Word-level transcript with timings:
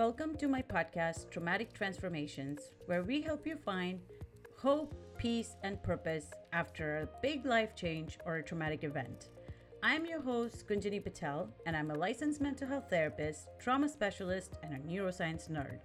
Welcome 0.00 0.38
to 0.38 0.48
my 0.48 0.62
podcast, 0.62 1.28
Traumatic 1.30 1.74
Transformations, 1.74 2.70
where 2.86 3.02
we 3.02 3.20
help 3.20 3.46
you 3.46 3.54
find 3.54 4.00
hope, 4.56 4.94
peace, 5.18 5.56
and 5.62 5.82
purpose 5.82 6.30
after 6.54 7.00
a 7.00 7.08
big 7.20 7.44
life 7.44 7.76
change 7.76 8.18
or 8.24 8.36
a 8.36 8.42
traumatic 8.42 8.82
event. 8.82 9.28
I'm 9.82 10.06
your 10.06 10.22
host, 10.22 10.66
Kunjani 10.66 11.04
Patel, 11.04 11.50
and 11.66 11.76
I'm 11.76 11.90
a 11.90 11.98
licensed 11.98 12.40
mental 12.40 12.66
health 12.66 12.88
therapist, 12.88 13.48
trauma 13.58 13.90
specialist, 13.90 14.56
and 14.62 14.72
a 14.72 14.78
neuroscience 14.78 15.50
nerd. 15.50 15.80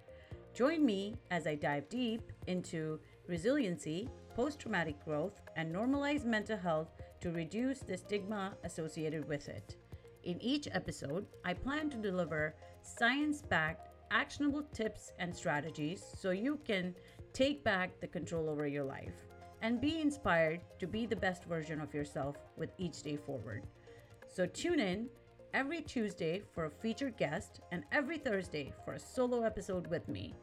Join 0.53 0.85
me 0.85 1.15
as 1.29 1.45
I 1.45 1.55
dive 1.55 1.89
deep 1.89 2.31
into 2.47 3.01
resiliency, 3.27 4.07
post 4.33 4.59
traumatic 4.59 5.03
growth, 5.03 5.41
and 5.57 5.75
normalize 5.75 6.23
mental 6.23 6.57
health 6.57 6.87
to 7.19 7.31
reduce 7.31 7.79
the 7.79 7.97
stigma 7.97 8.53
associated 8.63 9.27
with 9.27 9.49
it. 9.49 9.75
In 10.23 10.41
each 10.41 10.69
episode, 10.71 11.25
I 11.43 11.53
plan 11.53 11.89
to 11.89 11.97
deliver 11.97 12.55
science 12.81 13.41
backed, 13.41 13.89
actionable 14.15 14.63
tips 14.73 15.11
and 15.19 15.35
strategies 15.35 16.01
so 16.17 16.31
you 16.31 16.57
can 16.65 16.95
take 17.33 17.65
back 17.65 17.99
the 17.99 18.07
control 18.07 18.47
over 18.49 18.65
your 18.65 18.85
life 18.85 19.27
and 19.61 19.81
be 19.81 19.99
inspired 19.99 20.61
to 20.79 20.87
be 20.87 21.05
the 21.05 21.15
best 21.17 21.43
version 21.43 21.81
of 21.81 21.93
yourself 21.93 22.37
with 22.55 22.69
each 22.77 23.03
day 23.03 23.17
forward. 23.17 23.63
So 24.33 24.45
tune 24.45 24.79
in 24.79 25.07
every 25.53 25.81
Tuesday 25.81 26.41
for 26.53 26.63
a 26.65 26.71
featured 26.71 27.17
guest 27.17 27.59
and 27.73 27.83
every 27.91 28.17
Thursday 28.17 28.73
for 28.85 28.93
a 28.93 28.99
solo 28.99 29.43
episode 29.43 29.85
with 29.87 30.07
me, 30.07 30.33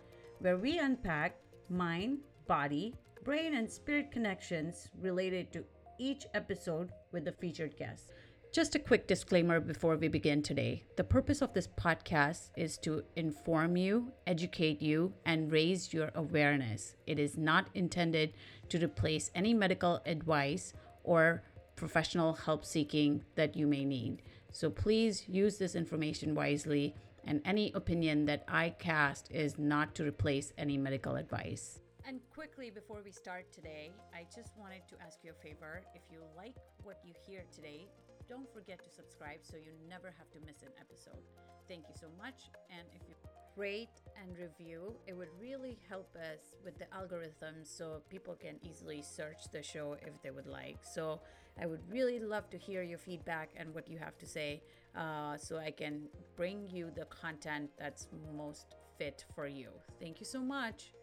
where 0.40 0.58
we 0.58 0.78
unpack 0.78 1.36
mind, 1.70 2.18
body, 2.46 2.94
brain, 3.24 3.54
and 3.54 3.70
spirit 3.70 4.10
connections 4.10 4.90
related 5.00 5.50
to 5.52 5.64
each 5.98 6.26
episode 6.34 6.90
with 7.10 7.24
the 7.24 7.32
featured 7.32 7.74
guest. 7.78 8.12
Just 8.52 8.74
a 8.74 8.78
quick 8.78 9.06
disclaimer 9.06 9.60
before 9.60 9.96
we 9.96 10.08
begin 10.08 10.42
today. 10.42 10.84
The 10.96 11.04
purpose 11.04 11.40
of 11.40 11.54
this 11.54 11.68
podcast 11.68 12.50
is 12.54 12.76
to 12.78 13.02
inform 13.16 13.78
you, 13.78 14.12
educate 14.26 14.82
you, 14.82 15.14
and 15.24 15.50
raise 15.50 15.94
your 15.94 16.10
awareness. 16.16 16.94
It 17.06 17.18
is 17.18 17.38
not 17.38 17.70
intended 17.72 18.34
to 18.68 18.84
replace 18.84 19.30
any 19.34 19.54
medical 19.54 20.02
advice 20.04 20.74
or 21.02 21.42
professional 21.76 22.34
help 22.34 22.66
seeking 22.66 23.24
that 23.36 23.56
you 23.56 23.66
may 23.66 23.86
need. 23.86 24.20
So 24.50 24.68
please 24.68 25.26
use 25.26 25.56
this 25.56 25.74
information 25.74 26.34
wisely, 26.34 26.94
and 27.24 27.40
any 27.46 27.72
opinion 27.74 28.26
that 28.26 28.44
I 28.48 28.74
cast 28.78 29.30
is 29.30 29.58
not 29.58 29.94
to 29.94 30.04
replace 30.04 30.52
any 30.58 30.76
medical 30.76 31.16
advice. 31.16 31.80
And 32.06 32.20
quickly 32.34 32.68
before 32.68 33.00
we 33.02 33.12
start 33.12 33.50
today, 33.50 33.92
I 34.12 34.24
just 34.24 34.58
wanted 34.58 34.82
to 34.88 34.96
ask 35.00 35.20
you 35.22 35.30
a 35.30 35.42
favor. 35.42 35.82
If 35.94 36.02
you 36.10 36.18
like 36.36 36.56
what 36.82 36.98
you 37.02 37.14
hear 37.26 37.44
today, 37.54 37.86
don't 38.32 38.50
forget 38.54 38.82
to 38.82 38.88
subscribe 38.88 39.40
so 39.42 39.56
you 39.58 39.72
never 39.86 40.14
have 40.16 40.30
to 40.30 40.38
miss 40.46 40.62
an 40.62 40.72
episode. 40.80 41.20
Thank 41.68 41.84
you 41.86 41.94
so 42.00 42.06
much. 42.16 42.48
And 42.70 42.88
if 42.94 43.02
you 43.06 43.14
rate 43.56 44.00
and 44.18 44.38
review, 44.38 44.94
it 45.06 45.14
would 45.14 45.28
really 45.38 45.76
help 45.86 46.16
us 46.16 46.56
with 46.64 46.78
the 46.78 46.86
algorithm 46.94 47.56
so 47.62 48.00
people 48.08 48.34
can 48.34 48.56
easily 48.62 49.02
search 49.02 49.50
the 49.52 49.62
show 49.62 49.98
if 50.00 50.14
they 50.22 50.30
would 50.30 50.46
like. 50.46 50.78
So 50.82 51.20
I 51.60 51.66
would 51.66 51.82
really 51.90 52.20
love 52.20 52.48
to 52.50 52.56
hear 52.56 52.82
your 52.82 52.96
feedback 52.96 53.50
and 53.54 53.74
what 53.74 53.86
you 53.86 53.98
have 53.98 54.16
to 54.16 54.26
say 54.26 54.62
uh, 54.96 55.36
so 55.36 55.58
I 55.58 55.70
can 55.70 56.08
bring 56.34 56.66
you 56.70 56.90
the 56.90 57.04
content 57.04 57.68
that's 57.78 58.08
most 58.34 58.76
fit 58.96 59.26
for 59.34 59.46
you. 59.46 59.68
Thank 60.00 60.20
you 60.20 60.26
so 60.26 60.40
much. 60.40 60.94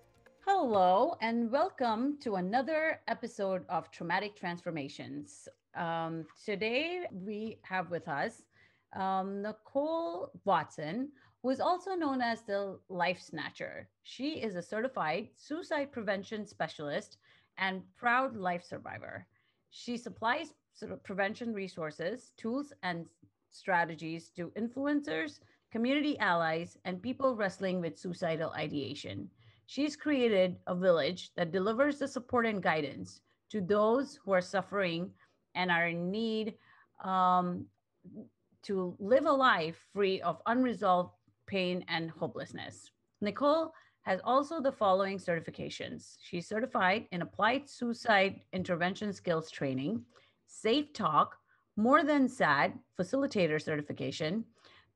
Hello, 0.47 1.16
and 1.21 1.52
welcome 1.52 2.17
to 2.21 2.36
another 2.36 3.02
episode 3.08 3.66
of 3.69 3.91
Traumatic 3.91 4.36
Transformations. 4.36 5.47
Um, 5.75 6.25
today 6.45 7.05
we 7.11 7.59
have 7.63 7.91
with 7.91 8.07
us 8.07 8.41
um, 8.95 9.43
Na'Kole 9.43 10.29
Watson, 10.45 11.09
who 11.41 11.49
is 11.51 11.59
also 11.59 11.93
known 11.93 12.21
as 12.21 12.41
the 12.41 12.79
Life 12.89 13.21
Snatcher. 13.21 13.87
She 14.03 14.41
is 14.41 14.55
a 14.55 14.61
certified 14.61 15.29
suicide 15.35 15.91
prevention 15.91 16.45
specialist 16.45 17.17
and 17.58 17.83
proud 17.97 18.35
life 18.35 18.63
survivor. 18.63 19.27
She 19.69 19.95
supplies 19.97 20.53
sort 20.73 20.91
of 20.91 21.03
prevention 21.03 21.53
resources, 21.53 22.31
tools, 22.37 22.73
and 22.83 23.05
strategies 23.52 24.29
to 24.31 24.52
influencers, 24.58 25.39
community 25.71 26.17
allies, 26.19 26.77
and 26.85 27.02
people 27.02 27.35
wrestling 27.35 27.79
with 27.79 27.97
suicidal 27.97 28.52
ideation. 28.52 29.29
She's 29.67 29.95
created 29.95 30.58
a 30.65 30.75
village 30.75 31.31
that 31.35 31.52
delivers 31.52 31.99
the 31.99 32.08
support 32.08 32.47
and 32.47 32.63
guidance 32.63 33.21
to 33.52 33.61
those 33.61 34.19
who 34.23 34.31
are 34.31 34.41
suffering 34.41 35.11
and 35.59 35.70
are 35.70 35.87
in 35.89 36.09
need 36.09 36.55
um, 37.03 37.65
to 38.64 38.95
live 38.99 39.25
a 39.25 39.31
life 39.31 39.77
free 39.93 40.21
of 40.21 40.42
unresolved 40.45 41.14
pain 41.47 41.83
and 41.89 42.09
hopelessness. 42.09 42.92
Na'Kole 43.23 43.70
has 44.03 44.21
also 44.23 44.61
the 44.61 44.71
following 44.71 45.17
certifications. 45.17 46.15
She's 46.21 46.47
certified 46.47 47.08
in 47.11 47.21
applied 47.21 47.70
suicide 47.70 48.39
intervention 48.53 49.11
skills 49.11 49.52
training, 49.52 50.02
SafeTALK, 50.64 51.27
more 51.76 52.03
than 52.03 52.30
sad 52.30 52.80
facilitator 52.97 53.61
certification, 53.61 54.45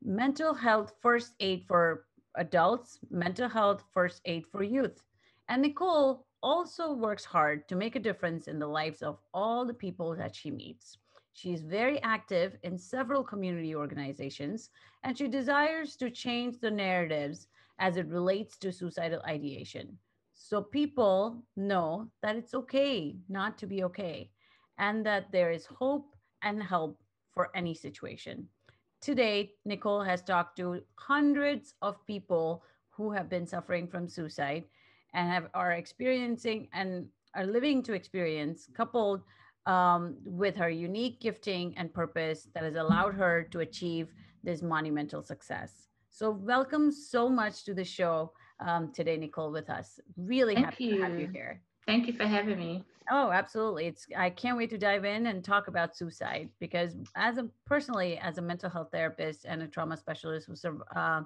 mental 0.01 0.53
health 0.53 0.93
first 1.01 1.33
aid 1.41 1.65
for 1.67 2.05
adults, 2.35 2.99
mental 3.11 3.49
health 3.49 3.83
first 3.93 4.21
aid 4.25 4.45
for 4.47 4.63
youth. 4.63 5.03
And 5.49 5.65
Na'Kole 5.65 6.19
also 6.43 6.93
works 6.93 7.23
hard 7.23 7.67
to 7.69 7.75
make 7.75 7.95
a 7.95 7.99
difference 7.99 8.47
in 8.47 8.59
the 8.59 8.67
lives 8.67 9.01
of 9.01 9.17
all 9.33 9.65
the 9.65 9.73
people 9.73 10.13
that 10.15 10.35
she 10.35 10.51
meets. 10.51 10.97
She 11.31 11.53
is 11.53 11.61
very 11.61 12.01
active 12.03 12.57
in 12.61 12.77
several 12.77 13.23
community 13.23 13.73
organizations, 13.73 14.69
and 15.03 15.17
she 15.17 15.27
desires 15.27 15.95
to 15.95 16.11
change 16.11 16.59
the 16.59 16.69
narratives 16.69 17.47
as 17.79 17.97
it 17.97 18.07
relates 18.07 18.57
to 18.57 18.71
suicidal 18.71 19.21
ideation. 19.27 19.97
So 20.33 20.61
people 20.61 21.43
know 21.55 22.09
that 22.21 22.35
it's 22.35 22.53
okay 22.53 23.15
not 23.29 23.57
to 23.59 23.65
be 23.65 23.83
okay, 23.85 24.29
and 24.77 25.03
that 25.05 25.31
there 25.31 25.51
is 25.51 25.65
hope 25.65 26.15
and 26.43 26.61
help 26.61 27.01
for 27.33 27.49
any 27.55 27.73
situation. 27.73 28.47
Today, 29.01 29.53
Na'Kole 29.67 30.05
has 30.05 30.21
talked 30.21 30.57
to 30.57 30.83
hundreds 30.95 31.73
of 31.81 32.05
people 32.05 32.63
who 32.89 33.11
have 33.11 33.29
been 33.29 33.47
suffering 33.47 33.87
from 33.87 34.07
suicide 34.07 34.65
and 35.13 35.29
have 35.29 35.47
are 35.53 35.73
experiencing 35.73 36.67
and 36.73 37.07
are 37.35 37.45
living 37.45 37.81
to 37.83 37.93
experience, 37.93 38.67
coupled 38.75 39.21
um, 39.65 40.17
with 40.25 40.55
her 40.55 40.69
unique 40.69 41.19
gifting 41.19 41.73
and 41.77 41.93
purpose 41.93 42.47
that 42.53 42.63
has 42.63 42.75
allowed 42.75 43.15
her 43.15 43.47
to 43.51 43.59
achieve 43.59 44.09
this 44.43 44.61
monumental 44.61 45.21
success. 45.21 45.87
So, 46.09 46.29
welcome 46.29 46.91
so 46.91 47.29
much 47.29 47.63
to 47.65 47.73
the 47.73 47.83
show 47.83 48.33
um, 48.59 48.91
today, 48.93 49.17
Na'Kole, 49.17 49.51
with 49.51 49.69
us. 49.69 49.99
Really 50.17 50.53
Thank 50.55 50.65
happy 50.65 50.85
you. 50.85 50.97
to 50.97 51.01
have 51.03 51.19
you 51.19 51.27
here. 51.33 51.61
Thank 51.87 52.07
you 52.07 52.13
for 52.13 52.25
having 52.25 52.59
me. 52.59 52.83
Oh, 53.11 53.31
absolutely. 53.31 53.87
It's 53.87 54.07
I 54.15 54.29
can't 54.29 54.57
wait 54.57 54.69
to 54.69 54.77
dive 54.77 55.05
in 55.05 55.27
and 55.27 55.43
talk 55.43 55.67
about 55.67 55.95
suicide 55.95 56.49
because 56.59 56.95
as 57.15 57.37
a 57.37 57.49
personally 57.65 58.17
as 58.17 58.37
a 58.37 58.41
mental 58.41 58.69
health 58.69 58.89
therapist 58.91 59.45
and 59.45 59.61
a 59.61 59.67
trauma 59.67 59.97
specialist 59.97 60.47
who 60.47 60.81
uh, 60.95 61.23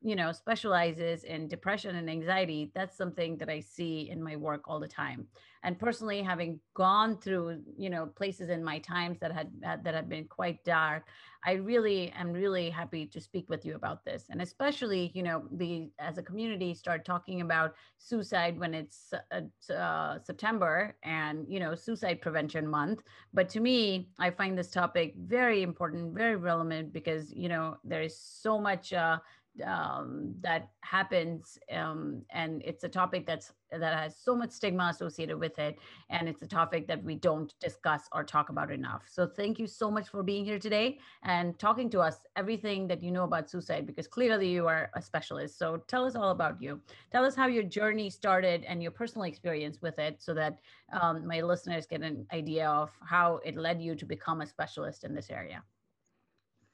you 0.00 0.16
know 0.16 0.32
specializes 0.32 1.24
in 1.24 1.48
depression 1.48 1.96
and 1.96 2.08
anxiety 2.08 2.70
that's 2.74 2.96
something 2.96 3.36
that 3.36 3.48
i 3.48 3.60
see 3.60 4.08
in 4.10 4.22
my 4.22 4.36
work 4.36 4.62
all 4.66 4.80
the 4.80 4.88
time. 4.88 5.26
And 5.64 5.76
personally 5.78 6.22
having 6.22 6.60
gone 6.74 7.18
through 7.18 7.60
you 7.76 7.90
know 7.90 8.06
places 8.06 8.48
in 8.48 8.62
my 8.62 8.78
times 8.78 9.18
that 9.20 9.32
had 9.32 9.50
that 9.62 9.94
have 9.94 10.08
been 10.08 10.26
quite 10.26 10.62
dark 10.64 11.08
i 11.44 11.52
really 11.52 12.10
am 12.12 12.32
really 12.32 12.70
happy 12.70 13.06
to 13.06 13.20
speak 13.20 13.48
with 13.48 13.64
you 13.66 13.74
about 13.74 14.04
this. 14.04 14.26
And 14.30 14.40
especially 14.40 15.10
you 15.14 15.22
know 15.22 15.44
the 15.52 15.90
as 15.98 16.18
a 16.18 16.22
community 16.22 16.74
start 16.74 17.04
talking 17.04 17.40
about 17.40 17.74
suicide 17.98 18.58
when 18.58 18.74
it's 18.74 19.12
uh, 19.12 19.72
uh, 19.72 20.18
september 20.22 20.96
and 21.02 21.44
you 21.48 21.60
know 21.60 21.74
suicide 21.74 22.20
prevention 22.20 22.66
month. 22.66 23.00
But 23.34 23.48
to 23.50 23.60
me 23.60 24.10
i 24.18 24.30
find 24.30 24.56
this 24.56 24.70
topic 24.70 25.14
very 25.16 25.62
important 25.62 26.14
very 26.14 26.36
relevant 26.36 26.92
because 26.92 27.32
you 27.32 27.48
know 27.48 27.76
there 27.84 28.02
is 28.02 28.16
so 28.18 28.60
much 28.60 28.92
uh, 28.92 29.18
um, 29.62 30.34
that 30.40 30.70
happens 30.80 31.58
um, 31.72 32.22
and 32.30 32.62
it's 32.64 32.84
a 32.84 32.88
topic 32.88 33.26
that's 33.26 33.52
that 33.70 33.98
has 33.98 34.16
so 34.16 34.34
much 34.34 34.50
stigma 34.50 34.88
associated 34.90 35.38
with 35.38 35.58
it 35.58 35.78
and 36.08 36.28
it's 36.28 36.40
a 36.42 36.46
topic 36.46 36.86
that 36.86 37.02
we 37.04 37.14
don't 37.14 37.52
discuss 37.60 38.08
or 38.12 38.24
talk 38.24 38.48
about 38.48 38.70
enough. 38.70 39.02
So 39.06 39.26
thank 39.26 39.58
you 39.58 39.66
so 39.66 39.90
much 39.90 40.08
for 40.08 40.22
being 40.22 40.44
here 40.44 40.58
today 40.58 40.98
and 41.22 41.58
talking 41.58 41.90
to 41.90 42.00
us 42.00 42.24
everything 42.36 42.88
that 42.88 43.02
you 43.02 43.10
know 43.10 43.24
about 43.24 43.50
suicide 43.50 43.86
because 43.86 44.06
clearly 44.06 44.48
you 44.48 44.66
are 44.66 44.90
a 44.94 45.02
specialist. 45.02 45.58
So 45.58 45.82
tell 45.86 46.06
us 46.06 46.16
all 46.16 46.30
about 46.30 46.62
you. 46.62 46.80
Tell 47.12 47.24
us 47.24 47.34
how 47.34 47.46
your 47.46 47.62
journey 47.62 48.08
started 48.08 48.64
and 48.64 48.82
your 48.82 48.92
personal 48.92 49.24
experience 49.24 49.82
with 49.82 49.98
it 49.98 50.16
so 50.18 50.32
that 50.34 50.58
um, 50.92 51.26
my 51.26 51.42
listeners 51.42 51.86
get 51.86 52.02
an 52.02 52.26
idea 52.32 52.68
of 52.68 52.90
how 53.04 53.40
it 53.44 53.56
led 53.56 53.82
you 53.82 53.94
to 53.96 54.06
become 54.06 54.40
a 54.40 54.46
specialist 54.46 55.04
in 55.04 55.14
this 55.14 55.30
area. 55.30 55.62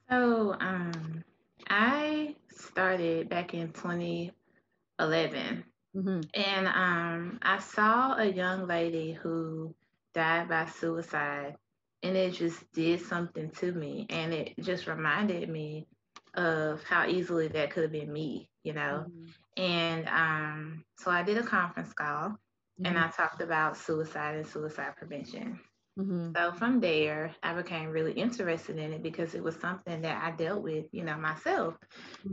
So 0.09 0.55
um 0.59 1.23
I 1.67 2.35
started 2.49 3.29
back 3.29 3.53
in 3.53 3.71
2011. 3.71 5.63
Mm-hmm. 5.95 6.21
And 6.33 6.67
um, 6.67 7.39
I 7.41 7.59
saw 7.59 8.17
a 8.17 8.25
young 8.25 8.67
lady 8.67 9.13
who 9.13 9.73
died 10.13 10.49
by 10.49 10.65
suicide, 10.65 11.55
and 12.03 12.17
it 12.17 12.33
just 12.33 12.69
did 12.73 13.01
something 13.01 13.49
to 13.59 13.71
me. 13.71 14.05
And 14.09 14.33
it 14.33 14.53
just 14.59 14.87
reminded 14.87 15.49
me 15.49 15.87
of 16.33 16.83
how 16.83 17.07
easily 17.07 17.47
that 17.47 17.71
could 17.71 17.83
have 17.83 17.91
been 17.91 18.11
me. 18.11 18.49
you 18.63 18.73
know. 18.73 19.05
Mm-hmm. 19.07 19.61
And 19.61 20.09
um, 20.09 20.83
so 20.97 21.09
I 21.09 21.23
did 21.23 21.37
a 21.37 21.43
conference 21.43 21.93
call 21.93 22.29
mm-hmm. 22.29 22.85
and 22.85 22.97
I 22.97 23.07
talked 23.07 23.41
about 23.41 23.77
suicide 23.77 24.35
and 24.35 24.47
suicide 24.47 24.97
prevention. 24.97 25.59
Mm-hmm. 25.97 26.31
So 26.35 26.51
from 26.53 26.79
there, 26.81 27.33
I 27.41 27.53
became 27.53 27.89
really 27.89 28.11
interested 28.13 28.77
in 28.77 28.91
it 28.91 29.01
because 29.01 29.33
it 29.33 29.43
was 29.43 29.55
something 29.55 30.01
that 30.01 30.23
I 30.23 30.31
dealt 30.31 30.61
with, 30.61 30.85
you 30.91 31.03
know, 31.03 31.15
myself. 31.15 31.75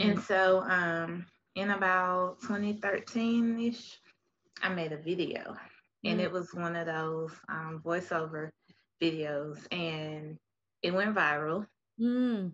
And 0.00 0.18
mm-hmm. 0.18 0.20
so 0.20 0.64
um, 0.68 1.26
in 1.54 1.70
about 1.70 2.40
2013 2.42 3.60
ish, 3.60 3.98
I 4.62 4.68
made 4.68 4.92
a 4.92 4.96
video 4.96 5.56
and 6.04 6.20
mm. 6.20 6.22
it 6.22 6.32
was 6.32 6.54
one 6.54 6.76
of 6.76 6.86
those 6.86 7.32
um, 7.48 7.80
voiceover 7.84 8.50
videos 9.02 9.58
and 9.72 10.38
it 10.82 10.92
went 10.92 11.14
viral. 11.14 11.66
Mm. 12.00 12.52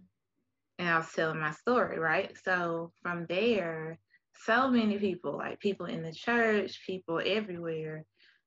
And 0.78 0.88
I 0.88 0.98
was 0.98 1.12
telling 1.12 1.40
my 1.40 1.52
story, 1.52 1.98
right? 1.98 2.36
So 2.44 2.92
from 3.02 3.26
there, 3.26 3.98
so 4.44 4.70
many 4.70 4.98
people, 4.98 5.36
like 5.36 5.60
people 5.60 5.86
in 5.86 6.02
the 6.02 6.12
church, 6.12 6.80
people 6.86 7.20
everywhere, 7.24 8.04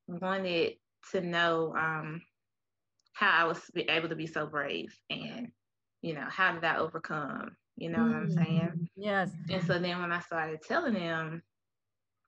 wanted 0.08 0.74
to 1.12 1.22
know 1.22 1.76
um, 1.78 2.22
how 3.14 3.32
I 3.32 3.48
was 3.48 3.60
able 3.76 4.10
to 4.10 4.16
be 4.16 4.28
so 4.28 4.46
brave 4.46 4.94
and, 5.10 5.50
you 6.02 6.14
know, 6.14 6.26
how 6.30 6.54
did 6.54 6.64
I 6.64 6.78
overcome? 6.78 7.56
You 7.78 7.90
know 7.90 8.00
mm. 8.00 8.08
what 8.08 8.16
I'm 8.16 8.28
mm-hmm. 8.28 8.44
saying? 8.44 8.90
Yes. 8.96 9.32
And 9.50 9.64
so 9.66 9.80
then 9.80 10.02
when 10.02 10.12
I 10.12 10.20
started 10.20 10.62
telling 10.62 10.94
them, 10.94 11.42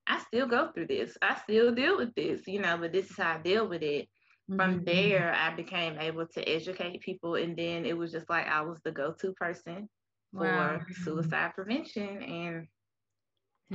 I 0.07 0.19
still 0.19 0.47
go 0.47 0.71
through 0.71 0.87
this. 0.87 1.17
I 1.21 1.35
still 1.35 1.73
deal 1.73 1.97
with 1.97 2.13
this, 2.15 2.41
you 2.47 2.59
know, 2.59 2.77
but 2.77 2.91
this 2.91 3.09
is 3.09 3.17
how 3.17 3.35
I 3.35 3.37
deal 3.37 3.67
with 3.67 3.81
it. 3.83 4.07
Mm-hmm. 4.49 4.55
From 4.57 4.83
there, 4.83 5.33
I 5.33 5.55
became 5.55 5.97
able 5.99 6.27
to 6.27 6.49
educate 6.49 7.01
people. 7.01 7.35
And 7.35 7.55
then 7.55 7.85
it 7.85 7.97
was 7.97 8.11
just 8.11 8.29
like 8.29 8.47
I 8.47 8.61
was 8.61 8.79
the 8.83 8.91
go 8.91 9.13
to 9.21 9.33
person 9.33 9.87
for 10.33 10.43
wow. 10.43 10.79
suicide 11.03 11.53
prevention. 11.55 12.21
And 12.21 12.67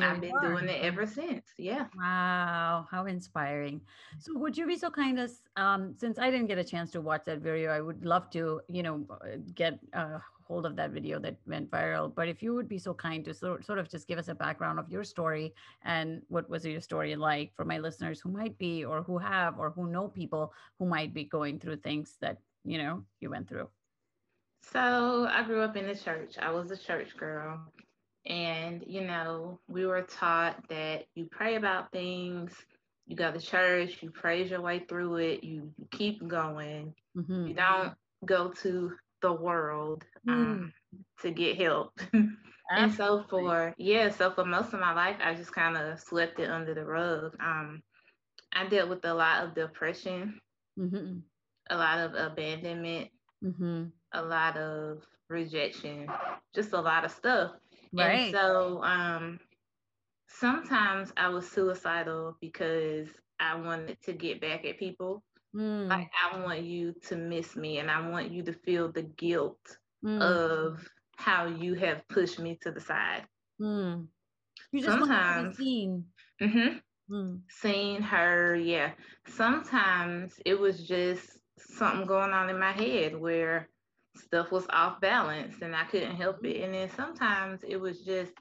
I've 0.03 0.21
been 0.21 0.39
doing 0.41 0.69
it 0.69 0.83
ever 0.83 1.07
since. 1.07 1.47
Yeah. 1.59 1.87
Wow. 1.97 2.87
How 2.91 3.07
inspiring. 3.07 3.81
So 4.19 4.37
would 4.39 4.57
you 4.57 4.67
be 4.67 4.77
so 4.77 4.91
kind 4.91 5.19
as 5.19 5.43
um 5.57 5.95
since 5.97 6.19
I 6.19 6.31
didn't 6.31 6.47
get 6.47 6.59
a 6.59 6.65
chance 6.65 6.91
to 6.93 7.01
watch 7.01 7.25
that 7.27 7.39
video, 7.41 7.71
I 7.71 7.81
would 7.81 8.05
love 8.05 8.31
to, 8.31 8.61
you 8.69 8.83
know, 8.83 9.07
uh, 9.11 9.37
get 9.55 9.79
a 9.93 10.21
hold 10.49 10.65
of 10.65 10.77
that 10.77 10.91
video 10.91 11.19
that 11.21 11.37
went 11.47 11.71
viral. 11.71 12.13
But 12.15 12.29
if 12.29 12.43
you 12.43 12.55
would 12.55 12.69
be 12.69 12.79
so 12.79 12.95
kind 12.95 13.25
to 13.27 13.35
sort, 13.35 13.65
sort 13.65 13.79
of 13.79 13.89
just 13.89 14.09
give 14.09 14.19
us 14.19 14.29
a 14.29 14.35
background 14.35 14.79
of 14.79 14.91
your 14.91 15.05
story 15.05 15.55
and 15.83 16.23
what 16.29 16.49
was 16.49 16.65
your 16.65 16.81
story 16.81 17.15
like 17.17 17.55
for 17.55 17.65
my 17.65 17.79
listeners 17.79 18.21
who 18.21 18.31
might 18.31 18.57
be 18.59 18.85
or 18.85 19.03
who 19.03 19.19
have 19.19 19.59
or 19.59 19.71
who 19.71 19.91
know 19.91 20.09
people 20.09 20.53
who 20.79 20.87
might 20.87 21.13
be 21.13 21.25
going 21.25 21.59
through 21.59 21.77
things 21.77 22.17
that, 22.21 22.39
you 22.65 22.79
know, 22.79 23.05
you 23.21 23.29
went 23.31 23.49
through. 23.49 23.69
So 24.63 25.27
I 25.31 25.43
grew 25.45 25.61
up 25.63 25.77
in 25.77 25.87
the 25.87 25.95
church. 25.95 26.39
I 26.39 26.51
was 26.51 26.71
a 26.71 26.77
church 26.77 27.17
girl. 27.17 27.61
And, 28.27 28.85
you 28.87 29.03
know, 29.03 29.61
we 29.69 29.87
were 29.87 30.03
taught 30.03 30.69
that 30.69 31.07
you 31.15 31.29
pray 31.31 31.57
about 31.57 31.93
things, 31.93 32.53
you 33.07 33.17
go 33.17 33.33
to 33.33 33.41
church, 33.41 33.99
you 34.03 34.11
praise 34.11 34.51
your 34.51 34.61
way 34.61 34.81
through 34.81 35.17
it, 35.17 35.45
you, 35.45 35.71
you 35.79 35.87
keep 35.91 36.27
going. 36.27 36.95
Mm-hmm. 37.17 37.47
You 37.47 37.55
don't 37.55 37.95
go 38.25 38.53
to 38.63 38.93
the 39.23 39.33
world 39.33 40.05
um, 40.29 40.73
mm. 40.95 41.23
to 41.23 41.31
get 41.31 41.61
help. 41.61 41.99
and 42.71 42.93
so 42.93 43.25
for 43.29 43.75
yeah, 43.79 44.11
so 44.11 44.31
for 44.31 44.45
most 44.45 44.73
of 44.73 44.81
my 44.81 44.93
life, 44.93 45.17
I 45.23 45.35
just 45.35 45.53
kind 45.53 45.77
of 45.77 45.99
swept 46.01 46.39
it 46.39 46.51
under 46.51 46.75
the 46.75 46.85
rug. 46.85 47.35
Um, 47.41 47.83
I 48.53 48.67
dealt 48.67 48.91
with 48.91 49.05
a 49.05 49.15
lot 49.15 49.45
of 49.45 49.55
depression, 49.55 50.41
mm-hmm. 50.79 51.19
a 51.71 51.77
lot 51.77 51.99
of 51.99 52.15
abandonment, 52.15 53.09
mm-hmm. 53.45 53.85
a 54.13 54.23
lot 54.23 54.57
of 54.57 55.03
rejection, 55.29 56.09
just 56.55 56.73
a 56.73 56.81
lot 56.81 57.05
of 57.05 57.11
stuff. 57.11 57.53
Right. 57.93 58.21
And 58.21 58.33
so 58.33 58.83
um, 58.83 59.41
sometimes 60.29 61.13
I 61.17 61.29
was 61.29 61.49
suicidal 61.51 62.37
because 62.41 63.09
I 63.41 63.57
wanted 63.57 64.01
to 64.03 64.13
get 64.13 64.41
back 64.41 64.65
at 64.65 64.79
people. 64.79 65.23
Mm. 65.55 65.89
Like 65.89 66.11
I 66.13 66.41
want 66.41 66.63
you 66.63 66.95
to 67.09 67.17
miss 67.17 67.57
me 67.57 67.79
and 67.79 67.91
I 67.91 68.09
want 68.09 68.31
you 68.31 68.43
to 68.45 68.53
feel 68.53 68.93
the 68.93 69.03
guilt 69.03 69.79
mm. 70.05 70.21
of 70.21 70.87
how 71.17 71.47
you 71.47 71.75
have 71.75 72.07
pushed 72.09 72.39
me 72.39 72.59
to 72.63 72.71
the 72.71 72.81
side. 72.81 73.25
Mm. 73.61 74.07
You 74.73 74.83
just 74.83 74.99
sometimes 74.99 75.57
seen. 75.57 76.05
Mm-hmm, 76.41 77.15
mm. 77.15 77.41
Seen 77.49 78.03
her, 78.03 78.55
yeah. 78.55 78.93
Sometimes 79.27 80.35
it 80.45 80.59
was 80.59 80.87
just 80.87 81.27
something 81.59 82.07
going 82.07 82.33
on 82.33 82.51
in 82.51 82.59
my 82.59 82.73
head 82.73 83.19
where 83.19 83.69
stuff 84.19 84.51
was 84.51 84.67
off 84.71 85.01
balance 85.01 85.57
and 85.63 85.75
I 85.75 85.85
couldn't 85.85 86.17
help 86.17 86.45
it. 86.45 86.63
And 86.63 86.75
then 86.75 86.91
sometimes 86.97 87.63
it 87.67 87.81
was 87.81 88.01
just 88.01 88.33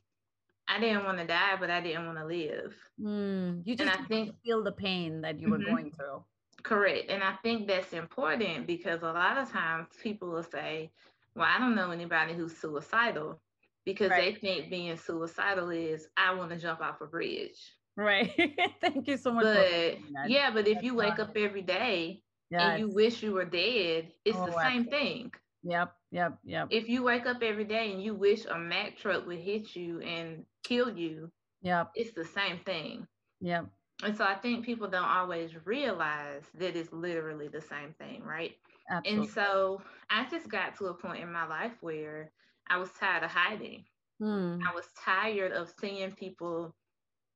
I 0.67 0.79
didn't 0.79 1.05
want 1.05 1.17
to 1.19 1.25
die, 1.25 1.55
but 1.59 1.69
I 1.69 1.79
didn't 1.79 2.05
want 2.05 2.17
to 2.17 2.25
live. 2.25 2.75
Mm, 3.01 3.61
you 3.65 3.75
just 3.75 3.89
and 3.89 4.03
I 4.03 4.07
think, 4.07 4.35
feel 4.43 4.63
the 4.63 4.73
pain 4.73 5.21
that 5.21 5.39
you 5.39 5.49
were 5.49 5.59
mm-hmm. 5.59 5.69
going 5.69 5.91
through. 5.91 6.23
Correct. 6.63 7.09
And 7.09 7.23
I 7.23 7.33
think 7.43 7.67
that's 7.67 7.93
important 7.93 8.67
because 8.67 9.01
a 9.01 9.05
lot 9.05 9.37
of 9.37 9.49
times 9.49 9.87
people 10.01 10.29
will 10.29 10.43
say, 10.43 10.91
Well, 11.35 11.47
I 11.47 11.59
don't 11.59 11.75
know 11.75 11.91
anybody 11.91 12.33
who's 12.33 12.57
suicidal 12.57 13.39
because 13.85 14.09
right. 14.09 14.35
they 14.35 14.39
think 14.39 14.69
being 14.69 14.97
suicidal 14.97 15.69
is 15.69 16.07
I 16.17 16.33
want 16.33 16.49
to 16.49 16.57
jump 16.57 16.81
off 16.81 16.99
a 16.99 17.05
bridge. 17.05 17.57
Right. 17.95 18.33
Thank 18.81 19.07
you 19.07 19.17
so 19.17 19.31
much. 19.31 19.45
But 19.45 19.97
yeah, 20.29 20.51
but 20.51 20.67
if 20.67 20.75
that's 20.75 20.85
you 20.85 20.95
wake 20.95 21.19
up 21.19 21.35
every 21.37 21.61
day 21.61 22.21
and 22.51 22.79
you 22.79 22.89
wish 22.89 23.23
you 23.23 23.33
were 23.33 23.45
dead, 23.45 24.11
it's 24.25 24.37
oh, 24.37 24.45
the 24.45 24.51
same 24.51 24.81
absolutely. 24.81 24.91
thing. 24.91 25.31
Yep, 25.63 25.93
yep, 26.11 26.37
yep. 26.43 26.67
If 26.71 26.87
you 26.87 27.03
wake 27.03 27.25
up 27.25 27.41
every 27.41 27.65
day 27.65 27.91
and 27.91 28.01
you 28.01 28.13
wish 28.13 28.45
a 28.45 28.57
Mack 28.57 28.97
truck 28.97 29.25
would 29.27 29.39
hit 29.39 29.75
you 29.75 29.99
and 30.01 30.45
kill 30.63 30.95
you, 30.95 31.31
yep, 31.61 31.91
it's 31.95 32.13
the 32.13 32.25
same 32.25 32.59
thing. 32.65 33.07
Yep. 33.41 33.67
And 34.03 34.15
so 34.15 34.23
I 34.23 34.35
think 34.35 34.63
people 34.63 34.87
don't 34.87 35.03
always 35.03 35.51
realize 35.65 36.43
that 36.59 36.75
it's 36.75 36.93
literally 36.93 37.47
the 37.47 37.61
same 37.61 37.93
thing, 37.97 38.21
right? 38.23 38.55
Absolutely. 38.89 39.25
And 39.25 39.33
so 39.33 39.81
I 40.09 40.27
just 40.29 40.49
got 40.49 40.77
to 40.77 40.85
a 40.85 40.93
point 40.93 41.23
in 41.23 41.31
my 41.31 41.47
life 41.47 41.73
where 41.81 42.31
I 42.69 42.77
was 42.77 42.89
tired 42.99 43.23
of 43.23 43.31
hiding. 43.31 43.85
Hmm. 44.19 44.59
I 44.65 44.73
was 44.73 44.85
tired 45.03 45.51
of 45.51 45.71
seeing 45.79 46.11
people 46.11 46.75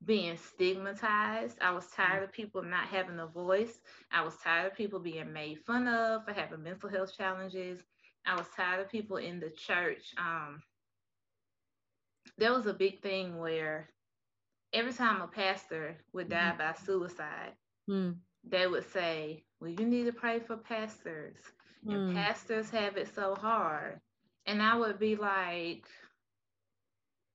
being 0.06 0.38
stigmatized. 0.38 1.58
I 1.62 1.72
was 1.72 1.86
hmm. 1.86 2.02
tired 2.02 2.24
of 2.24 2.32
people 2.32 2.62
not 2.62 2.88
having 2.88 3.20
a 3.20 3.28
voice. 3.28 3.80
I 4.12 4.24
was 4.24 4.36
tired 4.44 4.72
of 4.72 4.78
people 4.78 5.00
being 5.00 5.34
made 5.34 5.60
fun 5.66 5.88
of 5.88 6.26
for 6.26 6.34
having 6.34 6.64
mental 6.64 6.90
health 6.90 7.16
challenges. 7.18 7.80
I 8.26 8.36
was 8.36 8.48
tired 8.56 8.82
of 8.82 8.90
people 8.90 9.18
in 9.18 9.40
the 9.40 9.50
church. 9.50 10.14
Um, 10.18 10.62
there 12.38 12.54
was 12.54 12.66
a 12.66 12.74
big 12.74 13.02
thing 13.02 13.38
where 13.38 13.90
every 14.74 14.94
time 14.94 15.22
a 15.22 15.28
pastor 15.28 15.98
would 16.14 16.30
die 16.30 16.54
mm-hmm. 16.56 16.58
by 16.58 16.74
suicide, 16.86 17.54
mm. 17.90 18.16
they 18.44 18.68
would 18.68 18.92
say, 18.92 19.44
Well, 19.60 19.72
you 19.72 19.86
need 19.86 20.06
to 20.06 20.14
pray 20.14 20.40
for 20.40 20.58
pastors. 20.58 21.36
Mm. 21.86 21.94
And 21.94 22.16
pastors 22.16 22.70
have 22.70 22.98
it 22.98 23.14
so 23.14 23.36
hard. 23.36 24.00
And 24.46 24.62
I 24.62 24.76
would 24.76 25.00
be 25.00 25.16
like, 25.16 25.86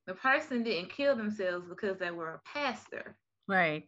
the 0.06 0.14
person 0.14 0.62
didn't 0.62 0.92
kill 0.92 1.16
themselves 1.16 1.66
because 1.68 1.98
they 1.98 2.10
were 2.10 2.34
a 2.34 2.40
pastor. 2.52 3.16
Right. 3.48 3.84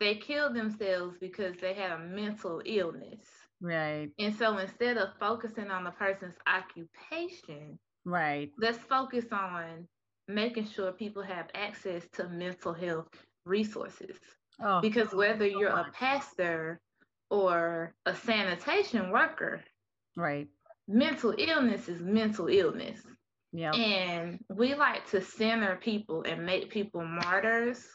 They 0.00 0.16
killed 0.16 0.54
themselves 0.54 1.16
because 1.18 1.54
they 1.60 1.74
had 1.74 1.92
a 1.92 1.98
mental 1.98 2.60
illness. 2.64 3.26
Right. 3.62 4.10
And 4.18 4.36
so 4.36 4.58
instead 4.58 4.98
of 4.98 5.10
focusing 5.20 5.70
on 5.70 5.84
the 5.84 5.92
person's 5.92 6.34
occupation, 6.46 7.78
right. 8.04 8.50
Let's 8.58 8.78
focus 8.78 9.26
on 9.30 9.86
making 10.26 10.66
sure 10.66 10.90
people 10.92 11.22
have 11.22 11.46
access 11.54 12.02
to 12.14 12.28
mental 12.28 12.72
health 12.72 13.08
resources. 13.46 14.18
Oh. 14.60 14.80
Because 14.80 15.08
oh, 15.12 15.16
whether 15.16 15.46
you're 15.46 15.68
a 15.68 15.90
pastor 15.92 16.80
or 17.30 17.94
a 18.04 18.14
sanitation 18.14 19.10
worker, 19.10 19.62
right. 20.16 20.48
Mental 20.88 21.32
illness 21.38 21.88
is 21.88 22.00
mental 22.00 22.48
illness. 22.48 23.00
Yeah. 23.52 23.72
And 23.72 24.40
we 24.50 24.74
like 24.74 25.08
to 25.10 25.22
center 25.22 25.76
people 25.76 26.24
and 26.26 26.44
make 26.44 26.70
people 26.70 27.04
martyrs 27.04 27.86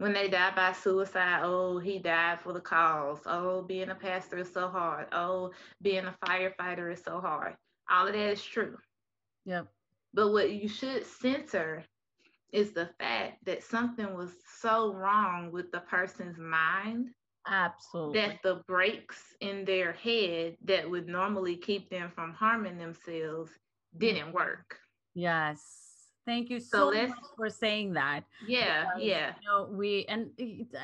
when 0.00 0.14
they 0.14 0.28
die 0.28 0.50
by 0.56 0.72
suicide, 0.72 1.42
oh, 1.42 1.78
he 1.78 1.98
died 1.98 2.40
for 2.40 2.54
the 2.54 2.60
cause. 2.60 3.18
Oh, 3.26 3.60
being 3.60 3.90
a 3.90 3.94
pastor 3.94 4.38
is 4.38 4.50
so 4.50 4.66
hard. 4.66 5.08
Oh, 5.12 5.50
being 5.82 6.06
a 6.06 6.14
firefighter 6.24 6.90
is 6.90 7.02
so 7.04 7.20
hard. 7.20 7.54
All 7.90 8.06
of 8.06 8.14
that 8.14 8.30
is 8.30 8.42
true. 8.42 8.78
Yep. 9.44 9.66
But 10.14 10.32
what 10.32 10.52
you 10.52 10.68
should 10.68 11.04
center 11.04 11.84
is 12.50 12.72
the 12.72 12.88
fact 12.98 13.44
that 13.44 13.62
something 13.62 14.14
was 14.14 14.30
so 14.58 14.94
wrong 14.94 15.52
with 15.52 15.70
the 15.70 15.80
person's 15.80 16.38
mind. 16.38 17.10
Absolutely. 17.46 18.20
That 18.20 18.38
the 18.42 18.62
brakes 18.66 19.22
in 19.42 19.66
their 19.66 19.92
head 19.92 20.56
that 20.64 20.90
would 20.90 21.08
normally 21.08 21.56
keep 21.56 21.90
them 21.90 22.10
from 22.14 22.32
harming 22.32 22.78
themselves 22.78 23.50
didn't 23.98 24.32
work. 24.32 24.78
Yes. 25.12 25.79
Thank 26.26 26.50
you 26.50 26.60
so, 26.60 26.92
so 26.92 27.06
much 27.08 27.18
for 27.36 27.48
saying 27.48 27.94
that. 27.94 28.24
Yeah, 28.46 28.84
because, 28.84 29.02
yeah. 29.02 29.32
You 29.40 29.48
know, 29.48 29.68
we 29.70 30.04
and 30.06 30.30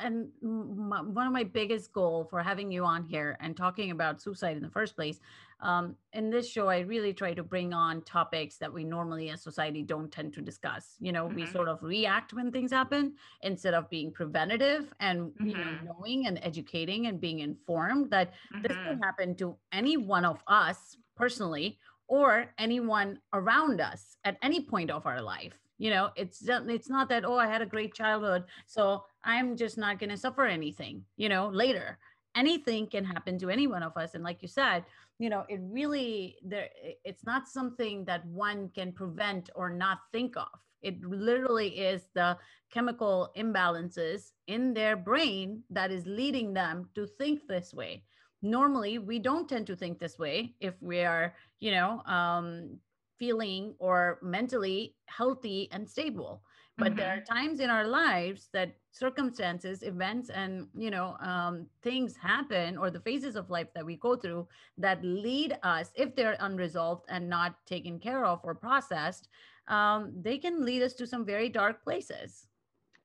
and 0.03 0.29
my, 0.41 1.01
one 1.01 1.27
of 1.27 1.33
my 1.33 1.43
biggest 1.43 1.93
goal 1.93 2.27
for 2.29 2.41
having 2.41 2.71
you 2.71 2.83
on 2.83 3.03
here 3.03 3.37
and 3.39 3.55
talking 3.55 3.91
about 3.91 4.21
suicide 4.21 4.57
in 4.57 4.63
the 4.63 4.69
first 4.69 4.95
place. 4.95 5.19
Um, 5.59 5.95
in 6.13 6.29
this 6.29 6.47
show, 6.47 6.67
I 6.67 6.79
really 6.79 7.13
try 7.13 7.33
to 7.33 7.43
bring 7.43 7.73
on 7.73 8.03
topics 8.03 8.57
that 8.57 8.71
we 8.71 8.83
normally 8.83 9.29
as 9.29 9.41
society 9.41 9.81
don't 9.81 10.11
tend 10.11 10.33
to 10.33 10.41
discuss. 10.41 10.95
You 10.99 11.11
know, 11.11 11.25
mm-hmm. 11.25 11.35
we 11.35 11.45
sort 11.47 11.67
of 11.67 11.81
react 11.81 12.33
when 12.33 12.51
things 12.51 12.71
happen 12.71 13.13
instead 13.41 13.73
of 13.73 13.89
being 13.89 14.11
preventative 14.11 14.93
and 14.99 15.31
mm-hmm. 15.31 15.47
you 15.47 15.53
know 15.53 15.61
mm-hmm. 15.61 15.85
knowing 15.85 16.27
and 16.27 16.39
educating 16.43 17.07
and 17.07 17.19
being 17.19 17.39
informed 17.39 18.11
that 18.11 18.33
mm-hmm. 18.53 18.61
this 18.63 18.77
can 18.77 18.99
happen 19.01 19.35
to 19.35 19.55
any 19.71 19.97
one 19.97 20.25
of 20.25 20.43
us 20.47 20.97
personally 21.15 21.79
or 22.07 22.51
anyone 22.57 23.19
around 23.33 23.81
us 23.81 24.17
at 24.23 24.37
any 24.41 24.61
point 24.61 24.89
of 24.91 25.05
our 25.05 25.21
life. 25.21 25.57
You 25.77 25.91
know 25.91 26.09
it's 26.15 26.41
it's 26.47 26.89
not 26.89 27.07
that 27.09 27.23
oh 27.23 27.37
i 27.37 27.45
had 27.45 27.61
a 27.61 27.65
great 27.65 27.93
childhood 27.93 28.45
so 28.65 29.03
i'm 29.23 29.55
just 29.55 29.77
not 29.77 29.99
going 29.99 30.09
to 30.09 30.17
suffer 30.17 30.45
anything 30.45 31.03
you 31.17 31.29
know 31.29 31.49
later. 31.49 31.99
Anything 32.35 32.85
can 32.87 33.03
happen 33.03 33.39
to 33.39 33.49
any 33.49 33.67
one 33.67 33.83
of 33.83 33.95
us 33.97 34.15
and 34.15 34.23
like 34.23 34.41
you 34.41 34.47
said 34.47 34.85
you 35.19 35.29
know 35.29 35.45
it 35.49 35.59
really 35.63 36.37
there 36.43 36.69
it's 37.03 37.25
not 37.25 37.47
something 37.47 38.05
that 38.05 38.25
one 38.25 38.69
can 38.73 38.91
prevent 38.91 39.51
or 39.55 39.69
not 39.69 39.99
think 40.11 40.35
of. 40.35 40.49
It 40.81 40.99
literally 41.03 41.69
is 41.69 42.09
the 42.13 42.37
chemical 42.71 43.31
imbalances 43.37 44.31
in 44.47 44.73
their 44.73 44.95
brain 44.95 45.63
that 45.69 45.91
is 45.91 46.05
leading 46.05 46.53
them 46.53 46.89
to 46.95 47.05
think 47.05 47.47
this 47.47 47.73
way 47.73 48.03
normally 48.41 48.99
we 48.99 49.19
don't 49.19 49.49
tend 49.49 49.67
to 49.67 49.75
think 49.75 49.99
this 49.99 50.19
way 50.19 50.53
if 50.59 50.73
we 50.81 51.01
are 51.01 51.33
you 51.59 51.71
know 51.71 52.01
um, 52.05 52.77
feeling 53.17 53.73
or 53.79 54.19
mentally 54.21 54.95
healthy 55.05 55.67
and 55.71 55.89
stable. 55.89 56.41
But 56.79 56.89
mm-hmm. 56.89 56.97
there 56.97 57.17
are 57.17 57.21
times 57.21 57.59
in 57.59 57.71
our 57.71 57.87
lives 57.87 58.49
that 58.53 58.75
circumstances 58.91 59.81
events 59.81 60.29
and 60.29 60.67
you 60.77 60.91
know 60.91 61.17
um, 61.19 61.65
things 61.81 62.15
happen 62.15 62.77
or 62.77 62.91
the 62.91 62.99
phases 62.99 63.35
of 63.35 63.49
life 63.49 63.67
that 63.73 63.85
we 63.85 63.95
go 63.95 64.15
through 64.15 64.47
that 64.77 65.03
lead 65.03 65.57
us 65.63 65.91
if 65.95 66.15
they're 66.15 66.37
unresolved 66.39 67.05
and 67.09 67.27
not 67.27 67.55
taken 67.65 67.99
care 67.99 68.25
of 68.25 68.39
or 68.43 68.53
processed 68.53 69.29
um, 69.67 70.13
they 70.21 70.37
can 70.37 70.63
lead 70.63 70.81
us 70.81 70.93
to 70.93 71.07
some 71.07 71.25
very 71.25 71.49
dark 71.49 71.83
places. 71.83 72.47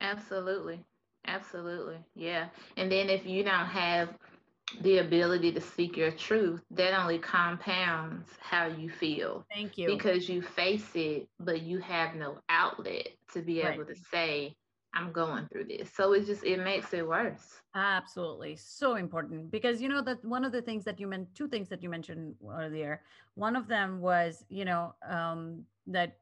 Absolutely. 0.00 0.84
Absolutely. 1.26 1.98
Yeah. 2.14 2.46
And 2.76 2.90
then 2.90 3.08
if 3.08 3.26
you 3.26 3.44
don't 3.44 3.66
have 3.66 4.10
the 4.80 4.98
ability 4.98 5.52
to 5.52 5.60
seek 5.60 5.96
your 5.96 6.10
truth, 6.10 6.60
that 6.70 6.98
only 6.98 7.18
compounds 7.18 8.28
how 8.40 8.66
you 8.66 8.88
feel. 8.88 9.44
Thank 9.52 9.78
you. 9.78 9.86
Because 9.86 10.28
you 10.28 10.42
face 10.42 10.90
it, 10.94 11.28
but 11.38 11.62
you 11.62 11.78
have 11.78 12.14
no 12.14 12.38
outlet 12.48 13.08
to 13.32 13.42
be 13.42 13.62
right. 13.62 13.74
able 13.74 13.84
to 13.84 13.94
say, 14.10 14.54
I'm 14.94 15.12
going 15.12 15.48
through 15.50 15.64
this. 15.64 15.90
So 15.94 16.12
it 16.12 16.26
just 16.26 16.44
it 16.44 16.58
makes 16.62 16.92
it 16.92 17.06
worse. 17.06 17.62
Absolutely. 17.74 18.56
So 18.56 18.96
important. 18.96 19.50
Because 19.50 19.80
you 19.80 19.88
know 19.88 20.02
that 20.02 20.22
one 20.24 20.44
of 20.44 20.52
the 20.52 20.60
things 20.60 20.84
that 20.84 21.00
you 21.00 21.06
meant 21.06 21.34
two 21.34 21.48
things 21.48 21.68
that 21.70 21.82
you 21.82 21.88
mentioned 21.88 22.34
earlier. 22.46 23.00
One 23.34 23.56
of 23.56 23.68
them 23.68 24.00
was, 24.00 24.44
you 24.50 24.66
know, 24.66 24.94
um, 25.08 25.64
that 25.86 26.18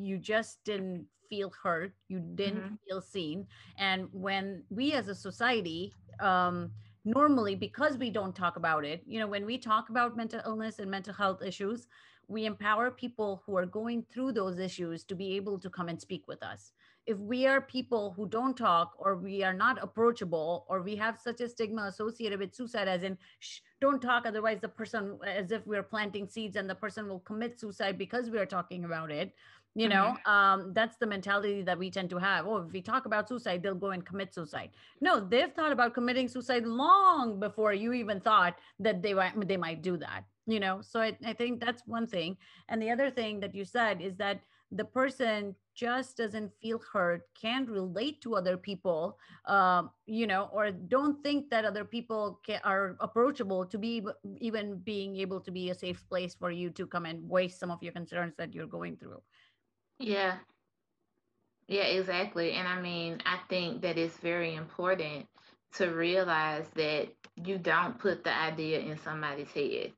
you 0.00 0.16
just 0.16 0.64
didn't 0.64 1.06
feel 1.28 1.52
heard, 1.62 1.92
you 2.08 2.20
didn't 2.20 2.62
mm-hmm. 2.62 2.74
feel 2.88 3.02
seen. 3.02 3.46
And 3.76 4.08
when 4.12 4.62
we 4.70 4.92
as 4.92 5.08
a 5.08 5.14
society 5.14 5.92
um 6.20 6.70
normally 7.16 7.54
because 7.54 7.96
we 7.96 8.10
don't 8.10 8.34
talk 8.34 8.56
about 8.56 8.84
it 8.84 9.02
you 9.06 9.18
know 9.18 9.26
when 9.26 9.46
we 9.46 9.58
talk 9.58 9.88
about 9.88 10.16
mental 10.16 10.40
illness 10.44 10.78
and 10.78 10.90
mental 10.90 11.14
health 11.14 11.42
issues 11.42 11.86
we 12.28 12.44
empower 12.44 12.90
people 12.90 13.42
who 13.46 13.56
are 13.56 13.64
going 13.64 14.04
through 14.12 14.32
those 14.32 14.58
issues 14.58 15.02
to 15.04 15.14
be 15.14 15.34
able 15.36 15.58
to 15.58 15.70
come 15.70 15.88
and 15.88 15.98
speak 16.00 16.28
with 16.28 16.42
us. 16.42 16.72
If 17.06 17.16
we 17.18 17.46
are 17.46 17.62
people 17.62 18.12
who 18.14 18.28
don't 18.28 18.54
talk 18.54 18.92
or 18.98 19.16
we 19.16 19.42
are 19.42 19.54
not 19.54 19.82
approachable 19.82 20.66
or 20.68 20.82
we 20.82 20.94
have 20.96 21.18
such 21.18 21.40
a 21.40 21.48
stigma 21.48 21.84
associated 21.84 22.38
with 22.38 22.54
suicide 22.54 22.86
as 22.86 23.02
in 23.02 23.16
Shh, 23.38 23.60
don't 23.80 24.02
talk 24.02 24.26
otherwise 24.26 24.58
the 24.60 24.68
person 24.68 25.18
as 25.26 25.50
if 25.52 25.66
we're 25.66 25.82
planting 25.82 26.28
seeds 26.28 26.56
and 26.56 26.68
the 26.68 26.74
person 26.74 27.08
will 27.08 27.20
commit 27.20 27.58
suicide 27.58 27.96
because 27.96 28.28
we 28.28 28.38
are 28.38 28.46
talking 28.46 28.84
about 28.84 29.10
it 29.10 29.32
you 29.74 29.88
know 29.88 30.16
mm-hmm. 30.26 30.30
um, 30.30 30.72
that's 30.72 30.96
the 30.96 31.06
mentality 31.06 31.62
that 31.62 31.78
we 31.78 31.90
tend 31.90 32.10
to 32.10 32.18
have. 32.18 32.46
Oh 32.46 32.58
if 32.58 32.72
we 32.72 32.80
talk 32.80 33.06
about 33.06 33.28
suicide 33.28 33.62
they'll 33.62 33.74
go 33.74 33.90
and 33.90 34.04
commit 34.04 34.34
suicide. 34.34 34.70
No 35.00 35.20
they've 35.20 35.52
thought 35.52 35.72
about 35.72 35.94
committing 35.94 36.28
suicide 36.28 36.64
long 36.66 37.38
before 37.40 37.72
you 37.72 37.92
even 37.92 38.20
thought 38.20 38.56
that 38.80 39.02
they 39.02 39.14
might 39.14 39.48
they 39.48 39.56
might 39.56 39.82
do 39.82 39.96
that 39.98 40.24
you 40.48 40.58
know? 40.58 40.80
So 40.80 41.00
I, 41.00 41.16
I 41.24 41.34
think 41.34 41.60
that's 41.60 41.82
one 41.86 42.06
thing. 42.06 42.36
And 42.70 42.80
the 42.82 42.90
other 42.90 43.10
thing 43.10 43.38
that 43.40 43.54
you 43.54 43.64
said 43.64 44.00
is 44.00 44.16
that 44.16 44.40
the 44.72 44.84
person 44.84 45.54
just 45.74 46.16
doesn't 46.16 46.50
feel 46.60 46.80
heard 46.92 47.22
can't 47.40 47.70
relate 47.70 48.20
to 48.20 48.34
other 48.34 48.56
people 48.56 49.16
um, 49.46 49.90
you 50.06 50.26
know 50.26 50.50
or 50.52 50.70
don't 50.70 51.22
think 51.22 51.48
that 51.48 51.64
other 51.64 51.84
people 51.84 52.40
can, 52.44 52.60
are 52.64 52.96
approachable 53.00 53.64
to 53.64 53.78
be 53.78 54.04
even 54.40 54.76
being 54.80 55.16
able 55.16 55.40
to 55.40 55.50
be 55.50 55.70
a 55.70 55.74
safe 55.74 56.06
place 56.08 56.34
for 56.34 56.50
you 56.50 56.68
to 56.68 56.86
come 56.86 57.06
and 57.06 57.24
voice 57.28 57.58
some 57.58 57.70
of 57.70 57.82
your 57.82 57.92
concerns 57.92 58.34
that 58.36 58.52
you're 58.52 58.66
going 58.66 58.96
through 58.96 59.22
yeah. 59.98 60.36
Yeah, 61.66 61.84
exactly. 61.84 62.52
And 62.52 62.66
I 62.66 62.80
mean, 62.80 63.20
I 63.26 63.38
think 63.48 63.82
that 63.82 63.98
it's 63.98 64.16
very 64.18 64.54
important 64.54 65.26
to 65.74 65.88
realize 65.88 66.64
that 66.76 67.08
you 67.36 67.58
don't 67.58 67.98
put 67.98 68.24
the 68.24 68.34
idea 68.34 68.80
in 68.80 68.98
somebody's 68.98 69.50
head. 69.50 69.92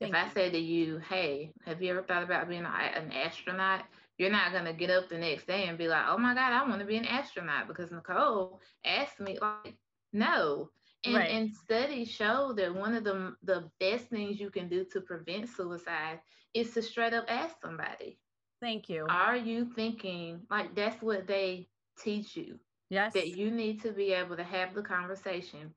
if 0.00 0.08
you. 0.10 0.16
I 0.16 0.28
say 0.34 0.50
to 0.50 0.58
you, 0.58 1.00
hey, 1.08 1.52
have 1.64 1.80
you 1.80 1.90
ever 1.90 2.02
thought 2.02 2.22
about 2.22 2.48
being 2.48 2.64
an 2.66 3.12
astronaut? 3.12 3.84
You're 4.18 4.30
not 4.30 4.52
going 4.52 4.66
to 4.66 4.72
get 4.72 4.90
up 4.90 5.08
the 5.08 5.18
next 5.18 5.46
day 5.46 5.66
and 5.66 5.78
be 5.78 5.88
like, 5.88 6.04
oh 6.08 6.18
my 6.18 6.34
God, 6.34 6.52
I 6.52 6.68
want 6.68 6.80
to 6.80 6.86
be 6.86 6.96
an 6.96 7.06
astronaut 7.06 7.68
because 7.68 7.90
Na'Kole 7.90 8.58
asked 8.84 9.18
me, 9.18 9.38
like, 9.40 9.74
no. 10.12 10.70
And, 11.04 11.16
right. 11.16 11.30
and 11.30 11.50
studies 11.52 12.10
show 12.10 12.52
that 12.56 12.74
one 12.74 12.94
of 12.94 13.04
the, 13.04 13.34
the 13.42 13.70
best 13.80 14.06
things 14.06 14.40
you 14.40 14.50
can 14.50 14.68
do 14.68 14.84
to 14.92 15.00
prevent 15.00 15.48
suicide 15.48 16.20
is 16.54 16.72
to 16.74 16.82
straight 16.82 17.12
up 17.12 17.24
ask 17.28 17.56
somebody. 17.60 18.18
Thank 18.64 18.88
you. 18.88 19.04
Are 19.10 19.36
you 19.36 19.66
thinking 19.76 20.40
like 20.50 20.74
that's 20.74 21.02
what 21.02 21.26
they 21.26 21.68
teach 22.02 22.34
you? 22.34 22.58
Yes. 22.88 23.12
That 23.12 23.36
you 23.36 23.50
need 23.50 23.82
to 23.82 23.92
be 23.92 24.12
able 24.12 24.36
to 24.36 24.42
have 24.42 24.74
the 24.74 24.80
conversation 24.80 25.74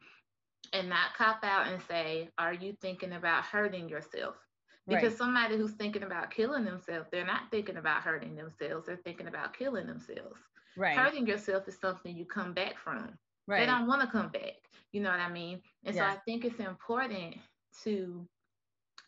and 0.72 0.88
not 0.88 1.14
cop 1.18 1.44
out 1.44 1.68
and 1.68 1.82
say, 1.82 2.30
Are 2.38 2.54
you 2.54 2.78
thinking 2.82 3.12
about 3.12 3.44
hurting 3.44 3.90
yourself? 3.90 4.36
Because 4.88 5.10
right. 5.10 5.18
somebody 5.18 5.58
who's 5.58 5.74
thinking 5.74 6.04
about 6.04 6.32
killing 6.32 6.64
themselves, 6.64 7.10
they're 7.12 7.26
not 7.26 7.52
thinking 7.52 7.76
about 7.76 8.04
hurting 8.04 8.36
themselves, 8.36 8.86
they're 8.86 9.02
thinking 9.04 9.28
about 9.28 9.54
killing 9.54 9.86
themselves. 9.86 10.40
Right. 10.78 10.98
Hurting 10.98 11.28
yourself 11.28 11.68
is 11.68 11.78
something 11.78 12.16
you 12.16 12.24
come 12.24 12.54
back 12.54 12.78
from. 12.82 13.10
Right. 13.48 13.60
They 13.60 13.66
don't 13.66 13.88
want 13.88 14.02
to 14.02 14.08
come 14.08 14.30
back. 14.30 14.54
You 14.94 15.02
know 15.02 15.10
what 15.12 15.20
I 15.20 15.30
mean? 15.30 15.62
And 15.84 15.94
so 15.94 16.04
I 16.04 16.16
think 16.24 16.46
it's 16.46 16.62
important 16.62 17.36
to 17.84 18.26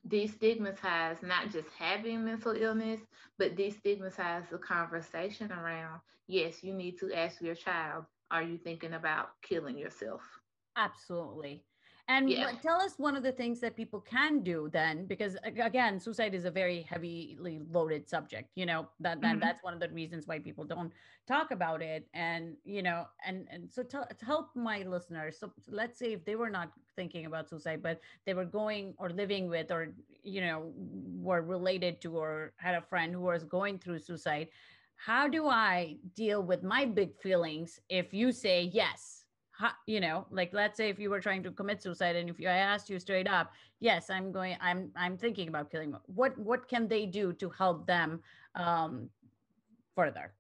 destigmatize 0.07 1.21
not 1.23 1.49
just 1.49 1.69
having 1.69 2.23
mental 2.25 2.51
illness, 2.53 3.01
but 3.37 3.55
destigmatize 3.55 4.49
the 4.49 4.57
conversation 4.57 5.51
around 5.51 6.01
yes, 6.27 6.63
you 6.63 6.73
need 6.73 6.97
to 6.99 7.11
ask 7.13 7.41
your 7.41 7.55
child, 7.55 8.05
are 8.31 8.43
you 8.43 8.57
thinking 8.57 8.93
about 8.93 9.41
killing 9.41 9.77
yourself? 9.77 10.39
Absolutely. 10.75 11.65
And 12.09 12.27
yeah. 12.27 12.51
tell 12.63 12.81
us 12.81 12.95
one 12.97 13.15
of 13.15 13.21
the 13.21 13.31
things 13.31 13.59
that 13.59 13.75
people 13.75 14.01
can 14.01 14.41
do 14.41 14.67
then, 14.73 15.05
because 15.05 15.37
again, 15.43 15.99
suicide 15.99 16.33
is 16.33 16.43
a 16.43 16.49
very 16.49 16.81
heavily 16.81 17.61
loaded 17.71 18.09
subject. 18.09 18.49
You 18.55 18.65
know 18.65 18.89
that, 18.99 19.21
that 19.21 19.33
mm-hmm. 19.33 19.39
that's 19.39 19.63
one 19.63 19.75
of 19.75 19.79
the 19.79 19.89
reasons 19.89 20.25
why 20.25 20.39
people 20.39 20.63
don't 20.63 20.91
talk 21.27 21.51
about 21.51 21.83
it. 21.83 22.07
And 22.15 22.55
you 22.65 22.81
know, 22.81 23.05
and 23.23 23.47
and 23.51 23.71
so 23.71 23.83
to, 23.83 24.07
to 24.17 24.25
help 24.25 24.49
my 24.55 24.81
listeners. 24.81 25.37
So 25.39 25.51
let's 25.69 25.99
say 25.99 26.13
if 26.13 26.25
they 26.25 26.35
were 26.35 26.49
not 26.49 26.71
thinking 26.95 27.27
about 27.27 27.47
suicide, 27.47 27.83
but 27.83 28.01
they 28.25 28.33
were 28.33 28.45
going 28.45 28.95
or 28.97 29.11
living 29.11 29.47
with, 29.47 29.69
or 29.69 29.89
you 30.23 30.41
know, 30.41 30.73
were 31.21 31.43
related 31.43 32.01
to, 32.01 32.17
or 32.17 32.53
had 32.57 32.73
a 32.73 32.81
friend 32.81 33.13
who 33.13 33.21
was 33.21 33.43
going 33.43 33.77
through 33.77 33.99
suicide. 33.99 34.47
How 34.95 35.27
do 35.27 35.47
I 35.47 35.97
deal 36.15 36.41
with 36.41 36.63
my 36.63 36.85
big 36.85 37.15
feelings 37.21 37.79
if 37.87 38.15
you 38.15 38.31
say 38.31 38.63
yes? 38.73 39.18
You 39.85 39.99
know 39.99 40.25
like 40.31 40.51
let's 40.53 40.77
say 40.77 40.89
if 40.89 40.99
you 40.99 41.09
were 41.09 41.19
trying 41.19 41.43
to 41.43 41.51
commit 41.51 41.81
suicide 41.81 42.15
and 42.15 42.29
if 42.29 42.39
you, 42.39 42.47
i 42.47 42.53
asked 42.53 42.89
you 42.89 42.99
straight 42.99 43.27
up 43.27 43.51
yes 43.79 44.09
i'm 44.09 44.31
going 44.31 44.55
i'm 44.61 44.89
i'm 44.95 45.17
thinking 45.17 45.49
about 45.49 45.69
killing 45.69 45.93
what 46.05 46.37
what 46.37 46.67
can 46.67 46.87
they 46.87 47.05
do 47.05 47.33
to 47.33 47.49
help 47.49 47.85
them 47.85 48.21
um 48.55 49.09
further? 49.99 50.31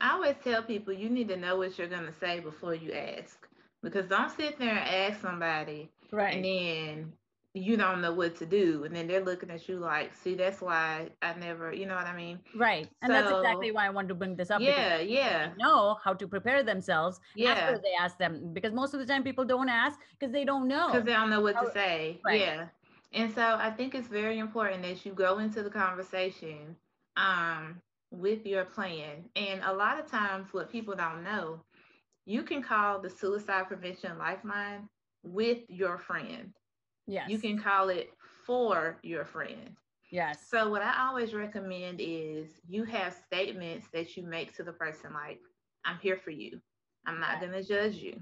I 0.00 0.12
always 0.12 0.36
tell 0.42 0.62
people 0.62 0.94
you 0.94 1.10
need 1.10 1.28
to 1.28 1.36
know 1.36 1.56
what 1.56 1.78
you're 1.78 1.88
going 1.88 2.06
to 2.06 2.14
say 2.20 2.40
before 2.40 2.74
you 2.74 2.92
ask 2.92 3.46
because 3.82 4.06
don't 4.06 4.30
sit 4.30 4.58
there 4.58 4.70
and 4.70 5.12
ask 5.12 5.20
somebody 5.20 5.90
right. 6.10 6.36
and 6.36 6.44
then 6.44 7.12
you 7.58 7.76
don't 7.76 8.00
know 8.00 8.12
what 8.12 8.36
to 8.36 8.46
do 8.46 8.84
and 8.84 8.94
then 8.94 9.06
they're 9.06 9.24
looking 9.24 9.50
at 9.50 9.68
you 9.68 9.78
like 9.78 10.14
see 10.14 10.34
that's 10.34 10.60
why 10.60 11.08
i 11.22 11.34
never 11.34 11.72
you 11.72 11.86
know 11.86 11.94
what 11.94 12.06
i 12.06 12.16
mean 12.16 12.38
right 12.56 12.88
and 13.02 13.10
so, 13.10 13.12
that's 13.12 13.30
exactly 13.30 13.70
why 13.72 13.86
i 13.86 13.90
want 13.90 14.08
to 14.08 14.14
bring 14.14 14.36
this 14.36 14.50
up 14.50 14.60
yeah 14.60 14.98
yeah 14.98 15.50
know 15.58 15.96
how 16.02 16.12
to 16.12 16.26
prepare 16.26 16.62
themselves 16.62 17.20
yeah. 17.34 17.50
after 17.50 17.78
they 17.78 17.92
ask 18.00 18.18
them 18.18 18.50
because 18.52 18.72
most 18.72 18.94
of 18.94 19.00
the 19.00 19.06
time 19.06 19.22
people 19.22 19.44
don't 19.44 19.68
ask 19.68 19.98
because 20.18 20.32
they 20.32 20.44
don't 20.44 20.68
know 20.68 20.88
because 20.88 21.04
they 21.04 21.12
don't 21.12 21.30
know 21.30 21.40
what 21.40 21.60
to 21.60 21.70
say 21.72 22.20
right. 22.24 22.40
yeah 22.40 22.66
and 23.12 23.34
so 23.34 23.56
i 23.60 23.70
think 23.70 23.94
it's 23.94 24.08
very 24.08 24.38
important 24.38 24.82
that 24.82 25.04
you 25.04 25.12
go 25.12 25.38
into 25.38 25.62
the 25.62 25.70
conversation 25.70 26.76
um 27.16 27.80
with 28.10 28.46
your 28.46 28.64
plan. 28.64 29.24
And 29.36 29.60
a 29.64 29.72
lot 29.72 29.98
of 29.98 30.10
times, 30.10 30.48
what 30.52 30.70
people 30.70 30.94
don't 30.94 31.22
know, 31.22 31.60
you 32.26 32.42
can 32.42 32.62
call 32.62 33.00
the 33.00 33.10
Suicide 33.10 33.68
Prevention 33.68 34.18
Lifeline 34.18 34.88
with 35.22 35.58
your 35.68 35.98
friend. 35.98 36.52
Yes. 37.08 37.30
You 37.30 37.38
can 37.38 37.58
call 37.58 37.88
it 37.88 38.12
for 38.46 38.98
your 39.02 39.24
friend. 39.24 39.74
Yes. 40.10 40.38
So, 40.48 40.68
what 40.68 40.82
I 40.82 41.06
always 41.06 41.34
recommend 41.34 42.00
is 42.00 42.48
you 42.68 42.84
have 42.84 43.16
statements 43.26 43.88
that 43.92 44.16
you 44.16 44.22
make 44.22 44.54
to 44.56 44.62
the 44.62 44.72
person 44.72 45.12
like, 45.12 45.40
I'm 45.84 45.98
here 45.98 46.16
for 46.16 46.30
you. 46.30 46.60
I'm 47.06 47.18
not 47.18 47.40
going 47.40 47.52
to 47.52 47.64
judge 47.64 47.94
you. 47.94 48.20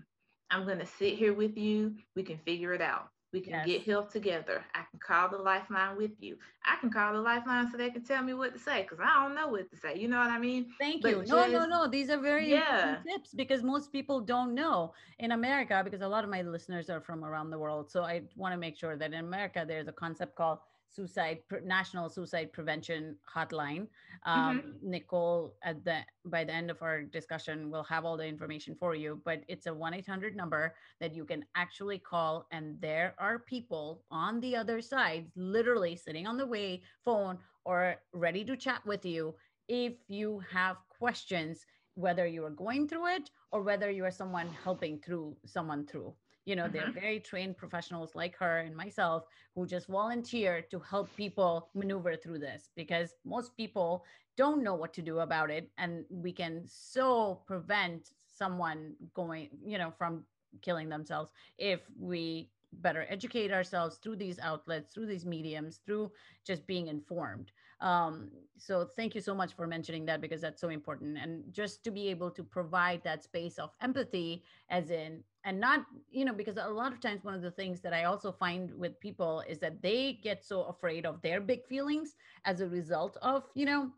I'm 0.50 0.64
going 0.64 0.78
to 0.78 0.86
sit 0.86 1.14
here 1.14 1.34
with 1.34 1.56
you. 1.58 1.96
We 2.14 2.22
can 2.22 2.38
figure 2.38 2.72
it 2.72 2.80
out. 2.80 3.08
We 3.36 3.42
can 3.42 3.52
yes. 3.52 3.66
get 3.66 3.82
help 3.82 4.10
together. 4.10 4.64
I 4.74 4.80
can 4.90 4.98
call 4.98 5.28
the 5.28 5.36
lifeline 5.36 5.98
with 5.98 6.12
you. 6.20 6.38
I 6.64 6.80
can 6.80 6.88
call 6.88 7.12
the 7.12 7.20
lifeline 7.20 7.70
so 7.70 7.76
they 7.76 7.90
can 7.90 8.02
tell 8.02 8.22
me 8.22 8.32
what 8.32 8.54
to 8.54 8.58
say 8.58 8.80
because 8.80 8.98
I 8.98 9.22
don't 9.22 9.34
know 9.34 9.48
what 9.48 9.70
to 9.72 9.76
say. 9.76 9.98
You 9.98 10.08
know 10.08 10.16
what 10.16 10.30
I 10.30 10.38
mean? 10.38 10.72
Thank 10.78 11.02
but 11.02 11.10
you. 11.10 11.16
Just, 11.18 11.28
no, 11.28 11.46
no, 11.46 11.66
no. 11.66 11.86
These 11.86 12.08
are 12.08 12.16
very 12.18 12.50
yeah. 12.50 12.96
tips 13.06 13.34
because 13.34 13.62
most 13.62 13.92
people 13.92 14.22
don't 14.22 14.54
know 14.54 14.94
in 15.18 15.32
America 15.32 15.82
because 15.84 16.00
a 16.00 16.08
lot 16.08 16.24
of 16.24 16.30
my 16.30 16.40
listeners 16.40 16.88
are 16.88 17.02
from 17.02 17.26
around 17.26 17.50
the 17.50 17.58
world. 17.58 17.90
So 17.90 18.04
I 18.04 18.22
want 18.36 18.54
to 18.54 18.58
make 18.58 18.74
sure 18.74 18.96
that 18.96 19.12
in 19.12 19.20
America 19.20 19.66
there's 19.68 19.86
a 19.86 19.92
concept 19.92 20.34
called 20.34 20.60
suicide 20.90 21.38
national 21.64 22.08
suicide 22.08 22.52
prevention 22.52 23.16
hotline 23.28 23.86
um, 24.24 24.62
mm-hmm. 24.62 24.94
Na'Kole 24.94 25.50
at 25.62 25.84
the 25.84 25.98
by 26.24 26.44
the 26.44 26.52
end 26.52 26.70
of 26.70 26.82
our 26.82 27.02
discussion 27.02 27.70
will 27.70 27.84
have 27.84 28.04
all 28.04 28.16
the 28.16 28.26
information 28.26 28.74
for 28.74 28.94
you 28.94 29.20
but 29.24 29.42
it's 29.48 29.66
a 29.66 29.70
1-800 29.70 30.34
number 30.34 30.74
that 31.00 31.14
you 31.14 31.24
can 31.24 31.44
actually 31.54 31.98
call 31.98 32.46
and 32.50 32.80
there 32.80 33.14
are 33.18 33.38
people 33.38 34.02
on 34.10 34.40
the 34.40 34.56
other 34.56 34.80
side 34.80 35.26
literally 35.36 35.96
sitting 35.96 36.26
on 36.26 36.36
the 36.36 36.46
way 36.46 36.82
phone 37.04 37.38
or 37.64 37.96
ready 38.12 38.44
to 38.44 38.56
chat 38.56 38.84
with 38.86 39.04
you 39.04 39.34
if 39.68 39.94
you 40.08 40.40
have 40.50 40.76
questions 40.88 41.66
whether 41.94 42.26
you 42.26 42.44
are 42.44 42.50
going 42.50 42.86
through 42.86 43.06
it 43.06 43.30
or 43.52 43.62
whether 43.62 43.90
you 43.90 44.04
are 44.04 44.10
someone 44.10 44.48
helping 44.62 44.98
through 44.98 45.36
someone 45.44 45.86
through 45.86 46.14
you 46.46 46.56
know 46.56 46.62
mm-hmm. 46.64 46.72
they're 46.72 46.92
very 46.92 47.20
trained 47.20 47.56
professionals 47.58 48.14
like 48.14 48.34
her 48.36 48.58
and 48.58 48.74
myself 48.74 49.24
who 49.54 49.66
just 49.66 49.88
volunteer 49.88 50.62
to 50.70 50.78
help 50.78 51.14
people 51.16 51.68
maneuver 51.74 52.16
through 52.16 52.38
this 52.38 52.70
because 52.74 53.14
most 53.24 53.54
people 53.56 54.04
don't 54.36 54.62
know 54.62 54.74
what 54.74 54.94
to 54.94 55.02
do 55.02 55.18
about 55.18 55.50
it 55.50 55.70
and 55.76 56.04
we 56.08 56.32
can 56.32 56.62
so 56.66 57.42
prevent 57.46 58.10
someone 58.26 58.94
going 59.14 59.48
you 59.64 59.76
know 59.76 59.92
from 59.98 60.24
killing 60.62 60.88
themselves 60.88 61.30
if 61.58 61.80
we 61.98 62.48
better 62.80 63.06
educate 63.08 63.52
ourselves 63.52 63.96
through 63.96 64.16
these 64.16 64.38
outlets 64.38 64.92
through 64.92 65.06
these 65.06 65.26
mediums 65.26 65.80
through 65.84 66.10
just 66.46 66.66
being 66.66 66.88
informed 66.88 67.52
um, 67.80 68.30
so 68.58 68.88
thank 68.96 69.14
you 69.14 69.20
so 69.20 69.34
much 69.34 69.54
for 69.54 69.66
mentioning 69.66 70.06
that 70.06 70.20
because 70.20 70.40
that's 70.40 70.60
so 70.60 70.68
important 70.68 71.18
and 71.18 71.42
just 71.52 71.84
to 71.84 71.90
be 71.90 72.08
able 72.08 72.30
to 72.30 72.42
provide 72.42 73.02
that 73.04 73.22
space 73.22 73.58
of 73.58 73.70
empathy 73.82 74.42
as 74.70 74.90
in 74.90 75.22
and 75.44 75.60
not 75.60 75.84
you 76.10 76.24
know 76.24 76.32
because 76.32 76.56
a 76.56 76.68
lot 76.68 76.92
of 76.92 77.00
times 77.00 77.22
one 77.22 77.34
of 77.34 77.42
the 77.42 77.50
things 77.50 77.80
that 77.80 77.92
i 77.92 78.04
also 78.04 78.32
find 78.32 78.72
with 78.74 78.98
people 79.00 79.42
is 79.48 79.58
that 79.58 79.82
they 79.82 80.18
get 80.22 80.44
so 80.44 80.64
afraid 80.64 81.04
of 81.04 81.20
their 81.22 81.40
big 81.40 81.64
feelings 81.66 82.16
as 82.44 82.60
a 82.60 82.68
result 82.68 83.16
of 83.20 83.44
you 83.54 83.66
know 83.66 83.90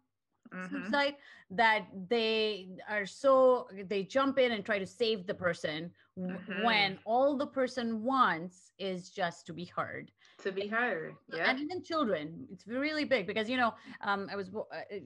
mm-hmm. 0.53 0.77
suicide 0.77 1.15
that 1.51 1.87
they 2.09 2.69
are 2.89 3.07
so 3.07 3.69
they 3.87 4.03
jump 4.03 4.39
in 4.39 4.53
and 4.53 4.65
try 4.65 4.79
to 4.79 4.87
save 4.87 5.27
the 5.27 5.35
person 5.35 5.91
mm-hmm. 6.19 6.65
when 6.65 6.99
all 7.05 7.37
the 7.37 7.47
person 7.47 8.03
wants 8.03 8.73
is 8.79 9.11
just 9.11 9.47
to 9.47 9.53
be 9.53 9.65
heard 9.65 10.11
to 10.39 10.53
be 10.53 10.67
heard 10.69 11.15
yeah 11.33 11.51
and 11.51 11.59
even 11.59 11.83
children 11.83 12.47
it's 12.53 12.67
really 12.67 13.05
big 13.05 13.27
because 13.27 13.51
you 13.51 13.57
know 13.57 13.75
um, 14.03 14.29
i 14.31 14.37
was 14.37 14.51
uh, 14.55 14.97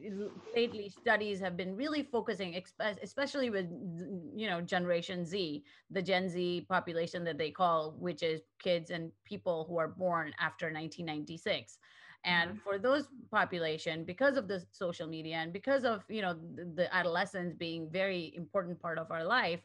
lately 0.55 0.89
studies 0.89 1.41
have 1.41 1.57
been 1.57 1.75
really 1.75 2.03
focusing 2.03 2.61
especially 3.03 3.49
with 3.49 3.67
you 4.35 4.47
know 4.49 4.61
generation 4.61 5.25
z 5.25 5.65
the 5.91 6.03
gen 6.03 6.29
z 6.29 6.67
population 6.69 7.25
that 7.25 7.39
they 7.39 7.51
call 7.51 7.95
which 7.99 8.23
is 8.23 8.43
kids 8.59 8.91
and 8.91 9.11
people 9.25 9.65
who 9.69 9.79
are 9.79 9.89
born 9.89 10.33
after 10.39 10.67
1996 10.67 11.79
and 12.25 12.51
mm-hmm. 12.51 12.59
for 12.59 12.79
those 12.79 13.09
population 13.31 14.05
because 14.05 14.37
of 14.37 14.49
the 14.49 14.63
social 14.71 15.07
media 15.07 15.37
and 15.37 15.53
because 15.53 15.85
of 15.85 16.05
you 16.09 16.21
know 16.21 16.35
the, 16.55 16.65
the 16.75 16.95
adolescence 16.95 17.55
being 17.55 17.89
very 17.91 18.33
important 18.37 18.79
part 18.81 18.99
of 18.99 19.11
our 19.11 19.25
life 19.25 19.61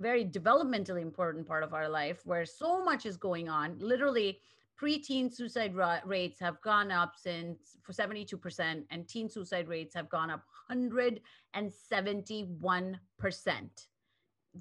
very 0.00 0.24
developmentally 0.24 1.02
important 1.02 1.46
part 1.46 1.62
of 1.62 1.72
our 1.72 1.88
life 1.88 2.20
where 2.24 2.44
so 2.44 2.84
much 2.84 3.06
is 3.06 3.16
going 3.16 3.48
on 3.48 3.76
literally 3.78 4.40
preteen 4.80 5.32
suicide 5.32 5.74
rates 6.04 6.40
have 6.40 6.60
gone 6.62 6.90
up 6.90 7.12
since 7.16 7.76
for 7.82 7.92
72% 7.92 8.84
and 8.90 9.08
teen 9.08 9.30
suicide 9.30 9.68
rates 9.68 9.94
have 9.94 10.08
gone 10.08 10.30
up 10.30 10.42
171% 10.70 12.98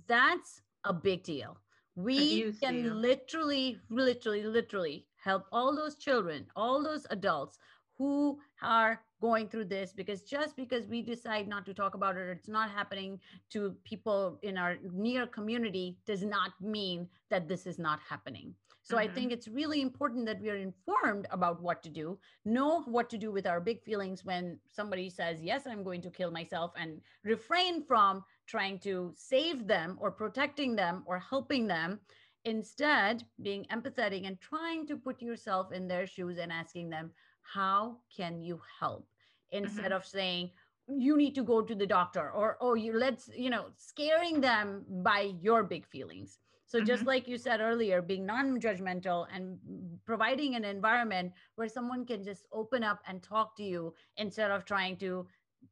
that's 0.07 0.61
a 0.83 0.93
big 0.93 1.23
deal. 1.23 1.57
We 1.95 2.51
can 2.53 2.83
deal. 2.83 2.93
literally 2.93 3.79
literally 3.89 4.43
literally 4.43 5.05
help 5.23 5.45
all 5.51 5.75
those 5.75 5.95
children, 5.95 6.45
all 6.55 6.83
those 6.83 7.05
adults 7.11 7.57
who 7.97 8.39
are 8.63 8.99
going 9.21 9.47
through 9.47 9.65
this 9.65 9.93
because 9.93 10.23
just 10.23 10.55
because 10.55 10.87
we 10.87 11.01
decide 11.01 11.47
not 11.47 11.65
to 11.65 11.73
talk 11.73 11.93
about 11.93 12.17
it 12.17 12.27
it's 12.27 12.49
not 12.49 12.69
happening 12.69 13.17
to 13.49 13.73
people 13.85 14.37
in 14.41 14.57
our 14.57 14.75
near 14.91 15.25
community 15.27 15.95
does 16.05 16.23
not 16.23 16.51
mean 16.59 17.07
that 17.29 17.47
this 17.47 17.65
is 17.65 17.79
not 17.79 17.99
happening 18.09 18.53
so 18.83 18.95
mm-hmm. 18.95 19.09
i 19.09 19.13
think 19.13 19.31
it's 19.31 19.47
really 19.47 19.81
important 19.81 20.25
that 20.25 20.41
we 20.41 20.49
are 20.49 20.57
informed 20.57 21.25
about 21.31 21.61
what 21.61 21.81
to 21.81 21.89
do 21.89 22.17
know 22.45 22.81
what 22.83 23.09
to 23.09 23.17
do 23.17 23.31
with 23.31 23.47
our 23.47 23.59
big 23.59 23.81
feelings 23.81 24.23
when 24.23 24.59
somebody 24.69 25.09
says 25.09 25.41
yes 25.41 25.63
i'm 25.67 25.83
going 25.83 26.01
to 26.01 26.09
kill 26.09 26.31
myself 26.31 26.71
and 26.77 27.01
refrain 27.23 27.83
from 27.83 28.23
trying 28.45 28.77
to 28.77 29.11
save 29.15 29.67
them 29.67 29.97
or 29.99 30.11
protecting 30.11 30.75
them 30.75 31.03
or 31.05 31.17
helping 31.19 31.67
them 31.67 31.99
Instead, 32.45 33.23
being 33.41 33.65
empathetic 33.71 34.27
and 34.27 34.39
trying 34.41 34.85
to 34.87 34.97
put 34.97 35.21
yourself 35.21 35.71
in 35.71 35.87
their 35.87 36.05
shoes 36.05 36.37
and 36.37 36.51
asking 36.51 36.89
them, 36.89 37.11
how 37.41 37.97
can 38.15 38.41
you 38.41 38.59
help? 38.79 39.07
Instead 39.51 39.85
mm-hmm. 39.85 39.93
of 39.93 40.05
saying, 40.05 40.49
you 40.87 41.15
need 41.15 41.33
to 41.35 41.43
go 41.43 41.61
to 41.61 41.75
the 41.75 41.85
doctor 41.85 42.29
or 42.31 42.57
oh 42.59 42.73
you 42.73 42.91
let's 42.97 43.29
you 43.33 43.49
know 43.49 43.67
scaring 43.77 44.41
them 44.41 44.83
by 45.01 45.31
your 45.39 45.63
big 45.63 45.85
feelings 45.87 46.39
so 46.73 46.79
mm-hmm. 46.79 46.87
just 46.87 47.05
like 47.05 47.27
you 47.27 47.37
said 47.37 47.61
earlier 47.61 48.01
being 48.01 48.25
non-judgmental 48.25 49.27
and 49.31 49.59
providing 50.05 50.55
an 50.55 50.65
environment 50.65 51.31
where 51.55 51.67
someone 51.67 52.03
can 52.03 52.23
just 52.23 52.47
open 52.51 52.83
up 52.83 52.99
and 53.07 53.21
talk 53.21 53.55
to 53.57 53.63
you 53.63 53.93
instead 54.17 54.49
of 54.49 54.65
trying 54.65 54.97
to 54.97 55.27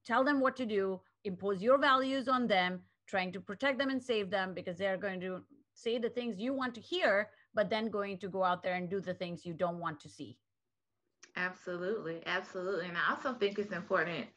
tell 0.06 0.24
them 0.24 0.40
what 0.40 0.56
to 0.56 0.66
do 0.66 1.02
impose 1.24 1.60
your 1.60 1.80
values 1.80 2.28
on 2.28 2.46
them 2.46 2.80
trying 3.08 3.32
to 3.32 3.42
protect 3.42 3.80
them 3.80 3.90
and 3.90 4.04
save 4.04 4.30
them 4.30 4.54
because 4.54 4.78
they're 4.78 5.04
going 5.08 5.20
to 5.20 5.42
say 5.74 5.98
the 5.98 6.10
things 6.10 6.40
you 6.40 6.54
want 6.54 6.76
to 6.76 6.82
hear, 6.82 7.30
but 7.54 7.70
then 7.70 7.90
going 7.90 8.18
to 8.20 8.28
go 8.28 8.44
out 8.44 8.62
there 8.62 8.76
and 8.76 8.90
do 8.90 9.02
the 9.02 9.14
things 9.14 9.46
you 9.46 9.54
don't 9.54 9.80
want 9.80 10.00
to 10.00 10.10
see. 10.10 10.38
Absolutely. 11.36 12.22
Absolutely. 12.26 12.88
And 12.88 12.98
I 12.98 13.14
also 13.14 13.34
think 13.34 13.58
it's 13.58 13.74
important 13.74 14.28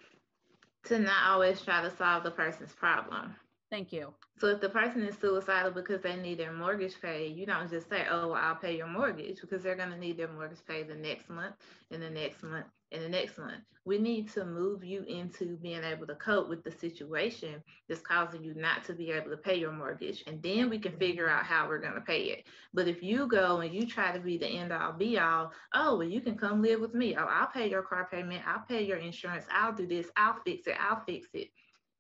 to 0.87 0.99
not 0.99 1.31
always 1.31 1.61
try 1.61 1.83
to 1.83 1.97
solve 1.97 2.23
the 2.23 2.31
person's 2.31 2.73
problem. 2.73 3.35
Thank 3.75 3.93
you. 3.93 4.15
So 4.39 4.47
if 4.47 4.61
the 4.61 4.69
person 4.69 5.03
is 5.03 5.19
suicidal 5.19 5.73
because 5.73 6.01
they 6.01 6.15
need 6.15 6.39
their 6.39 6.53
mortgage 6.53 6.95
paid, 7.03 7.35
you 7.35 7.45
don't 7.45 7.69
just 7.69 7.89
say, 7.89 8.07
"Oh, 8.09 8.29
well, 8.29 8.41
I'll 8.41 8.55
pay 8.55 8.77
your 8.77 8.87
mortgage," 8.87 9.41
because 9.41 9.65
they're 9.65 9.75
going 9.75 9.91
to 9.91 9.99
need 9.99 10.17
their 10.17 10.29
mortgage 10.29 10.65
paid 10.65 10.87
the 10.87 10.95
next 10.95 11.29
month, 11.29 11.57
and 11.91 12.01
the 12.01 12.09
next 12.09 12.45
month, 12.45 12.67
and 12.93 13.03
the 13.03 13.09
next 13.09 13.37
month. 13.37 13.65
We 13.85 13.99
need 13.99 14.29
to 14.35 14.45
move 14.45 14.85
you 14.85 15.03
into 15.03 15.57
being 15.57 15.83
able 15.83 16.07
to 16.07 16.15
cope 16.15 16.49
with 16.49 16.63
the 16.63 16.71
situation 16.71 17.65
that's 17.89 18.01
causing 18.01 18.45
you 18.45 18.55
not 18.55 18.85
to 18.85 18.93
be 18.93 19.11
able 19.11 19.31
to 19.31 19.37
pay 19.37 19.57
your 19.57 19.73
mortgage, 19.73 20.23
and 20.29 20.41
then 20.41 20.71
we 20.71 20.79
can 20.79 20.97
figure 20.97 21.29
out 21.29 21.45
how 21.45 21.67
we're 21.67 21.81
going 21.81 21.95
to 21.95 22.01
pay 22.01 22.27
it. 22.27 22.47
But 22.73 22.87
if 22.87 23.03
you 23.03 23.27
go 23.27 23.59
and 23.59 23.75
you 23.75 23.89
try 23.89 24.13
to 24.13 24.21
be 24.21 24.39
the 24.39 24.47
end 24.47 24.71
all 24.73 24.93
be 24.93 25.19
all, 25.19 25.51
oh, 25.73 25.99
well, 25.99 26.07
you 26.07 26.21
can 26.21 26.39
come 26.39 26.63
live 26.63 26.81
with 26.81 26.95
me. 26.95 27.17
Oh, 27.17 27.25
I'll 27.25 27.49
pay 27.49 27.69
your 27.69 27.83
car 27.83 28.07
payment. 28.09 28.47
I'll 28.47 28.65
pay 28.69 28.85
your 28.85 28.99
insurance. 28.99 29.47
I'll 29.51 29.75
do 29.75 29.85
this. 29.85 30.07
I'll 30.17 30.39
fix 30.45 30.69
it. 30.69 30.77
I'll 30.81 31.03
fix 31.05 31.27
it 31.35 31.49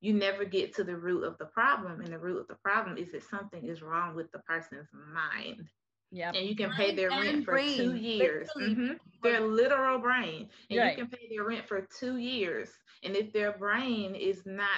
you 0.04 0.12
never 0.12 0.44
get 0.44 0.74
to 0.74 0.84
the 0.84 0.96
root 0.96 1.24
of 1.24 1.38
the 1.38 1.46
problem. 1.46 2.02
And 2.02 2.12
the 2.12 2.18
root 2.18 2.42
of 2.42 2.48
the 2.48 2.56
problem 2.56 2.98
is 2.98 3.12
that 3.12 3.22
something 3.22 3.64
is 3.66 3.80
wrong 3.80 4.14
with 4.14 4.30
the 4.32 4.40
person's 4.40 4.88
mind. 5.14 5.66
Yeah. 6.10 6.30
And 6.34 6.46
you 6.46 6.54
can 6.54 6.70
pay 6.72 6.94
their 6.94 7.08
rent 7.08 7.46
for 7.46 7.52
brain. 7.52 7.76
two 7.78 7.96
years. 7.96 8.48
Mm-hmm. 8.54 8.92
Their 9.22 9.40
literal 9.40 9.98
brain. 9.98 10.50
And 10.68 10.78
right. 10.78 10.90
you 10.90 11.04
can 11.04 11.10
pay 11.10 11.26
their 11.30 11.44
rent 11.44 11.66
for 11.66 11.88
two 11.98 12.18
years. 12.18 12.68
And 13.02 13.16
if 13.16 13.32
their 13.32 13.52
brain 13.56 14.14
is 14.14 14.42
not 14.44 14.68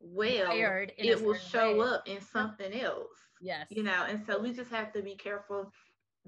well, 0.00 0.50
it 0.52 1.24
will 1.24 1.34
show 1.34 1.78
way. 1.78 1.86
up 1.86 2.02
in 2.06 2.20
something 2.20 2.78
else. 2.78 3.08
Yes. 3.40 3.68
You 3.70 3.84
know, 3.84 4.04
and 4.06 4.22
so 4.26 4.38
we 4.38 4.52
just 4.52 4.70
have 4.70 4.92
to 4.92 5.00
be 5.00 5.14
careful 5.14 5.72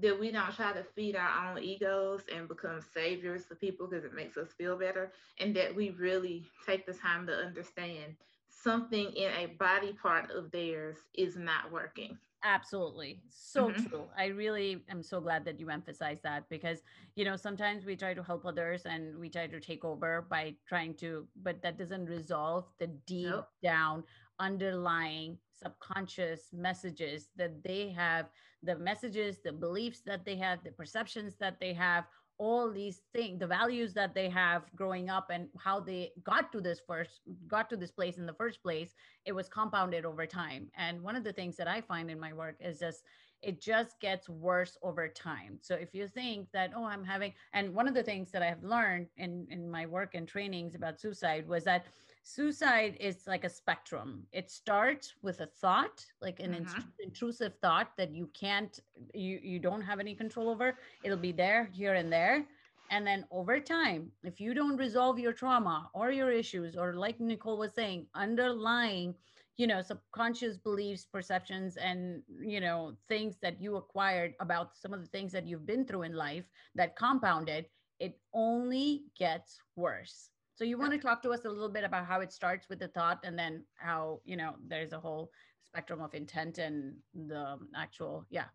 that 0.01 0.19
we 0.19 0.31
don't 0.31 0.55
try 0.55 0.73
to 0.73 0.83
feed 0.95 1.15
our 1.15 1.49
own 1.49 1.61
egos 1.61 2.21
and 2.33 2.47
become 2.47 2.79
saviors 2.93 3.45
to 3.45 3.55
people 3.55 3.87
because 3.87 4.05
it 4.05 4.13
makes 4.13 4.37
us 4.37 4.49
feel 4.57 4.77
better. 4.77 5.11
And 5.39 5.55
that 5.55 5.75
we 5.75 5.91
really 5.91 6.45
take 6.65 6.85
the 6.85 6.93
time 6.93 7.27
to 7.27 7.33
understand 7.33 8.15
something 8.49 9.11
in 9.13 9.31
a 9.33 9.47
body 9.59 9.93
part 10.01 10.29
of 10.31 10.51
theirs 10.51 10.97
is 11.15 11.35
not 11.35 11.71
working. 11.71 12.17
Absolutely. 12.43 13.19
So 13.29 13.67
mm-hmm. 13.67 13.83
true. 13.85 14.03
I 14.17 14.27
really 14.27 14.83
am 14.89 15.03
so 15.03 15.21
glad 15.21 15.45
that 15.45 15.59
you 15.59 15.69
emphasize 15.69 16.17
that 16.23 16.49
because, 16.49 16.79
you 17.15 17.23
know, 17.23 17.35
sometimes 17.35 17.85
we 17.85 17.95
try 17.95 18.15
to 18.15 18.23
help 18.23 18.45
others 18.45 18.81
and 18.85 19.17
we 19.19 19.29
try 19.29 19.45
to 19.45 19.59
take 19.59 19.85
over 19.85 20.25
by 20.27 20.55
trying 20.67 20.95
to, 20.95 21.27
but 21.43 21.61
that 21.61 21.77
doesn't 21.77 22.05
resolve 22.05 22.65
the 22.79 22.87
deep 23.05 23.29
nope. 23.29 23.47
down 23.61 24.03
underlying 24.39 25.37
subconscious 25.61 26.49
messages 26.51 27.29
that 27.37 27.63
they 27.63 27.89
have, 27.89 28.25
the 28.63 28.77
messages, 28.77 29.37
the 29.43 29.51
beliefs 29.51 30.01
that 30.05 30.25
they 30.25 30.35
have, 30.37 30.63
the 30.63 30.71
perceptions 30.71 31.35
that 31.39 31.59
they 31.59 31.73
have, 31.73 32.05
all 32.41 32.71
these 32.71 33.01
things 33.13 33.39
the 33.39 33.45
values 33.45 33.93
that 33.93 34.15
they 34.15 34.27
have 34.27 34.63
growing 34.75 35.11
up 35.11 35.29
and 35.29 35.47
how 35.59 35.79
they 35.79 36.11
got 36.23 36.51
to 36.51 36.59
this 36.59 36.81
first 36.87 37.21
got 37.47 37.69
to 37.69 37.77
this 37.77 37.91
place 37.91 38.17
in 38.17 38.25
the 38.25 38.33
first 38.33 38.63
place 38.63 38.95
it 39.25 39.31
was 39.31 39.47
compounded 39.47 40.05
over 40.05 40.25
time. 40.25 40.67
And 40.75 41.03
one 41.03 41.15
of 41.15 41.23
the 41.23 41.33
things 41.33 41.55
that 41.57 41.67
i 41.67 41.81
find 41.81 42.09
in 42.09 42.19
my 42.19 42.33
work 42.33 42.55
is 42.59 42.79
just 42.79 43.03
it 43.43 43.61
just 43.61 43.99
gets 43.99 44.27
worse 44.29 44.77
over 44.83 45.07
time. 45.07 45.57
So 45.61 45.75
if 45.75 45.93
you 45.93 46.07
think 46.07 46.47
that 46.51 46.71
oh 46.75 46.85
i'm 46.85 47.03
having 47.03 47.33
and 47.53 47.75
one 47.75 47.87
of 47.87 47.93
the 47.93 48.03
things 48.03 48.31
that 48.31 48.41
i 48.41 48.47
have 48.47 48.63
learned 48.63 49.07
in 49.17 49.45
in 49.51 49.69
my 49.69 49.85
work 49.85 50.15
and 50.15 50.27
trainings 50.27 50.73
about 50.73 50.99
suicide 50.99 51.47
was 51.47 51.63
that 51.65 51.85
suicide 52.23 52.97
is 52.99 53.27
like 53.27 53.43
a 53.43 53.49
spectrum. 53.49 54.23
It 54.31 54.49
starts 54.49 55.13
with 55.21 55.41
a 55.41 55.47
thought 55.47 56.05
like 56.21 56.39
an 56.39 56.53
mm-hmm. 56.53 56.81
intrusive 56.99 57.53
thought 57.61 57.91
that 57.97 58.13
you 58.13 58.29
can't 58.39 58.79
you 59.13 59.39
you 59.41 59.59
don't 59.59 59.81
have 59.81 59.99
any 59.99 60.15
control 60.15 60.49
over. 60.49 60.77
It'll 61.03 61.17
be 61.17 61.31
there 61.31 61.69
here 61.73 61.95
and 61.95 62.11
there. 62.11 62.45
And 62.89 63.07
then 63.07 63.25
over 63.31 63.59
time 63.59 64.11
if 64.23 64.39
you 64.39 64.53
don't 64.53 64.77
resolve 64.77 65.17
your 65.17 65.33
trauma 65.33 65.89
or 65.93 66.11
your 66.11 66.31
issues 66.31 66.75
or 66.75 66.93
like 66.93 67.19
Na'Kole 67.19 67.57
was 67.57 67.73
saying 67.73 68.07
underlying 68.15 69.15
you 69.57 69.67
know 69.67 69.81
subconscious 69.81 70.57
beliefs 70.57 71.05
perceptions 71.11 71.77
and 71.77 72.23
you 72.39 72.59
know 72.59 72.93
things 73.07 73.37
that 73.41 73.61
you 73.61 73.75
acquired 73.75 74.33
about 74.39 74.77
some 74.77 74.93
of 74.93 75.01
the 75.01 75.07
things 75.07 75.31
that 75.31 75.45
you've 75.45 75.65
been 75.65 75.85
through 75.85 76.03
in 76.03 76.13
life 76.13 76.45
that 76.73 76.95
compounded 76.95 77.65
it 77.99 78.19
only 78.33 79.03
gets 79.17 79.59
worse 79.75 80.29
so 80.55 80.63
you 80.63 80.77
want 80.77 80.91
to 80.91 80.97
talk 80.97 81.21
to 81.23 81.31
us 81.31 81.45
a 81.45 81.49
little 81.49 81.69
bit 81.69 81.83
about 81.83 82.05
how 82.05 82.21
it 82.21 82.31
starts 82.31 82.67
with 82.69 82.79
the 82.79 82.87
thought 82.89 83.19
and 83.23 83.37
then 83.37 83.63
how, 83.75 84.19
you 84.25 84.35
know, 84.35 84.55
there's 84.67 84.93
a 84.93 84.99
whole 84.99 85.31
spectrum 85.67 86.01
of 86.01 86.13
intent 86.13 86.57
and 86.57 86.93
the 87.27 87.39
um, 87.39 87.67
actual, 87.75 88.25
yeah. 88.29 88.45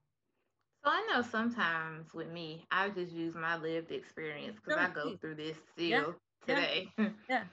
So 0.85 0.91
I 0.91 1.07
know 1.11 1.23
sometimes 1.23 2.15
with 2.15 2.29
me, 2.29 2.67
I 2.71 2.91
just 2.91 3.13
use 3.13 3.35
my 3.35 3.57
lived 3.57 3.91
experience 3.91 4.59
because. 4.65 4.79
I 4.79 4.95
go 4.95 5.17
through 5.17 5.37
this 5.37 5.57
still 5.73 5.89
yeah. 5.89 6.05
today. 6.47 6.93
Yeah. 6.99 7.09
yeah. 7.29 7.45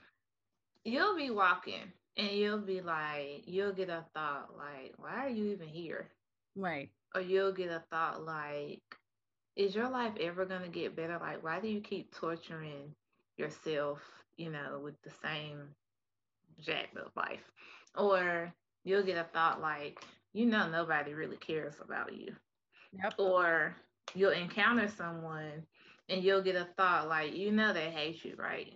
You'll 0.84 1.16
be 1.16 1.30
walking 1.30 1.92
and 2.16 2.30
you'll 2.30 2.58
be 2.58 2.80
like, 2.80 3.44
you'll 3.46 3.72
get 3.72 3.88
a 3.88 4.04
thought 4.14 4.50
like, 4.56 4.94
why 4.98 5.26
are 5.26 5.30
you 5.30 5.46
even 5.46 5.68
here? 5.68 6.10
Right. 6.54 6.90
Or 7.14 7.20
you'll 7.20 7.52
get 7.52 7.70
a 7.70 7.82
thought 7.90 8.24
like, 8.24 8.82
is 9.56 9.74
your 9.74 9.88
life 9.88 10.12
ever 10.20 10.44
going 10.44 10.62
to 10.62 10.68
get 10.68 10.94
better? 10.94 11.18
Like, 11.18 11.42
why 11.42 11.60
do 11.60 11.68
you 11.68 11.80
keep 11.80 12.14
torturing 12.14 12.94
yourself 13.36 14.00
you 14.36 14.50
know, 14.50 14.80
with 14.82 15.00
the 15.02 15.10
same 15.22 15.68
jacked 16.60 16.96
up 16.96 17.12
life. 17.16 17.50
Or 17.96 18.52
you'll 18.84 19.02
get 19.02 19.18
a 19.18 19.26
thought 19.32 19.60
like, 19.60 20.02
you 20.32 20.46
know, 20.46 20.68
nobody 20.68 21.14
really 21.14 21.36
cares 21.36 21.74
about 21.82 22.14
you. 22.14 22.34
Yep. 22.92 23.14
Or 23.18 23.76
you'll 24.14 24.32
encounter 24.32 24.88
someone 24.88 25.62
and 26.08 26.22
you'll 26.22 26.42
get 26.42 26.56
a 26.56 26.68
thought 26.76 27.08
like, 27.08 27.34
you 27.34 27.52
know, 27.52 27.72
they 27.72 27.90
hate 27.90 28.24
you, 28.24 28.34
right? 28.36 28.72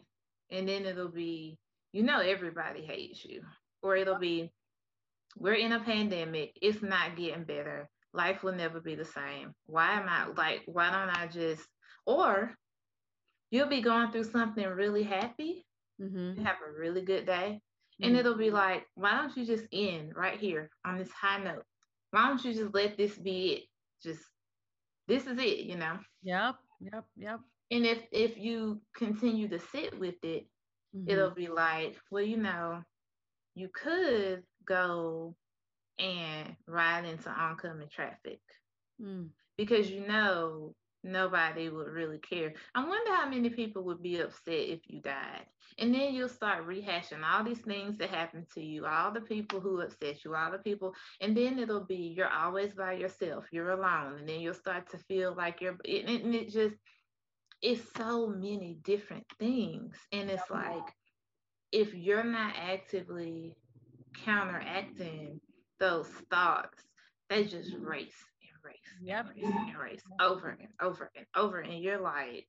And 0.51 0.69
then 0.69 0.87
it'll 0.87 1.09
be, 1.09 1.59
you 1.93 2.03
know, 2.03 2.21
everybody 2.21 2.83
hates 2.83 3.25
you. 3.25 3.43
Or 3.83 3.97
it'll 3.97 4.19
be, 4.19 4.51
we're 5.37 5.55
in 5.55 5.73
a 5.73 5.81
pandemic. 5.81 6.57
It's 6.61 6.83
not 6.83 7.17
getting 7.17 7.45
better. 7.45 7.89
Life 8.13 8.43
will 8.43 8.55
never 8.55 8.81
be 8.81 8.95
the 8.95 9.05
same. 9.05 9.53
Why 9.67 9.93
am 9.93 10.09
I 10.09 10.29
like, 10.37 10.63
why 10.67 10.91
don't 10.91 11.15
I 11.15 11.27
just, 11.27 11.63
or 12.07 12.55
you'll 13.51 13.69
be 13.69 13.81
going 13.81 14.11
through 14.11 14.25
something 14.25 14.67
really 14.67 15.03
happy, 15.03 15.65
mm-hmm. 16.01 16.43
have 16.43 16.57
a 16.57 16.79
really 16.79 17.03
good 17.03 17.27
day, 17.27 17.61
mm-hmm. 17.61 18.05
and 18.05 18.17
it'll 18.17 18.37
be 18.37 18.51
like, 18.51 18.85
why 18.95 19.17
don't 19.17 19.37
you 19.37 19.45
just 19.45 19.65
end 19.73 20.13
right 20.15 20.39
here 20.39 20.71
on 20.85 20.99
this 20.99 21.11
high 21.11 21.43
note? 21.43 21.65
Why 22.11 22.29
don't 22.29 22.45
you 22.45 22.53
just 22.53 22.75
let 22.75 22.97
this 22.97 23.17
be 23.17 23.53
it? 23.53 23.63
Just 24.03 24.23
this 25.07 25.27
is 25.27 25.39
it, 25.39 25.61
you 25.61 25.77
know? 25.77 25.99
Yep, 26.23 26.57
yep, 26.81 27.05
yep. 27.17 27.41
And 27.71 27.85
if 27.85 27.99
if 28.13 28.39
you 28.39 28.81
continue 28.97 29.49
to 29.49 29.59
sit 29.59 29.99
with 29.99 30.17
it, 30.23 30.47
mm-hmm. 30.97 31.11
it'll 31.11 31.31
be 31.31 31.49
like, 31.49 31.97
well, 32.11 32.23
you 32.23 32.37
know, 32.37 32.83
you 33.55 33.69
could 33.75 34.43
go 34.67 35.35
and 35.99 36.55
ride 36.67 37.05
into 37.05 37.31
oncoming 37.31 37.89
traffic. 37.89 38.41
Mm. 39.03 39.29
Because 39.57 39.91
you 39.91 40.07
know 40.07 40.75
nobody 41.05 41.69
would 41.69 41.89
really 41.89 42.19
care. 42.19 42.53
I 42.75 42.87
wonder 42.87 43.15
how 43.15 43.29
many 43.29 43.51
people 43.51 43.85
would 43.85 44.03
be 44.03 44.21
upset 44.21 44.55
if 44.55 44.81
you 44.87 45.01
died. 45.01 45.47
And 45.79 45.95
then 45.95 46.15
you'll 46.15 46.29
start 46.29 46.67
rehashing 46.67 47.23
all 47.25 47.45
these 47.45 47.61
things 47.61 47.99
that 47.99 48.11
happened 48.11 48.47
to 48.55 48.61
you, 48.61 48.87
all 48.87 49.13
the 49.13 49.21
people 49.21 49.61
who 49.61 49.81
upset 49.81 50.25
you, 50.25 50.35
all 50.35 50.51
the 50.51 50.59
people, 50.59 50.95
and 51.21 51.37
then 51.37 51.59
it'll 51.59 51.85
be 51.85 52.15
you're 52.17 52.33
always 52.33 52.73
by 52.73 52.95
yourself, 52.95 53.45
you're 53.53 53.71
alone, 53.71 54.17
and 54.19 54.29
then 54.29 54.41
you'll 54.41 54.55
start 54.55 54.91
to 54.91 54.99
feel 54.99 55.35
like 55.37 55.61
you're, 55.61 55.77
and 55.87 56.35
it 56.35 56.51
just, 56.51 56.75
it's 57.63 57.83
so 57.97 58.27
many 58.27 58.79
different 58.83 59.27
things. 59.39 59.95
And 60.13 60.31
it's 60.31 60.51
like, 60.51 60.95
if 61.71 61.95
you're 61.95 62.25
not 62.25 62.55
actively 62.57 63.57
counteracting 64.25 65.41
those 65.79 66.09
thoughts, 66.31 66.83
they 67.29 67.45
just 67.45 67.75
race 67.79 68.25
race, 68.65 68.77
yep. 69.03 69.27
race, 69.35 69.45
and 69.45 69.79
race 69.79 70.03
over 70.21 70.51
and 70.51 70.69
over 70.81 71.11
and 71.17 71.27
over. 71.37 71.61
And 71.61 71.83
you're 71.83 72.01
like, 72.01 72.47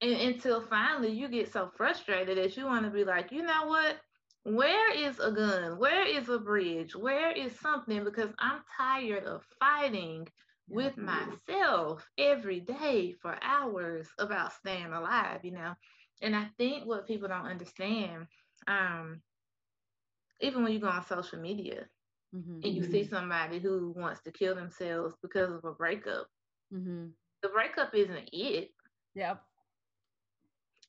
and 0.00 0.12
until 0.12 0.60
finally 0.60 1.12
you 1.12 1.28
get 1.28 1.52
so 1.52 1.70
frustrated 1.76 2.38
that 2.38 2.56
you 2.56 2.66
want 2.66 2.84
to 2.84 2.90
be 2.90 3.04
like, 3.04 3.30
you 3.30 3.42
know 3.42 3.66
what? 3.66 3.96
Where 4.44 4.92
is 4.92 5.20
a 5.20 5.30
gun? 5.30 5.78
Where 5.78 6.04
is 6.06 6.28
a 6.28 6.38
bridge? 6.38 6.96
Where 6.96 7.30
is 7.30 7.58
something? 7.60 8.02
Because 8.02 8.30
I'm 8.40 8.60
tired 8.76 9.24
of 9.24 9.44
fighting 9.60 10.26
with 10.68 10.96
myself 10.96 12.04
every 12.18 12.60
day 12.60 13.14
for 13.22 13.36
hours 13.42 14.08
about 14.18 14.52
staying 14.54 14.92
alive, 14.92 15.40
you 15.44 15.52
know? 15.52 15.74
And 16.20 16.34
I 16.34 16.46
think 16.58 16.86
what 16.86 17.06
people 17.06 17.28
don't 17.28 17.46
understand, 17.46 18.26
um, 18.66 19.20
even 20.40 20.64
when 20.64 20.72
you 20.72 20.80
go 20.80 20.88
on 20.88 21.06
social 21.06 21.38
media, 21.38 21.86
mm-hmm. 22.34 22.60
and 22.62 22.74
you 22.74 22.84
see 22.84 23.04
somebody 23.04 23.58
who 23.58 23.92
wants 23.96 24.20
to 24.22 24.30
kill 24.30 24.54
themselves 24.54 25.14
because 25.22 25.50
of 25.50 25.64
a 25.64 25.72
breakup, 25.72 26.26
mm-hmm. 26.72 27.06
the 27.42 27.48
breakup 27.48 27.94
isn't 27.94 28.28
it. 28.32 28.70
Yep. 29.14 29.42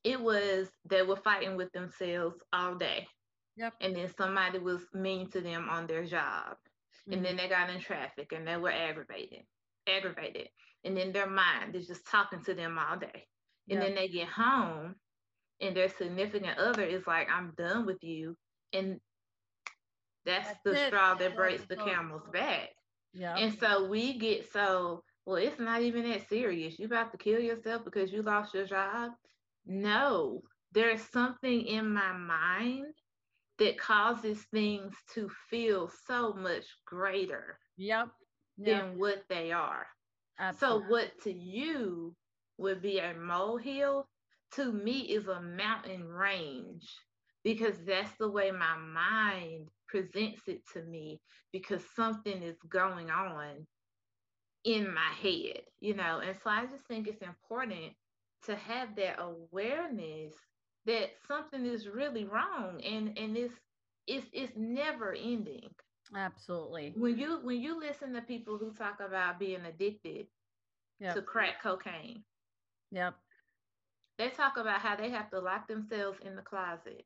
It 0.03 0.19
was 0.19 0.69
they 0.89 1.01
were 1.01 1.15
fighting 1.15 1.55
with 1.55 1.71
themselves 1.71 2.35
all 2.51 2.75
day. 2.75 3.07
Yep. 3.55 3.73
And 3.81 3.95
then 3.95 4.09
somebody 4.17 4.59
was 4.59 4.81
mean 4.93 5.29
to 5.31 5.41
them 5.41 5.69
on 5.69 5.87
their 5.87 6.05
job. 6.05 6.57
Mm-hmm. 7.07 7.13
And 7.13 7.25
then 7.25 7.37
they 7.37 7.47
got 7.47 7.69
in 7.69 7.79
traffic 7.79 8.31
and 8.35 8.47
they 8.47 8.57
were 8.57 8.71
aggravated. 8.71 9.43
Aggravated. 9.87 10.49
And 10.83 10.97
then 10.97 11.13
their 11.13 11.29
mind 11.29 11.75
is 11.75 11.87
just 11.87 12.05
talking 12.05 12.43
to 12.43 12.53
them 12.53 12.77
all 12.77 12.97
day. 12.97 13.27
And 13.69 13.79
yep. 13.79 13.81
then 13.81 13.95
they 13.95 14.07
get 14.07 14.27
home 14.27 14.95
and 15.61 15.75
their 15.75 15.89
significant 15.89 16.57
other 16.57 16.83
is 16.83 17.07
like, 17.07 17.27
I'm 17.29 17.53
done 17.57 17.85
with 17.85 18.03
you. 18.03 18.35
And 18.73 18.99
that's, 20.25 20.47
That's 20.47 20.59
the 20.63 20.71
it. 20.71 20.87
straw 20.87 21.15
that 21.15 21.35
breaks 21.35 21.65
the 21.65 21.75
camel's 21.75 22.27
back. 22.31 22.69
Yeah. 23.13 23.35
And 23.35 23.57
so 23.59 23.87
we 23.87 24.17
get 24.17 24.51
so, 24.51 25.03
well, 25.25 25.35
it's 25.37 25.59
not 25.59 25.81
even 25.81 26.09
that 26.09 26.27
serious. 26.29 26.79
You 26.79 26.85
about 26.85 27.11
to 27.11 27.17
kill 27.17 27.39
yourself 27.39 27.83
because 27.85 28.11
you 28.11 28.21
lost 28.23 28.53
your 28.53 28.65
job? 28.65 29.11
No, 29.65 30.41
there's 30.71 31.01
something 31.01 31.61
in 31.65 31.93
my 31.93 32.13
mind 32.13 32.85
that 33.59 33.77
causes 33.77 34.41
things 34.51 34.93
to 35.13 35.29
feel 35.49 35.91
so 36.07 36.33
much 36.33 36.65
greater 36.85 37.59
yep. 37.77 38.07
yep. 38.57 38.81
than 38.81 38.99
what 38.99 39.23
they 39.29 39.51
are. 39.51 39.85
Absolutely. 40.39 40.81
So, 40.81 40.89
what 40.89 41.21
to 41.23 41.31
you 41.31 42.15
would 42.57 42.81
be 42.81 42.97
a 42.99 43.13
molehill, 43.13 44.07
to 44.55 44.71
me 44.71 45.01
is 45.01 45.27
a 45.27 45.41
mountain 45.41 46.07
range 46.07 46.89
because 47.43 47.75
that's 47.85 48.11
the 48.19 48.29
way 48.29 48.51
my 48.51 48.77
mind 48.77 49.69
presents 49.87 50.41
it 50.47 50.61
to 50.73 50.81
me 50.83 51.19
because 51.51 51.83
something 51.95 52.41
is 52.41 52.57
going 52.69 53.11
on 53.11 53.67
in 54.63 54.93
my 54.93 55.11
head, 55.21 55.61
you 55.81 55.93
know. 55.93 56.21
And 56.25 56.35
so 56.43 56.49
I 56.49 56.65
just 56.65 56.85
think 56.87 57.07
it's 57.07 57.21
important 57.21 57.93
to 58.45 58.55
have 58.55 58.95
that 58.95 59.19
awareness 59.19 60.33
that 60.85 61.11
something 61.27 61.65
is 61.65 61.87
really 61.87 62.25
wrong 62.25 62.81
and 62.83 63.17
and 63.17 63.37
it's 63.37 63.53
it's 64.07 64.27
it's 64.33 64.53
never 64.55 65.13
ending. 65.13 65.69
Absolutely. 66.15 66.93
When 66.95 67.17
you 67.17 67.39
when 67.43 67.61
you 67.61 67.79
listen 67.79 68.13
to 68.13 68.21
people 68.21 68.57
who 68.57 68.71
talk 68.73 68.99
about 69.05 69.39
being 69.39 69.61
addicted 69.65 70.27
yep. 70.99 71.15
to 71.15 71.21
crack 71.21 71.61
cocaine. 71.61 72.23
Yep. 72.91 73.15
They 74.17 74.29
talk 74.29 74.57
about 74.57 74.79
how 74.79 74.95
they 74.95 75.09
have 75.09 75.29
to 75.31 75.39
lock 75.39 75.67
themselves 75.67 76.19
in 76.23 76.35
the 76.35 76.41
closet 76.41 77.05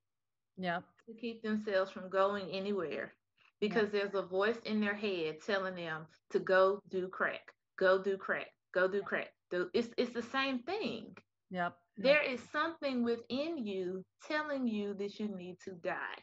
Yep. 0.57 0.83
To 1.07 1.13
keep 1.13 1.41
themselves 1.43 1.91
from 1.91 2.09
going 2.09 2.49
anywhere 2.51 3.13
because 3.59 3.83
yep. 3.83 3.91
there's 3.91 4.15
a 4.15 4.27
voice 4.27 4.57
in 4.65 4.79
their 4.79 4.93
head 4.93 5.37
telling 5.45 5.75
them 5.75 6.05
to 6.31 6.39
go 6.39 6.79
do 6.89 7.07
crack, 7.07 7.51
go 7.77 8.01
do 8.01 8.17
crack, 8.17 8.47
go 8.73 8.87
do 8.87 9.01
crack. 9.01 9.29
It's, 9.73 9.89
it's 9.97 10.13
the 10.13 10.23
same 10.23 10.59
thing. 10.59 11.15
Yep. 11.51 11.75
There 11.97 12.21
is 12.21 12.41
something 12.51 13.03
within 13.03 13.65
you 13.65 14.03
telling 14.27 14.67
you 14.67 14.93
that 14.95 15.19
you 15.19 15.29
need 15.29 15.57
to 15.63 15.71
die. 15.71 16.19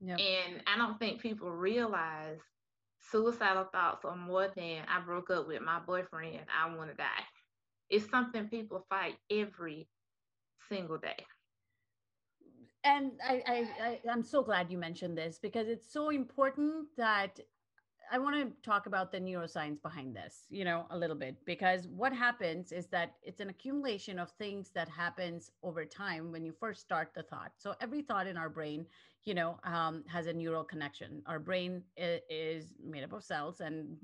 Yep. 0.00 0.18
And 0.18 0.62
I 0.66 0.76
don't 0.76 0.98
think 0.98 1.20
people 1.20 1.50
realize 1.50 2.40
suicidal 3.10 3.68
thoughts 3.72 4.04
are 4.04 4.16
more 4.16 4.48
than 4.56 4.82
I 4.88 5.00
broke 5.04 5.30
up 5.30 5.46
with 5.46 5.62
my 5.62 5.78
boyfriend, 5.78 6.40
I 6.52 6.74
want 6.74 6.90
to 6.90 6.96
die. 6.96 7.24
It's 7.88 8.10
something 8.10 8.48
people 8.48 8.84
fight 8.90 9.16
every 9.30 9.88
single 10.68 10.98
day. 10.98 11.24
And 12.86 13.12
I, 13.22 13.42
I, 13.46 13.68
I, 13.82 14.00
I'm 14.10 14.22
so 14.22 14.42
glad 14.42 14.70
you 14.70 14.78
mentioned 14.78 15.18
this 15.18 15.38
because 15.40 15.66
it's 15.66 15.92
so 15.92 16.10
important 16.10 16.86
that 16.96 17.40
I 18.12 18.18
want 18.18 18.36
to 18.36 18.52
talk 18.62 18.86
about 18.86 19.10
the 19.10 19.18
neuroscience 19.18 19.82
behind 19.82 20.14
this, 20.14 20.46
you 20.48 20.64
know, 20.64 20.86
a 20.90 20.96
little 20.96 21.16
bit, 21.16 21.44
because 21.44 21.88
what 21.88 22.12
happens 22.12 22.70
is 22.70 22.86
that 22.88 23.14
it's 23.24 23.40
an 23.40 23.50
accumulation 23.50 24.20
of 24.20 24.30
things 24.38 24.70
that 24.76 24.88
happens 24.88 25.50
over 25.64 25.84
time 25.84 26.30
when 26.30 26.44
you 26.44 26.52
first 26.52 26.80
start 26.80 27.10
the 27.16 27.24
thought. 27.24 27.50
So 27.56 27.74
every 27.80 28.02
thought 28.02 28.28
in 28.28 28.36
our 28.36 28.48
brain, 28.48 28.86
you 29.24 29.34
know, 29.34 29.58
um, 29.64 30.04
has 30.06 30.28
a 30.28 30.32
neural 30.32 30.62
connection. 30.62 31.22
Our 31.26 31.40
brain 31.40 31.82
is 31.96 32.74
made 32.80 33.02
up 33.02 33.12
of 33.12 33.24
cells 33.24 33.60
and 33.60 33.96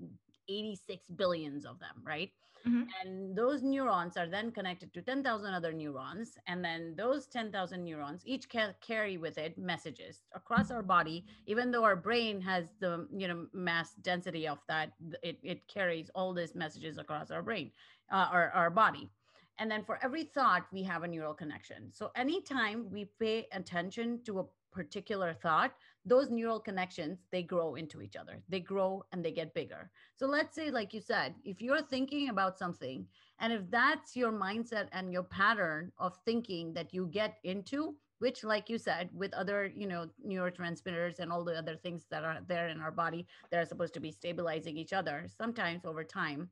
86 0.49 1.09
billions 1.11 1.65
of 1.65 1.79
them, 1.79 2.03
right? 2.05 2.31
Mm-hmm. 2.67 2.83
And 3.03 3.37
those 3.37 3.63
neurons 3.63 4.17
are 4.17 4.29
then 4.29 4.53
connected 4.53 4.95
to 4.95 5.03
10,000 5.03 5.53
other 5.53 5.73
neurons. 5.73 6.39
And 6.47 6.65
then 6.65 6.95
those 6.97 7.27
10,000 7.27 7.85
neurons 7.85 8.23
each 8.25 8.49
ca- 8.49 8.75
carry 8.81 9.17
with 9.17 9.37
it 9.39 9.59
messages 9.59 10.23
across 10.35 10.71
our 10.71 10.83
body. 10.83 11.25
Even 11.47 11.71
though 11.71 11.85
our 11.85 11.97
brain 11.97 12.41
has 12.41 12.73
the 12.79 13.09
you 13.13 13.27
know 13.27 13.47
mass 13.53 13.95
density 14.03 14.47
of 14.47 14.59
that, 14.69 14.93
it, 15.23 15.39
it 15.43 15.67
carries 15.67 16.11
all 16.15 16.33
these 16.33 16.55
messages 16.55 16.99
across 16.99 17.31
our 17.31 17.43
brain, 17.43 17.73
uh, 18.13 18.29
our, 18.31 18.51
our 18.51 18.71
body. 18.71 19.11
And 19.59 19.71
then 19.71 19.85
for 19.85 19.99
every 20.03 20.25
thought, 20.25 20.67
we 20.73 20.83
have 20.85 21.03
a 21.03 21.09
neural 21.09 21.35
connection. 21.35 21.93
So 21.93 22.11
anytime 22.17 22.91
we 22.91 23.11
pay 23.19 23.49
attention 23.53 24.21
to 24.25 24.41
a 24.41 24.45
particular 24.73 25.35
thought 25.35 25.73
those 26.05 26.31
neural 26.31 26.59
connections 26.59 27.27
they 27.31 27.43
grow 27.43 27.77
into 27.77 28.03
each 28.03 28.17
other. 28.17 28.43
They 28.49 28.61
grow 28.61 29.05
and 29.13 29.25
they 29.25 29.31
get 29.31 29.55
bigger. 29.55 29.91
So 30.17 30.27
let's 30.27 30.55
say 30.55 30.71
like 30.71 30.93
you 30.93 31.01
said 31.01 31.35
if 31.45 31.61
you're 31.61 31.83
thinking 31.83 32.29
about 32.29 32.59
something 32.59 33.07
and 33.39 33.53
if 33.53 33.63
that's 33.71 34.17
your 34.17 34.33
mindset 34.33 34.89
and 34.93 35.13
your 35.13 35.23
pattern 35.25 35.93
of 35.99 36.17
thinking 36.25 36.73
that 36.75 36.93
you 36.93 37.07
get 37.07 37.39
into 37.45 37.95
which 38.19 38.45
like 38.45 38.71
you 38.71 38.79
said 38.79 39.11
with 39.13 39.35
other 39.35 39.73
you 39.75 39.87
know 39.87 40.07
neurotransmitters 40.25 41.19
and 41.19 41.33
all 41.33 41.45
the 41.45 41.59
other 41.59 41.77
things 41.77 42.07
that 42.11 42.25
are 42.25 42.39
there 42.47 42.69
in 42.69 42.81
our 42.81 42.93
body 42.93 43.27
that 43.51 43.61
are 43.61 43.67
supposed 43.67 43.95
to 43.95 44.01
be 44.01 44.13
stabilizing 44.13 44.77
each 44.77 44.93
other 44.93 45.27
sometimes 45.37 45.85
over 45.85 46.05
time 46.05 46.49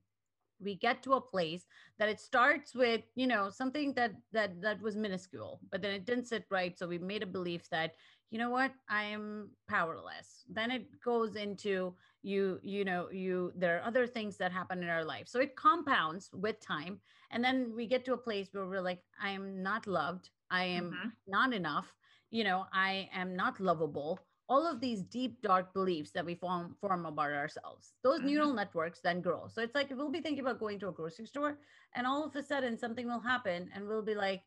we 0.60 0.74
get 0.74 1.02
to 1.02 1.14
a 1.14 1.20
place 1.20 1.66
that 1.98 2.08
it 2.08 2.20
starts 2.20 2.74
with 2.74 3.02
you 3.14 3.26
know 3.26 3.50
something 3.50 3.92
that 3.94 4.12
that 4.32 4.60
that 4.60 4.80
was 4.82 4.96
minuscule 4.96 5.60
but 5.70 5.82
then 5.82 5.92
it 5.92 6.04
didn't 6.04 6.26
sit 6.26 6.44
right. 6.50 6.78
So 6.78 6.86
we 6.86 6.98
made 6.98 7.22
a 7.22 7.26
belief 7.26 7.68
that 7.70 7.94
you 8.30 8.38
know 8.38 8.50
what? 8.50 8.72
I 8.88 9.04
am 9.04 9.50
powerless. 9.68 10.44
Then 10.48 10.70
it 10.70 10.86
goes 11.04 11.36
into 11.36 11.94
you 12.22 12.60
you 12.62 12.84
know 12.84 13.08
you 13.10 13.50
there 13.56 13.78
are 13.78 13.86
other 13.86 14.06
things 14.06 14.36
that 14.36 14.52
happen 14.52 14.82
in 14.82 14.88
our 14.88 15.04
life. 15.04 15.26
So 15.26 15.40
it 15.40 15.56
compounds 15.56 16.30
with 16.32 16.60
time. 16.60 17.00
And 17.32 17.42
then 17.42 17.72
we 17.74 17.86
get 17.86 18.04
to 18.06 18.14
a 18.14 18.16
place 18.16 18.48
where 18.52 18.66
we're 18.66 18.80
like 18.80 19.02
i 19.22 19.30
am 19.30 19.62
not 19.62 19.86
loved. 19.86 20.30
I 20.50 20.64
am 20.64 20.92
mm-hmm. 20.92 21.08
not 21.26 21.52
enough. 21.52 21.92
You 22.30 22.44
know 22.44 22.66
i 22.72 23.08
am 23.12 23.34
not 23.34 23.60
lovable. 23.60 24.20
All 24.48 24.66
of 24.66 24.80
these 24.80 25.02
deep 25.02 25.40
dark 25.42 25.72
beliefs 25.72 26.10
that 26.12 26.24
we 26.24 26.34
form 26.34 26.76
form 26.80 27.06
about 27.06 27.32
ourselves. 27.32 27.94
Those 28.04 28.18
mm-hmm. 28.18 28.28
neural 28.28 28.54
networks 28.54 29.00
then 29.00 29.20
grow. 29.22 29.48
So 29.48 29.60
it's 29.60 29.74
like 29.74 29.90
we'll 29.90 30.10
be 30.10 30.20
thinking 30.20 30.44
about 30.44 30.60
going 30.60 30.78
to 30.80 30.88
a 30.88 30.92
grocery 30.92 31.26
store 31.26 31.58
and 31.96 32.06
all 32.06 32.24
of 32.24 32.36
a 32.36 32.42
sudden 32.44 32.78
something 32.78 33.08
will 33.08 33.20
happen 33.20 33.70
and 33.74 33.88
we'll 33.88 34.02
be 34.02 34.14
like 34.14 34.42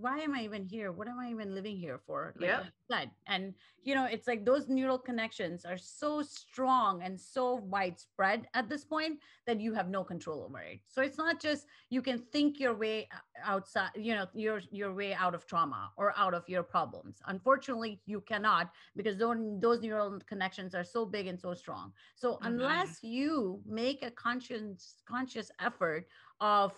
why 0.00 0.18
am 0.18 0.34
I 0.34 0.42
even 0.42 0.64
here? 0.64 0.92
What 0.92 1.08
am 1.08 1.18
I 1.18 1.30
even 1.30 1.54
living 1.54 1.76
here 1.76 1.98
for? 2.06 2.34
Like 2.38 2.48
yeah. 2.48 2.62
That. 2.88 3.08
And, 3.26 3.54
you 3.82 3.94
know, 3.94 4.04
it's 4.04 4.28
like 4.28 4.44
those 4.44 4.68
neural 4.68 4.98
connections 4.98 5.64
are 5.64 5.78
so 5.78 6.22
strong 6.22 7.02
and 7.02 7.20
so 7.20 7.56
widespread 7.56 8.46
at 8.54 8.68
this 8.68 8.84
point 8.84 9.18
that 9.46 9.60
you 9.60 9.74
have 9.74 9.88
no 9.88 10.04
control 10.04 10.44
over 10.44 10.60
it. 10.60 10.80
So 10.88 11.02
it's 11.02 11.18
not 11.18 11.40
just 11.40 11.66
you 11.90 12.02
can 12.02 12.18
think 12.32 12.60
your 12.60 12.74
way 12.74 13.08
outside, 13.44 13.90
you 13.96 14.14
know, 14.14 14.26
your, 14.34 14.60
your 14.70 14.94
way 14.94 15.14
out 15.14 15.34
of 15.34 15.46
trauma 15.46 15.90
or 15.96 16.12
out 16.16 16.34
of 16.34 16.48
your 16.48 16.62
problems. 16.62 17.18
Unfortunately, 17.26 18.00
you 18.06 18.20
cannot 18.20 18.70
because 18.94 19.16
those, 19.16 19.36
those 19.60 19.80
neural 19.80 20.20
connections 20.28 20.74
are 20.74 20.84
so 20.84 21.04
big 21.04 21.26
and 21.26 21.40
so 21.40 21.54
strong. 21.54 21.92
So 22.14 22.34
mm-hmm. 22.34 22.46
unless 22.46 23.02
you 23.02 23.60
make 23.66 24.04
a 24.04 24.10
conscious, 24.10 25.02
conscious 25.08 25.50
effort 25.60 26.06
of 26.40 26.72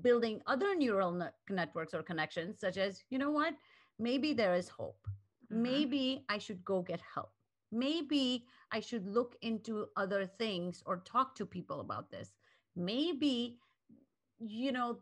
building 0.00 0.40
other 0.46 0.74
neural 0.74 1.12
ne- 1.12 1.26
networks 1.50 1.94
or 1.94 2.02
connections, 2.02 2.60
such 2.60 2.76
as, 2.76 3.02
you 3.10 3.18
know 3.18 3.30
what, 3.30 3.54
maybe 3.98 4.32
there 4.32 4.54
is 4.54 4.68
hope. 4.68 5.06
Mm-hmm. 5.52 5.62
Maybe 5.62 6.24
I 6.28 6.38
should 6.38 6.64
go 6.64 6.82
get 6.82 7.00
help. 7.14 7.32
Maybe 7.70 8.44
I 8.70 8.80
should 8.80 9.06
look 9.06 9.36
into 9.42 9.86
other 9.96 10.26
things 10.26 10.82
or 10.86 11.02
talk 11.04 11.34
to 11.36 11.46
people 11.46 11.80
about 11.80 12.10
this. 12.10 12.30
Maybe, 12.76 13.58
you 14.38 14.72
know, 14.72 14.98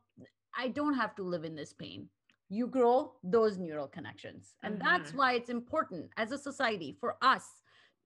I 0.57 0.69
don't 0.69 0.95
have 0.95 1.15
to 1.17 1.23
live 1.23 1.45
in 1.45 1.55
this 1.55 1.73
pain. 1.73 2.09
You 2.49 2.67
grow 2.67 3.13
those 3.23 3.59
neural 3.59 3.87
connections. 3.87 4.55
And 4.63 4.75
mm-hmm. 4.75 4.87
that's 4.87 5.13
why 5.13 5.35
it's 5.35 5.51
important 5.51 6.11
as 6.17 6.33
a 6.33 6.39
society 6.39 6.97
for 7.01 7.17
us 7.23 7.45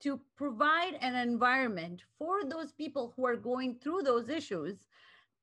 to 0.01 0.21
provide 0.37 0.99
an 1.01 1.15
environment 1.15 2.03
for 2.19 2.45
those 2.45 2.73
people 2.73 3.15
who 3.17 3.25
are 3.27 3.37
going 3.37 3.77
through 3.83 4.03
those 4.03 4.29
issues 4.29 4.87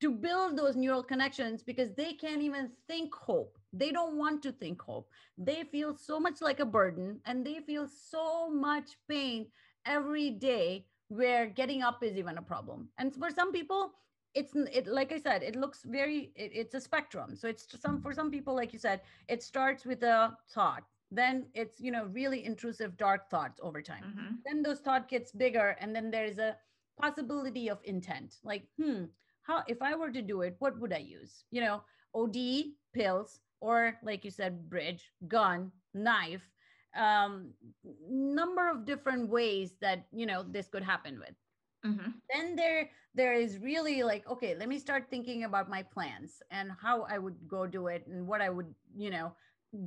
to 0.02 0.10
build 0.10 0.58
those 0.58 0.74
neural 0.74 1.02
connections 1.02 1.62
because 1.62 1.90
they 1.96 2.12
can't 2.12 2.42
even 2.42 2.70
think 2.88 3.14
hope. 3.14 3.56
They 3.72 3.92
don't 3.92 4.18
want 4.18 4.42
to 4.42 4.52
think 4.52 4.82
hope. 4.82 5.08
They 5.38 5.62
feel 5.62 5.96
so 5.96 6.18
much 6.18 6.42
like 6.42 6.58
a 6.58 6.64
burden 6.64 7.20
and 7.24 7.46
they 7.46 7.60
feel 7.60 7.86
so 7.86 8.50
much 8.50 8.96
pain 9.08 9.46
every 9.86 10.30
day 10.30 10.86
where 11.08 11.46
getting 11.46 11.82
up 11.82 12.02
is 12.02 12.16
even 12.16 12.38
a 12.38 12.42
problem. 12.42 12.88
And 12.98 13.14
for 13.14 13.30
some 13.30 13.52
people, 13.52 13.92
it's 14.34 14.54
it 14.54 14.88
like 14.88 15.12
I 15.12 15.18
said, 15.18 15.42
it 15.42 15.54
looks 15.56 15.82
very 15.84 16.32
it, 16.34 16.50
it's 16.52 16.74
a 16.74 16.80
spectrum. 16.80 17.36
So 17.36 17.46
it's 17.48 17.66
some 17.80 18.00
for 18.00 18.12
some 18.12 18.30
people, 18.30 18.56
like 18.56 18.72
you 18.72 18.78
said, 18.78 19.02
it 19.28 19.42
starts 19.42 19.84
with 19.84 20.02
a 20.02 20.36
thought. 20.52 20.82
Then 21.12 21.46
it's 21.54 21.80
you 21.80 21.92
know 21.92 22.06
really 22.06 22.44
intrusive 22.44 22.96
dark 22.96 23.30
thoughts 23.30 23.60
over 23.62 23.82
time. 23.82 24.04
Mm-hmm. 24.08 24.34
Then 24.46 24.62
those 24.62 24.80
thought 24.80 25.08
gets 25.08 25.30
bigger, 25.32 25.76
and 25.80 25.94
then 25.94 26.10
there's 26.10 26.38
a 26.38 26.56
possibility 26.98 27.68
of 27.68 27.78
intent. 27.84 28.36
Like, 28.42 28.64
hmm, 28.80 29.04
how 29.42 29.62
if 29.68 29.82
i 29.82 29.94
were 29.94 30.10
to 30.10 30.22
do 30.22 30.42
it 30.42 30.56
what 30.58 30.78
would 30.80 30.92
i 30.92 30.98
use? 30.98 31.44
You 31.50 31.60
know 31.62 31.82
od 32.14 32.36
pills 32.94 33.40
or 33.60 33.98
like 34.02 34.24
you 34.24 34.30
said 34.30 34.68
bridge 34.68 35.10
gun 35.28 35.72
knife 35.94 36.48
um 36.96 37.52
number 38.10 38.68
of 38.68 38.84
different 38.84 39.28
ways 39.28 39.76
that 39.80 40.06
you 40.12 40.26
know 40.26 40.42
this 40.42 40.68
could 40.68 40.82
happen 40.82 41.18
with. 41.18 41.34
Mm-hmm. 41.84 42.10
then 42.32 42.54
there 42.54 42.90
there 43.12 43.34
is 43.34 43.58
really 43.58 44.04
like 44.04 44.22
okay 44.30 44.54
let 44.54 44.68
me 44.68 44.78
start 44.78 45.10
thinking 45.10 45.42
about 45.42 45.68
my 45.68 45.82
plans 45.82 46.40
and 46.52 46.70
how 46.80 47.02
i 47.10 47.18
would 47.18 47.34
go 47.48 47.66
do 47.66 47.88
it 47.88 48.06
and 48.06 48.24
what 48.24 48.40
i 48.40 48.48
would 48.48 48.72
you 48.94 49.10
know 49.10 49.34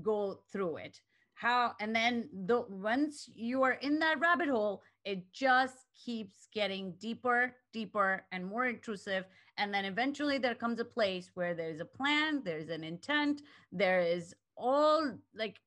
go 0.02 0.40
through 0.52 0.78
it. 0.78 1.00
How 1.36 1.74
and 1.80 1.94
then 1.94 2.30
the 2.48 2.66
once 2.70 3.30
you 3.36 3.62
are 3.64 3.74
in 3.74 4.00
that 4.00 4.20
rabbit 4.20 4.50
hole 4.50 4.84
it 5.04 5.32
just 5.34 5.76
keeps 5.94 6.48
getting 6.54 6.94
deeper 7.00 7.54
deeper 7.74 8.26
and 8.32 8.46
more 8.46 8.68
intrusive 8.68 9.26
and 9.58 9.74
then 9.74 9.86
eventually 9.86 10.38
there 10.38 10.56
comes 10.56 10.80
a 10.80 10.86
place 10.86 11.32
where 11.34 11.54
there's 11.54 11.80
a 11.80 11.86
plan 11.86 12.42
there's 12.44 12.70
an 12.70 12.84
intent 12.84 13.42
there 13.72 14.00
is 14.00 14.34
all 14.58 15.12
like 15.36 15.60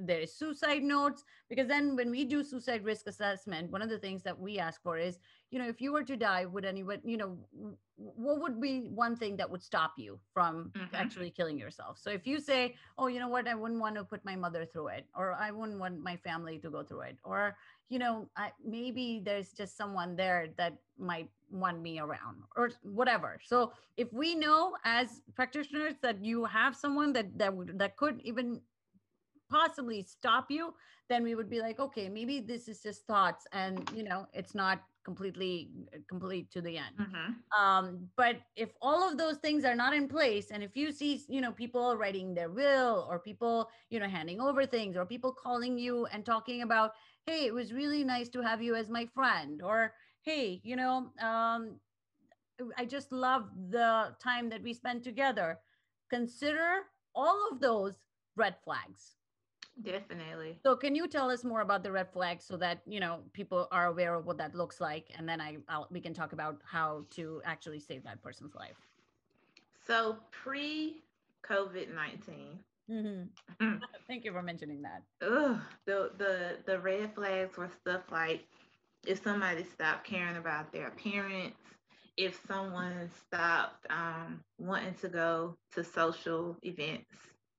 there 0.00 0.20
is 0.20 0.36
suicide 0.36 0.82
notes 0.82 1.24
because 1.48 1.66
then 1.66 1.96
when 1.96 2.10
we 2.10 2.24
do 2.24 2.44
suicide 2.44 2.84
risk 2.84 3.06
assessment 3.06 3.70
one 3.70 3.82
of 3.82 3.90
the 3.90 3.98
things 3.98 4.22
that 4.22 4.38
we 4.38 4.58
ask 4.58 4.82
for 4.82 4.96
is 4.98 5.18
you 5.54 5.60
know 5.60 5.68
if 5.68 5.80
you 5.80 5.92
were 5.92 6.02
to 6.02 6.16
die 6.16 6.44
would 6.44 6.64
anyone 6.64 7.00
you 7.04 7.16
know 7.16 7.38
what 7.96 8.40
would 8.40 8.60
be 8.60 8.88
one 9.02 9.14
thing 9.14 9.36
that 9.36 9.48
would 9.48 9.62
stop 9.62 9.92
you 9.96 10.18
from 10.32 10.72
mm-hmm. 10.74 10.96
actually 10.96 11.30
killing 11.30 11.56
yourself? 11.56 11.96
So 11.96 12.10
if 12.10 12.26
you 12.26 12.40
say 12.40 12.74
oh 12.98 13.06
you 13.06 13.20
know 13.20 13.28
what? 13.28 13.46
I 13.46 13.54
wouldn't 13.54 13.80
want 13.80 13.94
to 13.94 14.02
put 14.02 14.24
my 14.24 14.34
mother 14.34 14.66
through 14.66 14.88
it 14.88 15.06
or 15.16 15.26
i 15.34 15.52
wouldn't 15.52 15.78
want 15.78 16.00
my 16.10 16.16
family 16.16 16.58
to 16.58 16.70
go 16.76 16.82
through 16.82 17.02
it 17.10 17.18
or 17.22 17.56
you 17.88 18.00
know 18.00 18.28
I, 18.36 18.50
maybe 18.76 19.22
there's 19.24 19.50
just 19.52 19.76
someone 19.76 20.16
there 20.16 20.48
that 20.58 20.74
might 20.98 21.30
want 21.50 21.80
me 21.80 22.00
around 22.00 22.36
or 22.56 22.70
whatever. 22.82 23.38
So 23.44 23.72
if 23.96 24.12
we 24.12 24.34
know 24.34 24.72
as 24.84 25.22
practitioners 25.36 25.94
that 26.02 26.24
you 26.24 26.44
have 26.46 26.74
someone 26.74 27.12
that 27.12 27.38
that 27.38 27.54
would 27.54 27.78
that 27.78 27.96
could 27.96 28.20
even 28.24 28.60
possibly 29.50 30.02
stop 30.02 30.46
you 30.50 30.74
then 31.10 31.22
we 31.22 31.34
would 31.34 31.50
be 31.50 31.60
like 31.60 31.78
okay 31.78 32.08
maybe 32.08 32.40
this 32.40 32.66
is 32.66 32.82
just 32.82 33.06
thoughts 33.06 33.46
and 33.52 33.88
you 33.94 34.02
know 34.02 34.26
it's 34.32 34.54
not 34.54 34.82
completely 35.04 35.70
complete 36.08 36.50
to 36.50 36.60
the 36.60 36.76
end 36.78 36.96
Mm-hmm. 37.00 37.60
um, 37.60 38.08
but 38.16 38.36
if 38.56 38.70
all 38.80 39.08
of 39.08 39.18
those 39.18 39.36
things 39.38 39.64
are 39.64 39.74
not 39.74 39.94
in 39.94 40.08
place 40.08 40.50
and 40.50 40.62
if 40.62 40.76
you 40.76 40.92
see 40.92 41.20
you 41.28 41.40
know 41.40 41.52
people 41.52 41.96
writing 41.96 42.34
their 42.34 42.50
will 42.50 43.06
or 43.10 43.18
people 43.18 43.68
you 43.90 43.98
know 44.00 44.08
handing 44.08 44.40
over 44.40 44.66
things 44.66 44.96
or 44.96 45.04
people 45.06 45.32
calling 45.32 45.78
you 45.78 46.06
and 46.06 46.24
talking 46.24 46.62
about 46.62 46.92
hey 47.26 47.44
it 47.46 47.54
was 47.54 47.72
really 47.72 48.04
nice 48.04 48.28
to 48.28 48.40
have 48.42 48.62
you 48.62 48.74
as 48.74 48.88
my 48.88 49.06
friend 49.06 49.62
or 49.62 49.92
hey 50.22 50.60
you 50.64 50.76
know 50.76 51.10
um, 51.22 51.78
i 52.76 52.84
just 52.84 53.12
love 53.12 53.48
the 53.70 54.14
time 54.22 54.48
that 54.48 54.62
we 54.62 54.72
spent 54.72 55.02
together 55.02 55.58
consider 56.10 56.82
all 57.14 57.48
of 57.50 57.60
those 57.60 57.94
red 58.36 58.56
flags 58.64 59.16
Definitely. 59.82 60.58
so 60.62 60.76
can 60.76 60.94
you 60.94 61.08
tell 61.08 61.30
us 61.30 61.44
more 61.44 61.60
about 61.60 61.82
the 61.82 61.90
red 61.90 62.12
flags 62.12 62.44
so 62.44 62.56
that 62.56 62.80
you 62.86 63.00
know 63.00 63.20
people 63.32 63.66
are 63.72 63.86
aware 63.86 64.14
of 64.14 64.24
what 64.24 64.38
that 64.38 64.54
looks 64.54 64.80
like, 64.80 65.10
and 65.18 65.28
then 65.28 65.40
I 65.40 65.56
I'll, 65.68 65.88
we 65.90 66.00
can 66.00 66.14
talk 66.14 66.32
about 66.32 66.60
how 66.64 67.04
to 67.10 67.42
actually 67.44 67.80
save 67.80 68.04
that 68.04 68.22
person's 68.22 68.54
life. 68.54 68.78
So 69.86 70.16
pre 70.30 71.02
COVID 71.44 71.94
19, 71.94 72.58
Mm-hmm. 72.90 73.78
Thank 74.06 74.24
you 74.24 74.32
for 74.32 74.42
mentioning 74.42 74.82
that. 74.82 75.02
ugh, 75.26 75.58
the, 75.86 76.10
the, 76.18 76.58
the 76.66 76.78
red 76.78 77.14
flags 77.14 77.56
were 77.56 77.70
stuff 77.80 78.02
like 78.12 78.44
if 79.06 79.22
somebody 79.22 79.64
stopped 79.64 80.04
caring 80.04 80.36
about 80.36 80.72
their 80.72 80.88
appearance, 80.88 81.56
if 82.16 82.40
someone 82.46 83.10
stopped 83.26 83.86
um, 83.90 84.40
wanting 84.58 84.94
to 84.94 85.08
go 85.08 85.56
to 85.74 85.84
social 85.84 86.56
events. 86.62 87.08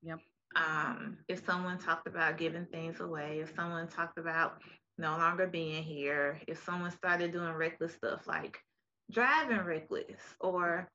Yep. 0.02 0.20
Um, 0.54 1.18
if 1.28 1.44
someone 1.44 1.78
talked 1.78 2.06
about 2.06 2.38
giving 2.38 2.66
things 2.66 3.00
away, 3.00 3.40
if 3.40 3.54
someone 3.54 3.88
talked 3.88 4.18
about 4.18 4.62
no 4.96 5.10
longer 5.18 5.46
being 5.46 5.82
here, 5.82 6.40
if 6.46 6.62
someone 6.62 6.90
started 6.90 7.32
doing 7.32 7.52
reckless 7.52 7.94
stuff 7.94 8.26
like 8.26 8.62
driving 9.10 9.58
reckless 9.60 10.34
or 10.40 10.88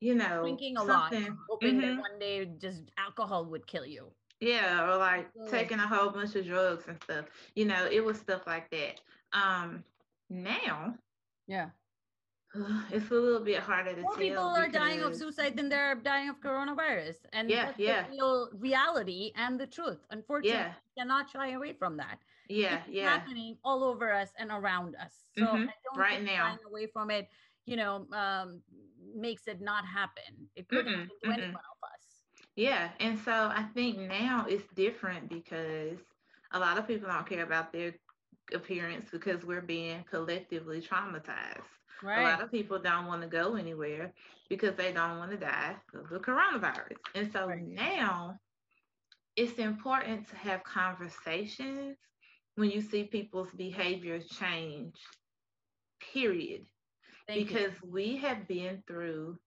you 0.00 0.14
know 0.14 0.42
Drinking 0.42 0.76
a 0.76 0.84
lot, 0.84 1.12
something- 1.12 1.38
hoping 1.48 1.78
Mhm. 1.78 1.82
that 1.82 2.00
one 2.00 2.18
day 2.18 2.46
just 2.46 2.90
alcohol 2.96 3.46
would 3.46 3.66
kill 3.66 3.86
you. 3.86 4.12
Yeah, 4.40 4.88
or 4.88 4.96
like 4.96 5.32
taking 5.48 5.78
a 5.80 5.86
whole 5.86 6.10
bunch 6.10 6.36
of 6.36 6.46
drugs 6.46 6.86
and 6.86 7.02
stuff. 7.02 7.26
You 7.56 7.64
know, 7.64 7.86
it 7.86 8.04
was 8.04 8.18
stuff 8.20 8.46
like 8.46 8.70
that. 8.70 9.00
Um, 9.32 9.84
now 10.30 10.96
Yeah. 11.46 11.70
it's 12.90 13.10
a 13.10 13.14
little 13.14 13.44
bit 13.44 13.60
harder 13.60 13.94
to 13.94 14.04
More 14.04 14.16
tell. 14.16 14.16
people 14.16 14.56
are 14.56 14.68
dying 14.68 15.02
of 15.02 15.14
suicide 15.16 15.56
than 15.56 15.68
they're 15.68 15.94
dying 15.96 16.28
of 16.28 16.40
coronavirus, 16.40 17.26
and 17.32 17.48
Yeah, 17.48 17.64
that's 17.64 17.78
yeah. 17.78 18.02
the 18.06 18.10
real 18.10 18.50
reality 18.54 19.32
and 19.34 19.58
the 19.58 19.66
truth. 19.66 20.04
Unfortunately, 20.10 20.64
Yeah. 20.64 20.74
we 20.96 21.00
cannot 21.02 21.28
shy 21.30 21.48
away 21.50 21.72
from 21.72 21.96
that. 21.96 22.24
Yeah, 22.48 22.84
it's 22.86 22.88
yeah, 22.88 23.00
happening 23.02 23.58
all 23.64 23.82
over 23.84 24.12
us 24.12 24.34
and 24.36 24.50
around 24.50 24.94
us. 24.96 25.26
So 25.32 25.46
Mhm, 25.46 25.68
I 25.68 25.74
don't 25.84 26.04
right 26.04 26.22
now. 26.22 26.58
shying 26.58 26.64
away 26.66 26.86
from 26.86 27.10
it, 27.10 27.28
you 27.66 27.76
know, 27.76 28.08
um, 28.12 28.62
makes 29.00 29.48
it 29.48 29.60
not 29.60 29.84
happen. 29.86 30.50
It 30.54 30.68
could 30.68 30.86
Mm-mm, 30.86 31.10
happen 31.10 31.18
to 31.22 31.32
any 31.34 31.42
mm-mm. 31.42 31.52
one 31.52 31.64
of 31.72 31.90
us. 31.94 32.24
yeah. 32.56 32.94
And 33.00 33.18
so 33.18 33.32
I 33.54 33.64
think 33.64 33.98
now 33.98 34.46
it's 34.46 34.68
different 34.74 35.28
because 35.28 36.00
a 36.52 36.58
lot 36.58 36.78
of 36.78 36.86
people 36.86 37.08
don't 37.08 37.26
care 37.26 37.44
about 37.44 37.72
their 37.72 37.94
appearance 38.52 39.10
because 39.10 39.44
we're 39.44 39.62
being 39.62 40.04
collectively 40.04 40.80
traumatized. 40.80 41.68
A 42.02 42.22
lot 42.22 42.40
of 42.42 42.50
people 42.50 42.78
don't 42.78 43.06
want 43.06 43.22
to 43.22 43.28
go 43.28 43.56
anywhere 43.56 44.12
because 44.48 44.76
they 44.76 44.92
don't 44.92 45.18
want 45.18 45.30
to 45.32 45.36
die 45.36 45.76
of 45.94 46.08
the 46.08 46.18
coronavirus. 46.18 46.98
And 47.14 47.30
so 47.32 47.46
Right. 47.48 47.62
now 47.62 48.38
it's 49.36 49.58
important 49.58 50.28
to 50.28 50.36
have 50.36 50.62
conversations 50.64 51.96
when 52.56 52.70
you 52.70 52.80
see 52.80 53.04
people's 53.04 53.50
behavior 53.52 54.20
change, 54.20 54.96
period. 56.12 56.66
Thank 57.26 57.38
you. 57.40 57.44
because 57.46 57.72
we 57.82 58.16
have 58.18 58.46
been 58.48 58.82
through 58.86 59.38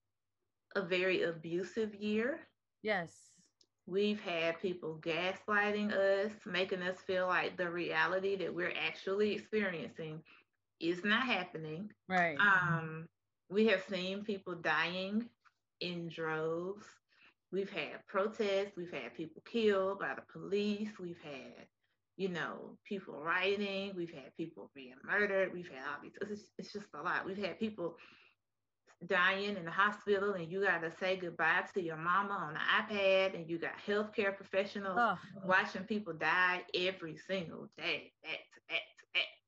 a 0.75 0.81
very 0.81 1.23
abusive 1.23 1.93
year. 1.95 2.47
Yes. 2.83 3.31
We've 3.87 4.21
had 4.21 4.59
people 4.61 4.99
gaslighting 5.01 5.91
us, 5.91 6.31
making 6.45 6.81
us 6.83 6.99
feel 7.01 7.27
like 7.27 7.57
the 7.57 7.69
reality 7.69 8.35
that 8.37 8.53
we're 8.53 8.73
actually 8.87 9.33
experiencing 9.33 10.23
is 10.81 11.03
not 11.03 11.23
happening. 11.23 11.89
Right. 12.07 12.37
Um, 12.39 13.07
we 13.49 13.67
have 13.67 13.83
seen 13.89 14.23
people 14.23 14.55
dying 14.55 15.29
in 15.79 16.09
droves. 16.09 16.85
We've 17.51 17.69
had 17.69 18.05
protests. 18.07 18.77
We've 18.77 18.93
had 18.93 19.15
people 19.15 19.41
killed 19.45 19.99
by 19.99 20.13
the 20.15 20.21
police. 20.31 20.89
We've 20.99 21.19
had, 21.23 21.65
you 22.15 22.29
know, 22.29 22.77
people 22.85 23.21
rioting. 23.21 23.93
We've 23.95 24.13
had 24.13 24.35
people 24.37 24.71
being 24.73 24.95
murdered. 25.05 25.53
We've 25.53 25.67
had 25.67 25.83
all 25.87 26.01
these. 26.01 26.13
It's, 26.21 26.49
it's 26.57 26.73
just 26.73 26.87
a 26.93 27.01
lot. 27.01 27.25
We've 27.25 27.37
had 27.37 27.59
people 27.59 27.97
dying 29.07 29.57
in 29.57 29.65
the 29.65 29.71
hospital, 29.71 30.33
and 30.33 30.51
you 30.51 30.63
got 30.63 30.81
to 30.81 30.91
say 30.99 31.17
goodbye 31.17 31.63
to 31.73 31.81
your 31.81 31.97
mama 31.97 32.33
on 32.33 32.53
the 32.53 32.59
iPad, 32.59 33.35
and 33.35 33.49
you 33.49 33.57
got 33.57 33.71
healthcare 33.85 34.35
professionals 34.35 34.97
Oh, 34.97 35.17
watching 35.45 35.83
people 35.83 36.13
die 36.13 36.61
every 36.75 37.17
single 37.27 37.67
day, 37.77 38.13
back 38.23 38.31
to 38.53 38.61
back 38.69 38.79
to 38.79 38.79
back, 38.79 38.81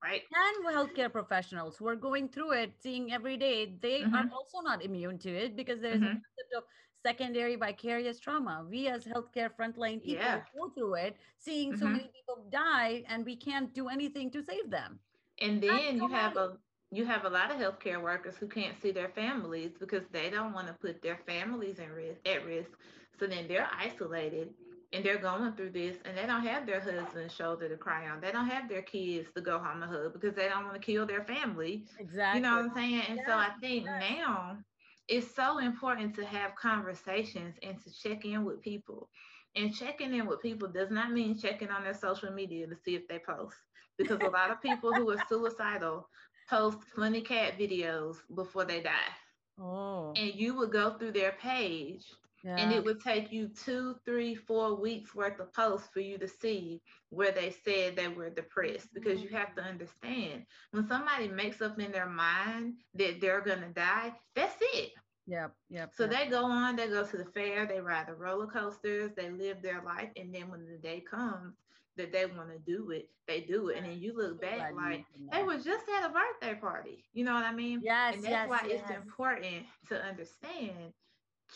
right? 0.03 0.23
and 0.31 0.65
healthcare 0.65 1.11
professionals 1.11 1.77
who 1.77 1.87
are 1.87 1.95
going 1.95 2.27
through 2.29 2.53
it, 2.53 2.75
seeing 2.81 3.11
every 3.13 3.37
day, 3.37 3.65
they 3.77 4.05
are 4.05 4.25
Mhm. 4.25 4.31
also 4.31 4.61
not 4.61 4.83
immune 4.83 5.19
to 5.19 5.29
it 5.29 5.55
because 5.55 5.81
there's 5.81 6.01
a 6.03 6.09
Mhm. 6.09 6.23
concept 6.23 6.53
of 6.55 6.63
secondary 7.05 7.55
vicarious 7.55 8.19
trauma. 8.19 8.65
We 8.69 8.87
as 8.87 9.05
healthcare 9.05 9.55
frontline 9.55 10.03
people 10.03 10.31
Yeah. 10.33 10.45
go 10.57 10.69
through 10.71 10.95
it, 10.95 11.17
seeing 11.37 11.75
so 11.75 11.87
Mhm. 11.87 11.89
many 11.89 12.11
people 12.11 12.49
die, 12.49 13.03
and 13.07 13.25
we 13.25 13.35
can't 13.37 13.73
do 13.73 13.89
anything 13.89 14.31
to 14.31 14.41
save 14.43 14.69
them. 14.71 15.01
And 15.39 15.61
That's 15.67 15.87
then 15.87 15.99
you 15.99 16.09
have 16.11 16.37
a 16.37 16.59
you 16.91 17.05
have 17.05 17.25
a 17.25 17.29
lot 17.29 17.49
of 17.51 17.57
healthcare 17.57 18.01
workers 18.01 18.37
who 18.37 18.47
can't 18.47 18.77
see 18.77 18.91
their 18.91 19.09
families 19.09 19.77
because 19.79 20.07
they 20.09 20.29
don't 20.29 20.53
want 20.53 20.67
to 20.67 20.73
put 20.75 21.01
their 21.01 21.17
families 21.17 21.79
in 21.79 21.91
risk 21.91 22.27
at 22.27 22.45
risk. 22.45 22.79
So 23.19 23.25
then 23.27 23.47
they're 23.47 23.67
isolated 23.71 24.53
and 24.93 25.05
they're 25.05 25.19
going 25.19 25.53
through 25.53 25.71
this 25.71 25.97
and 26.05 26.17
they 26.17 26.27
don't 26.27 26.45
have 26.45 26.67
their 26.67 26.81
husband's 26.81 27.35
shoulder 27.35 27.69
to 27.69 27.77
cry 27.77 28.09
on. 28.09 28.21
They 28.21 28.31
don't 28.31 28.47
have 28.47 28.69
their 28.69 28.83
kids 28.83 29.29
to 29.35 29.41
go 29.41 29.59
home 29.59 29.83
and 29.83 29.91
hug 29.91 30.13
because 30.13 30.35
they 30.35 30.49
don't 30.49 30.65
want 30.65 30.75
to 30.75 30.81
kill 30.81 31.07
their 31.07 31.23
family. 31.23 31.85
Exactly. 31.99 32.37
You 32.37 32.41
know 32.41 32.55
what 32.55 32.65
I'm 32.65 32.73
saying? 32.73 33.03
And 33.09 33.21
so 33.25 33.33
I 33.37 33.49
think 33.61 33.85
yes. 33.85 34.01
now 34.11 34.59
it's 35.07 35.33
so 35.35 35.59
important 35.59 36.15
to 36.15 36.25
have 36.25 36.55
conversations 36.55 37.55
and 37.63 37.79
to 37.81 37.91
check 37.91 38.25
in 38.25 38.45
with 38.45 38.61
people. 38.61 39.09
And 39.55 39.73
checking 39.75 40.13
in 40.13 40.27
with 40.27 40.41
people 40.41 40.69
does 40.69 40.91
not 40.91 41.11
mean 41.11 41.37
checking 41.37 41.69
on 41.69 41.83
their 41.83 41.93
social 41.93 42.31
media 42.31 42.67
to 42.67 42.75
see 42.75 42.95
if 42.95 43.07
they 43.07 43.19
post. 43.19 43.57
Because 43.97 44.21
a 44.21 44.29
lot 44.29 44.51
of 44.51 44.61
people 44.61 44.93
who 44.93 45.09
are 45.11 45.17
suicidal 45.27 46.07
post 46.49 46.79
funny 46.95 47.21
cat 47.21 47.57
videos 47.57 48.17
before 48.33 48.65
they 48.65 48.81
die. 48.81 49.13
oh, 49.59 50.17
And 50.17 50.33
you 50.35 50.55
would 50.57 50.71
go 50.71 50.97
through 50.97 51.11
their 51.13 51.33
page 51.33 52.11
yeah. 52.43 52.57
and 52.57 52.71
it 52.71 52.83
would 52.83 53.01
take 53.01 53.31
you 53.31 53.47
two, 53.47 53.95
three, 54.05 54.35
four 54.35 54.75
weeks 54.75 55.15
worth 55.15 55.39
of 55.39 55.53
posts 55.53 55.87
for 55.93 56.01
you 56.01 56.17
to 56.17 56.27
see 56.27 56.81
where 57.09 57.31
they 57.31 57.55
said 57.63 57.95
they 57.95 58.09
were 58.09 58.29
depressed. 58.29 58.93
Because 58.93 59.21
you 59.21 59.29
have 59.29 59.55
to 59.55 59.63
understand 59.63 60.45
when 60.71 60.87
somebody 60.87 61.27
makes 61.27 61.61
up 61.61 61.79
in 61.79 61.91
their 61.91 62.09
mind 62.09 62.75
that 62.95 63.21
they're 63.21 63.41
gonna 63.41 63.69
die, 63.69 64.13
that's 64.35 64.55
it. 64.73 64.91
Yep. 65.25 65.53
Yep. 65.69 65.91
So 65.95 66.03
yep. 66.03 66.11
they 66.11 66.29
go 66.29 66.43
on, 66.43 66.75
they 66.75 66.87
go 66.87 67.05
to 67.05 67.17
the 67.17 67.25
fair, 67.25 67.65
they 67.65 67.79
ride 67.79 68.07
the 68.07 68.13
roller 68.13 68.47
coasters, 68.47 69.11
they 69.15 69.29
live 69.29 69.61
their 69.61 69.81
life, 69.81 70.09
and 70.17 70.35
then 70.35 70.49
when 70.49 70.65
the 70.65 70.77
day 70.77 70.99
comes 71.09 71.55
that 71.95 72.11
they 72.11 72.25
want 72.25 72.49
to 72.49 72.59
do 72.59 72.89
it, 72.91 73.09
they 73.27 73.41
do 73.41 73.69
it. 73.69 73.77
And 73.77 73.85
then 73.85 73.99
you 73.99 74.17
look 74.17 74.41
back 74.41 74.73
like 74.75 75.05
they 75.31 75.43
were 75.43 75.57
just 75.57 75.85
at 75.97 76.09
a 76.09 76.11
birthday 76.11 76.59
party. 76.59 77.05
You 77.13 77.23
know 77.23 77.33
what 77.33 77.45
I 77.45 77.53
mean? 77.53 77.81
Yes. 77.83 78.15
and 78.15 78.23
that's 78.23 78.31
yes. 78.31 78.49
why 78.49 78.61
yes. 78.67 78.81
it's 78.81 78.91
important 78.91 79.65
to 79.89 80.03
understand 80.03 80.93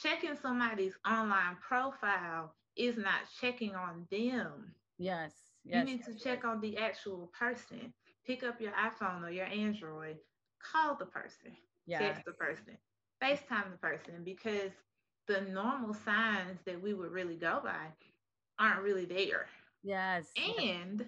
checking 0.02 0.36
somebody's 0.36 0.98
online 1.06 1.58
profile 1.58 2.54
is 2.76 2.98
not 2.98 3.22
checking 3.40 3.76
on 3.76 4.08
them. 4.12 4.74
Yes. 4.98 5.56
you 5.66 5.72
Yes. 5.72 5.86
need 5.86 6.04
to 6.04 6.12
yes, 6.12 6.22
check 6.24 6.40
yes. 6.44 6.46
on 6.46 6.60
the 6.62 6.78
actual 6.78 7.28
person. 7.38 7.94
Pick 8.26 8.44
up 8.44 8.60
your 8.62 8.72
iPhone 8.74 9.24
or 9.24 9.30
your 9.30 9.46
Android, 9.46 10.18
call 10.60 10.96
the 10.96 11.06
person, 11.06 11.56
text 11.94 12.24
the 12.26 12.32
person, 12.34 12.78
FaceTime 13.22 13.72
the 13.72 13.78
person 13.78 14.24
because 14.24 14.72
the 15.28 15.42
normal 15.42 15.94
signs 15.94 16.60
that 16.66 16.82
we 16.82 16.94
would 16.94 17.12
really 17.12 17.38
go 17.38 17.60
by 17.64 17.88
aren't 18.60 18.82
really 18.82 19.06
there. 19.06 19.48
Yes. 19.84 20.32
And 20.36 21.06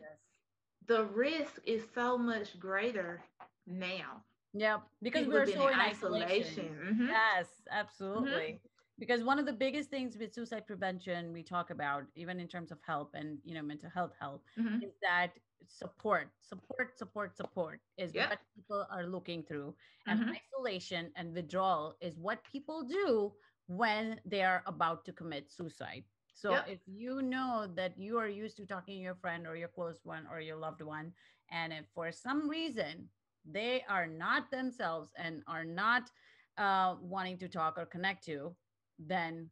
the 0.87 1.05
risk 1.05 1.59
is 1.65 1.83
so 1.93 2.17
much 2.17 2.59
greater 2.59 3.21
now. 3.67 4.23
Yep. 4.53 4.81
Because 5.01 5.25
People 5.25 5.39
we're 5.39 5.45
so 5.45 5.67
in 5.67 5.79
isolation. 5.79 6.75
Mhm. 6.93 7.07
Yes, 7.07 7.67
absolutely. 7.69 8.59
Because 8.99 9.23
one 9.23 9.39
of 9.39 9.45
the 9.45 9.53
biggest 9.53 9.89
things 9.89 10.17
with 10.17 10.33
suicide 10.33 10.67
prevention 10.67 11.31
we 11.31 11.43
talk 11.43 11.69
about, 11.69 12.03
even 12.15 12.39
in 12.39 12.47
terms 12.47 12.71
of 12.71 12.79
help 12.85 13.15
and 13.15 13.39
you 13.45 13.55
know 13.55 13.61
mental 13.61 13.89
health 13.89 14.13
help, 14.19 14.43
Mhm. 14.57 14.81
is 14.83 14.93
that 15.01 15.31
support, 15.67 16.29
support, 16.41 16.97
support, 16.97 17.35
support 17.37 17.81
is 17.97 18.13
Yep. 18.13 18.29
what 18.29 18.39
people 18.55 18.85
are 18.91 19.05
looking 19.05 19.43
through, 19.43 19.75
and 20.07 20.19
Mhm. 20.19 20.35
isolation 20.41 21.11
and 21.15 21.33
withdrawal 21.33 21.95
is 22.01 22.19
what 22.19 22.43
people 22.43 22.83
do 22.83 23.33
when 23.67 24.19
they 24.25 24.43
are 24.43 24.63
about 24.65 25.05
to 25.05 25.13
commit 25.13 25.51
suicide. 25.51 26.03
So 26.33 26.51
Yep. 26.51 26.67
if 26.67 26.79
you 26.87 27.21
know 27.21 27.67
that 27.75 27.97
you 27.97 28.17
are 28.17 28.27
used 28.27 28.57
to 28.57 28.65
talking 28.65 28.97
to 28.97 29.01
your 29.03 29.15
friend 29.15 29.47
or 29.47 29.55
your 29.55 29.67
close 29.69 30.03
one 30.03 30.27
or 30.27 30.39
your 30.39 30.57
loved 30.57 30.81
one, 30.81 31.13
and 31.51 31.71
if 31.73 31.85
for 31.93 32.11
some 32.11 32.49
reason 32.49 33.09
they 33.45 33.83
are 33.87 34.07
not 34.07 34.49
themselves 34.51 35.13
and 35.17 35.43
are 35.47 35.65
not 35.65 36.11
uh, 36.57 36.95
wanting 37.01 37.37
to 37.39 37.47
talk 37.47 37.77
or 37.77 37.85
connect 37.85 38.23
to, 38.25 38.55
then 38.99 39.49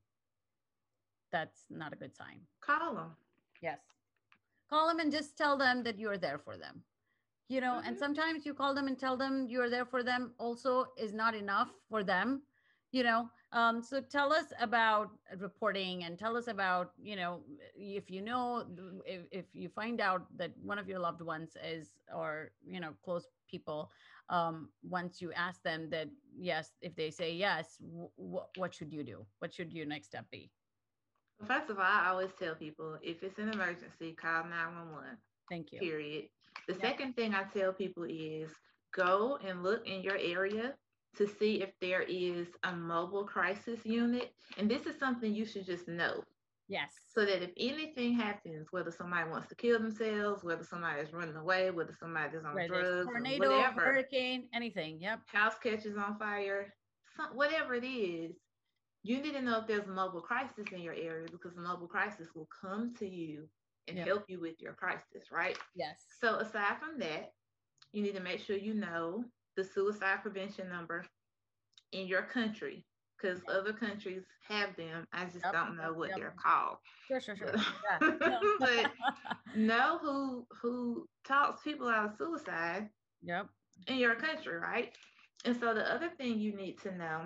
that's 1.32 1.66
not 1.70 1.93
a 1.93 1.95
good 1.95 2.16
sign. 2.16 2.39
Call 2.62 2.95
them. 2.95 3.12
Yes. 3.62 3.80
Call 4.70 4.88
them 4.88 5.00
and 5.00 5.12
just 5.12 5.38
tell 5.38 5.58
them 5.58 5.84
that 5.84 5.98
you're 5.98 6.18
there 6.18 6.38
for 6.38 6.58
them. 6.58 6.84
You 7.50 7.62
know, 7.62 7.76
mm-hmm. 7.76 7.88
and 7.88 7.98
sometimes 7.98 8.45
you 8.45 8.54
call 8.54 8.76
them 8.76 8.88
and 8.88 9.00
tell 9.00 9.16
them 9.16 9.48
you're 9.50 9.70
there 9.70 9.86
for 9.86 10.04
them 10.04 10.34
also 10.38 10.88
is 10.98 11.14
not 11.14 11.34
enough 11.34 11.70
for 11.89 12.04
them 12.04 12.41
you 12.91 13.04
know 13.04 13.30
um, 13.54 13.82
so 13.82 14.02
tell 14.02 14.34
us 14.34 14.45
about 14.60 15.12
reporting 15.39 16.04
and 16.04 16.20
tell 16.20 16.36
us 16.36 16.48
about 16.48 16.91
you 17.02 17.16
know 17.16 17.41
if 17.76 18.10
you 18.10 18.22
know 18.22 18.66
if, 19.06 19.22
if 19.32 19.45
you 19.54 19.70
find 19.70 20.02
out 20.02 20.26
that 20.38 20.52
one 20.64 20.80
of 20.80 20.88
your 20.88 21.00
loved 21.00 21.22
ones 21.22 21.56
is 21.66 21.93
or 22.14 22.52
you 22.66 22.80
know 22.80 22.91
close 23.04 23.28
people 23.50 23.91
um, 24.30 24.70
once 24.84 25.22
you 25.22 25.32
ask 25.34 25.62
them 25.64 25.90
that 25.90 26.08
yes 26.38 26.72
if 26.82 26.96
they 26.96 27.10
say 27.10 27.34
yes 27.34 27.78
w- 27.80 28.10
what 28.56 28.74
should 28.74 28.92
you 28.92 29.04
do 29.04 29.26
what 29.40 29.54
should 29.54 29.74
your 29.74 29.86
next 29.86 30.08
step 30.08 30.26
be 30.32 30.52
first 31.46 31.70
of 31.70 31.78
all 31.78 31.84
i 31.84 32.08
always 32.10 32.32
tell 32.40 32.56
people 32.56 32.98
if 33.02 33.24
it's 33.24 33.38
an 33.40 33.50
emergency 33.50 34.14
call 34.14 34.44
911 34.44 35.18
thank 35.50 35.72
you 35.72 35.80
period 35.80 36.26
the 36.68 36.74
second 36.76 37.16
thing 37.16 37.34
i 37.34 37.44
tell 37.44 37.72
people 37.72 38.04
is 38.04 38.50
go 38.94 39.38
and 39.46 39.64
look 39.64 39.88
in 39.88 40.02
your 40.02 40.18
area 40.18 40.74
to 41.18 41.28
see 41.28 41.62
if 41.62 41.72
there 41.82 42.04
is 42.04 42.48
a 42.64 42.72
mobile 42.72 43.24
crisis 43.24 43.80
unit. 43.86 44.32
And 44.58 44.70
this 44.70 44.86
is 44.86 44.98
something 45.00 45.34
you 45.34 45.46
should 45.46 45.66
just 45.66 45.88
know. 45.88 46.24
Yes. 46.68 46.91
So 47.13 47.26
that 47.26 47.43
if 47.43 47.51
anything 47.57 48.13
happens, 48.13 48.68
whether 48.72 48.91
somebody 48.91 49.30
wants 49.30 49.47
to 49.49 49.55
kill 49.55 49.80
themselves, 49.80 50.43
whether 50.43 50.63
somebody 50.63 51.01
is 51.01 51.13
running 51.13 51.36
away, 51.36 51.72
whether 51.72 51.95
somebody's 51.97 52.43
on 52.43 52.55
right, 52.55 52.68
drugs, 52.68 53.07
tornado, 53.07 53.49
whatever, 53.49 53.82
hurricane, 53.82 54.49
anything. 54.53 54.99
Yep. 54.99 55.22
House 55.28 55.55
catches 55.63 55.95
on 55.97 56.18
fire, 56.20 56.74
some, 57.15 57.36
whatever 57.36 57.74
it 57.74 57.86
is, 57.86 58.36
you 59.03 59.22
need 59.22 59.34
to 59.34 59.41
know 59.41 59.59
if 59.59 59.68
there's 59.68 59.88
a 59.88 59.91
mobile 59.91 60.22
crisis 60.22 60.65
in 60.74 60.82
your 60.82 60.93
area 60.93 61.28
because 61.32 61.55
the 61.55 61.61
mobile 61.61 61.88
crisis 61.88 62.28
will 62.36 62.49
come 62.61 62.93
to 62.99 63.07
you 63.07 63.47
and 63.88 63.97
yep. 63.97 64.07
help 64.07 64.26
you 64.28 64.41
with 64.41 64.61
your 64.61 64.74
crisis, 64.74 65.32
right? 65.32 65.57
Yes. 65.76 65.95
So 66.20 66.36
aside 66.36 66.78
from 66.80 66.99
that, 66.99 67.32
you 67.93 68.03
need 68.03 68.15
to 68.15 68.22
make 68.22 68.41
sure 68.41 68.57
you 68.57 68.74
know 68.74 69.24
the 69.55 69.63
suicide 69.63 70.20
prevention 70.22 70.68
number 70.68 71.05
in 71.93 72.07
your 72.07 72.24
country 72.24 72.86
because 73.20 73.41
other 73.49 73.74
countries 73.74 74.24
have 74.47 74.76
them. 74.76 75.05
I 75.13 75.26
just 75.26 75.43
yep, 75.43 75.53
don't 75.53 75.78
know 75.78 75.93
what 75.93 76.09
yep. 76.09 76.18
they're 76.20 76.36
called. 76.41 76.78
Sure, 77.07 77.20
sure, 77.20 77.36
sure. 77.36 77.53
but 78.59 78.91
know 79.55 79.99
who 80.01 80.45
who 80.61 81.07
talks 81.26 81.63
people 81.63 81.88
out 81.88 82.05
of 82.05 82.18
suicide. 82.18 82.89
Yep. 83.24 83.47
In 83.88 83.97
your 83.97 84.15
country, 84.15 84.57
right? 84.57 84.91
And 85.45 85.59
so 85.59 85.74
the 85.74 85.93
other 85.93 86.09
thing 86.18 86.39
you 86.39 86.55
need 86.55 86.80
to 86.82 86.95
know 86.95 87.22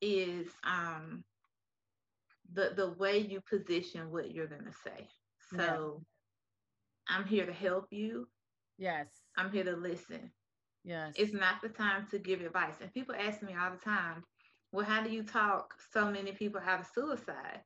is 0.00 0.46
um 0.64 1.24
the 2.52 2.72
the 2.76 2.90
way 2.92 3.18
you 3.18 3.40
position 3.48 4.10
what 4.10 4.32
you're 4.32 4.46
gonna 4.46 4.72
say. 4.84 5.08
So 5.56 6.02
yeah. 7.08 7.16
I'm 7.16 7.24
here 7.24 7.46
to 7.46 7.52
help 7.52 7.86
you. 7.90 8.28
Yes. 8.78 9.06
I'm 9.36 9.50
here 9.50 9.64
to 9.64 9.76
listen. 9.76 10.30
Yes. 10.84 11.14
It's 11.16 11.32
not 11.32 11.60
the 11.62 11.68
time 11.68 12.06
to 12.10 12.18
give 12.18 12.40
advice. 12.40 12.74
And 12.80 12.92
people 12.92 13.14
ask 13.14 13.42
me 13.42 13.54
all 13.60 13.70
the 13.70 13.76
time, 13.78 14.24
well, 14.72 14.84
how 14.84 15.02
do 15.02 15.10
you 15.10 15.22
talk 15.22 15.74
so 15.92 16.10
many 16.10 16.32
people 16.32 16.60
have 16.60 16.88
suicide? 16.94 17.60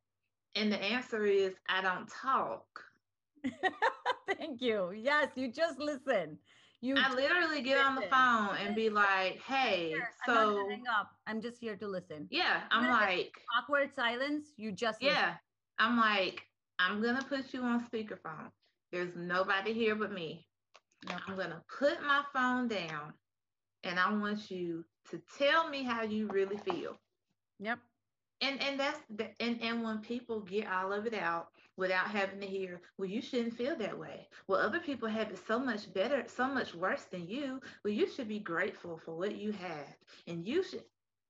And 0.55 0.73
the 0.73 0.83
answer 0.83 1.25
is, 1.25 1.55
I 1.69 1.83
don't 1.83 2.09
talk. 2.09 2.67
Thank 4.39 4.61
you. 4.61 4.93
Yes, 4.95 5.29
you 5.35 5.51
just 5.51 5.79
listen. 5.79 6.39
You 6.81 6.97
I 6.97 7.15
literally 7.15 7.63
get 7.63 7.77
listen. 7.77 7.87
on 7.87 7.95
the 7.95 8.03
phone 8.03 8.67
and 8.67 8.75
be 8.75 8.91
like, 8.91 9.41
hey, 9.47 9.95
so 10.27 10.61
I'm 10.61 10.71
hang 10.71 10.83
up. 10.99 11.11
I'm 11.27 11.41
just 11.41 11.59
here 11.61 11.77
to 11.77 11.87
listen. 11.87 12.27
Yeah. 12.31 12.63
I'm 12.71 12.89
like 12.89 13.33
awkward 13.57 13.91
silence. 13.95 14.49
You 14.57 14.73
just 14.73 15.01
listen. 15.01 15.17
Yeah. 15.17 15.35
I'm 15.79 15.97
like, 15.97 16.43
I'm 16.79 17.01
gonna 17.01 17.23
put 17.23 17.55
you 17.55 17.63
on 17.63 17.87
speakerphone. 17.87 18.51
There's 18.91 19.15
nobody 19.17 19.73
here 19.73 19.95
but 19.95 20.13
me. 20.13 20.47
I'm 21.09 21.37
going 21.37 21.51
to 21.51 21.63
put 21.79 22.03
my 22.03 22.23
phone 22.33 22.69
down 22.69 23.15
and 23.85 23.99
I 23.99 24.13
want 24.13 24.51
you 24.51 24.85
to 25.11 25.21
tell 25.39 25.69
me 25.69 25.83
how 25.83 26.03
you 26.03 26.29
really 26.29 26.57
feel. 26.59 26.97
Yep. 27.61 27.79
And 28.41 28.61
and 28.61 28.81
that's 28.81 28.99
the, 29.15 29.29
and 29.41 29.63
and 29.63 29.83
when 29.85 29.99
people 29.99 30.41
get 30.41 30.67
all 30.67 30.93
of 30.93 31.07
it 31.07 31.15
out 31.15 31.49
without 31.77 32.09
having 32.09 32.41
to 32.41 32.47
hear, 32.47 32.81
well, 32.99 33.09
you 33.09 33.23
shouldn't 33.23 33.57
feel 33.57 33.77
that 33.77 33.99
way. 33.99 34.29
Well, 34.49 34.61
other 34.61 34.81
people 34.81 35.09
have 35.09 35.31
it 35.31 35.39
so 35.47 35.59
much 35.59 35.93
better, 35.95 36.25
so 36.27 36.49
much 36.49 36.75
worse 36.75 37.05
than 37.05 37.29
you. 37.29 37.61
Well, 37.85 37.95
you 37.95 38.09
should 38.11 38.29
be 38.29 38.41
grateful 38.41 39.01
for 39.05 39.17
what 39.17 39.37
you 39.37 39.53
have, 39.53 39.97
and 40.27 40.47
you 40.47 40.63
should. 40.65 40.83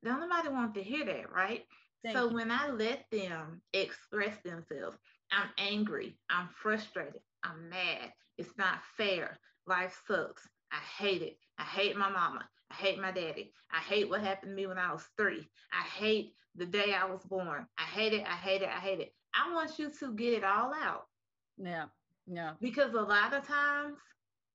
Nobody 0.03 0.49
wants 0.49 0.75
to 0.75 0.83
hear 0.83 1.05
that, 1.05 1.31
right? 1.31 1.65
Thank 2.03 2.17
so 2.17 2.29
you. 2.29 2.35
when 2.35 2.51
I 2.51 2.71
let 2.71 3.05
them 3.13 3.61
express 3.73 4.37
themselves, 4.43 4.97
I'm 5.31 5.51
angry, 5.59 6.17
I'm 6.31 6.49
frustrated, 6.49 7.21
I'm 7.45 7.69
mad. 7.69 8.13
It's 8.39 8.57
not 8.59 8.79
fair. 8.97 9.39
Life 9.67 9.97
sucks. 10.09 10.49
I 10.73 10.79
hate 11.03 11.23
it. 11.23 11.37
I 11.59 11.63
hate 11.63 11.97
my 11.97 12.09
mama. 12.09 12.49
I 12.73 12.75
hate 12.75 13.01
my 13.01 13.13
daddy. 13.13 13.53
I 13.71 13.79
hate 13.79 14.09
what 14.09 14.23
happened 14.23 14.53
to 14.53 14.57
me 14.57 14.67
when 14.67 14.79
I 14.79 14.93
was 14.93 15.05
three. 15.17 15.47
I 15.73 15.83
hate 15.83 16.33
the 16.57 16.65
day 16.65 16.95
I 16.95 17.05
was 17.05 17.23
born. 17.25 17.67
I 17.79 17.83
hate 17.83 18.15
it. 18.15 18.25
I 18.27 18.35
hate 18.35 18.63
it. 18.63 18.69
I 18.69 18.81
hate 18.81 19.01
it. 19.01 19.13
I 19.35 19.53
want 19.53 19.79
you 19.79 19.91
to 20.01 20.15
get 20.15 20.33
it 20.33 20.45
all 20.45 20.73
out. 20.75 21.07
Yeah. 21.59 21.87
Yeah. 22.27 22.53
Because 22.61 22.95
a 22.95 23.01
lot 23.01 23.35
of 23.35 23.47
times, 23.47 23.99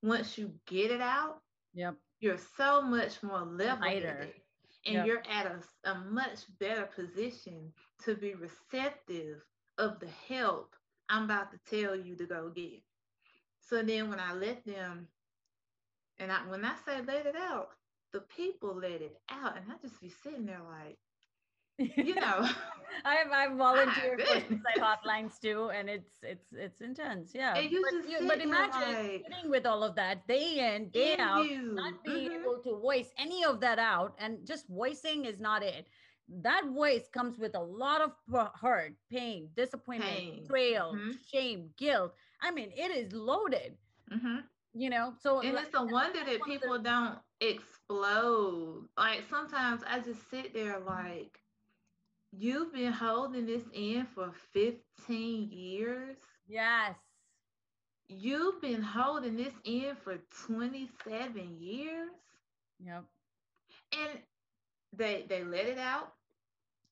once 0.01 0.37
you 0.37 0.51
get 0.67 0.91
it 0.91 1.01
out, 1.01 1.41
yep. 1.73 1.95
you're 2.19 2.39
so 2.57 2.81
much 2.81 3.21
more 3.21 3.41
level 3.41 3.83
and 3.83 4.95
yep. 4.95 5.05
you're 5.05 5.23
at 5.29 5.45
a, 5.45 5.89
a 5.91 5.95
much 5.95 6.39
better 6.59 6.87
position 6.95 7.71
to 8.05 8.15
be 8.15 8.35
receptive 8.35 9.41
of 9.77 9.99
the 9.99 10.09
help 10.27 10.75
I'm 11.09 11.23
about 11.23 11.51
to 11.51 11.83
tell 11.83 11.95
you 11.95 12.15
to 12.15 12.25
go 12.25 12.49
get. 12.49 12.81
So 13.59 13.81
then 13.81 14.09
when 14.09 14.19
I 14.19 14.33
let 14.33 14.65
them, 14.65 15.07
and 16.19 16.31
I, 16.31 16.39
when 16.47 16.63
I 16.65 16.73
say 16.85 17.01
let 17.05 17.25
it 17.25 17.35
out, 17.35 17.69
the 18.13 18.21
people 18.35 18.75
let 18.75 19.01
it 19.01 19.19
out, 19.29 19.57
and 19.57 19.65
I 19.69 19.75
just 19.81 20.01
be 20.01 20.09
sitting 20.23 20.45
there 20.45 20.61
like, 20.69 20.97
you 21.97 22.15
know, 22.21 22.49
I've 23.05 23.31
I've 23.31 23.57
volunteered 23.57 24.21
for 24.21 24.39
suicide 24.41 24.79
hotlines 24.79 25.39
too, 25.39 25.69
and 25.69 25.89
it's 25.89 26.11
it's 26.23 26.47
it's 26.51 26.81
intense, 26.81 27.31
yeah. 27.33 27.53
But, 27.53 27.71
you, 27.71 27.83
but 28.27 28.41
imagine 28.41 29.11
like, 29.11 29.25
sitting 29.29 29.49
with 29.49 29.65
all 29.65 29.83
of 29.83 29.95
that 29.95 30.27
day 30.27 30.75
in 30.75 30.89
day 30.89 31.17
out, 31.19 31.45
you. 31.45 31.73
not 31.73 32.03
being 32.03 32.31
mm-hmm. 32.31 32.41
able 32.41 32.59
to 32.63 32.79
voice 32.79 33.09
any 33.17 33.43
of 33.43 33.59
that 33.61 33.79
out, 33.79 34.15
and 34.19 34.45
just 34.45 34.67
voicing 34.67 35.25
is 35.25 35.39
not 35.39 35.63
it. 35.63 35.87
That 36.41 36.63
voice 36.73 37.07
comes 37.13 37.37
with 37.37 37.55
a 37.55 37.61
lot 37.61 38.01
of 38.01 38.11
hurt, 38.59 38.95
pain, 39.09 39.49
disappointment, 39.55 40.11
pain. 40.11 40.41
betrayal, 40.41 40.93
mm-hmm. 40.93 41.11
shame, 41.31 41.69
guilt. 41.77 42.13
I 42.41 42.51
mean, 42.51 42.71
it 42.75 42.91
is 42.91 43.13
loaded. 43.13 43.77
Mm-hmm. 44.13 44.37
You 44.73 44.89
know, 44.89 45.13
so 45.21 45.41
and 45.41 45.57
it's 45.57 45.73
a 45.73 45.83
wonder 45.83 46.19
that 46.23 46.43
people 46.43 46.77
don't 46.77 47.17
explode. 47.41 48.87
Like 48.97 49.23
sometimes 49.29 49.81
I 49.87 49.99
just 49.99 50.29
sit 50.29 50.53
there 50.53 50.79
like, 50.79 51.39
you've 52.31 52.73
been 52.73 52.91
holding 52.93 53.45
this 53.45 53.63
in 53.73 54.05
for 54.13 54.31
15 54.53 55.49
years. 55.51 56.17
Yes. 56.47 56.95
You've 58.09 58.61
been 58.61 58.81
holding 58.81 59.35
this 59.35 59.53
in 59.65 59.95
for 60.03 60.17
27 60.47 61.57
years. 61.59 62.11
Yep. 62.79 63.03
And 63.93 64.19
they 64.93 65.25
they 65.27 65.43
let 65.43 65.65
it 65.67 65.77
out 65.77 66.13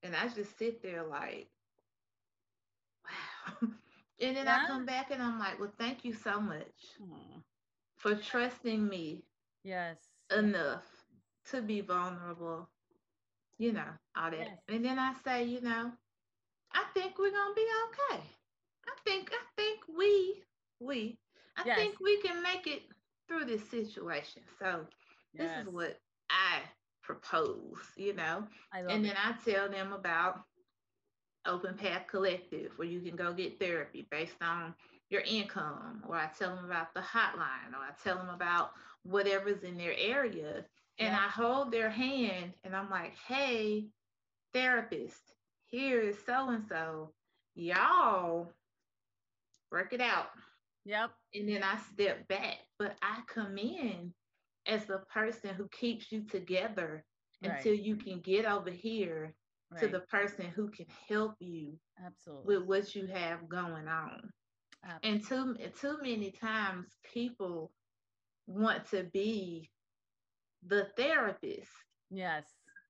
and 0.04 0.16
I 0.16 0.28
just 0.30 0.58
sit 0.58 0.82
there 0.84 1.04
like, 1.04 1.48
wow. 3.06 3.70
And 4.22 4.38
then 4.38 4.46
yeah. 4.46 4.64
I 4.64 4.68
come 4.68 4.86
back 4.86 5.12
and 5.12 5.22
I'm 5.22 5.40
like, 5.40 5.60
well, 5.60 5.74
thank 5.78 6.06
you 6.06 6.14
so 6.14 6.40
much 6.40 6.98
Aww. 7.02 7.44
for 7.98 8.16
trusting 8.16 8.88
me. 8.88 9.24
Yes. 9.64 9.98
Enough 10.32 10.84
to 11.52 11.62
be 11.62 11.82
vulnerable, 11.82 12.68
you 13.58 13.74
know, 13.74 13.90
all 14.18 14.32
that. 14.32 14.40
Yes. 14.40 14.58
And 14.70 14.84
then 14.84 14.98
I 14.98 15.14
say, 15.24 15.44
you 15.44 15.62
know, 15.62 15.92
I 16.74 16.84
think 16.94 17.18
we're 17.18 17.32
gonna 17.32 17.54
be 17.56 17.68
okay. 17.88 18.24
I 18.88 18.92
think 19.06 19.32
I 19.32 19.62
think 19.62 19.80
we 19.98 20.42
we 20.80 21.18
I 21.58 21.64
yes. 21.66 21.78
think 21.78 22.00
we 22.00 22.22
can 22.22 22.42
make 22.42 22.68
it 22.68 22.84
through 23.28 23.46
this 23.46 23.70
situation. 23.70 24.42
So 24.60 24.88
yes. 25.34 25.50
this 25.50 25.52
is 25.62 25.74
what 25.74 26.00
I 26.30 26.62
propose, 27.02 27.80
you 27.96 28.14
know. 28.14 28.44
and 28.74 28.90
then 28.90 29.06
it. 29.06 29.18
I 29.26 29.34
tell 29.50 29.70
them 29.70 29.94
about 29.94 30.42
Open 31.46 31.76
Path 31.76 32.08
Collective, 32.08 32.72
where 32.78 32.88
you 32.88 33.00
can 33.02 33.16
go 33.16 33.34
get 33.34 33.60
therapy 33.60 34.08
based 34.10 34.42
on 34.42 34.74
your 35.10 35.22
income, 35.22 36.04
or 36.08 36.16
I 36.16 36.30
tell 36.38 36.56
them 36.56 36.66
about 36.66 36.94
the 36.94 37.02
hotline, 37.02 37.74
or 37.74 37.84
I 37.84 37.94
tell 38.04 38.18
them 38.18 38.30
about 38.30 38.72
whatever's 39.06 39.64
in 39.64 39.78
their 39.78 39.96
area. 39.98 40.66
And 40.98 41.12
yeah. 41.12 41.20
I 41.26 41.30
hold 41.30 41.72
their 41.72 41.90
hand 41.90 42.54
and 42.64 42.76
I'm 42.76 42.90
like, 42.90 43.14
hey, 43.28 43.88
therapist, 44.54 45.34
here 45.66 46.02
is 46.02 46.18
so 46.26 46.50
and 46.50 46.64
so. 46.68 47.12
Y'all 47.56 48.52
work 49.72 49.94
it 49.94 50.02
out. 50.02 50.30
Yep. 50.86 51.12
And 51.34 51.50
then 51.50 51.64
I 51.64 51.78
step 51.94 52.28
back, 52.28 52.58
but 52.78 52.96
I 53.02 53.22
come 53.28 53.58
in 53.58 54.14
as 54.66 54.86
the 54.86 55.00
person 55.14 55.52
who 55.56 55.68
keeps 55.70 56.12
you 56.12 56.24
together 56.24 57.04
right. 57.44 57.58
until 57.58 57.74
you 57.74 57.96
can 57.96 58.20
get 58.20 58.46
over 58.46 58.70
here 58.70 59.34
right. 59.72 59.82
to 59.82 59.88
the 59.88 60.02
person 60.02 60.46
who 60.56 60.70
can 60.70 60.86
help 61.10 61.36
you 61.40 61.74
absolutely 62.04 62.58
with 62.58 62.68
what 62.68 62.96
you 62.96 63.08
have 63.08 63.48
going 63.50 63.88
on. 63.88 64.30
Absolutely. 64.84 65.10
And 65.10 65.28
too 65.28 65.56
too 65.80 65.98
many 66.02 66.32
times 66.32 66.88
people 67.14 67.72
want 68.48 68.90
to 68.92 69.04
be 69.04 69.70
the 70.66 70.88
therapist. 70.98 71.70
Yes. 72.12 72.44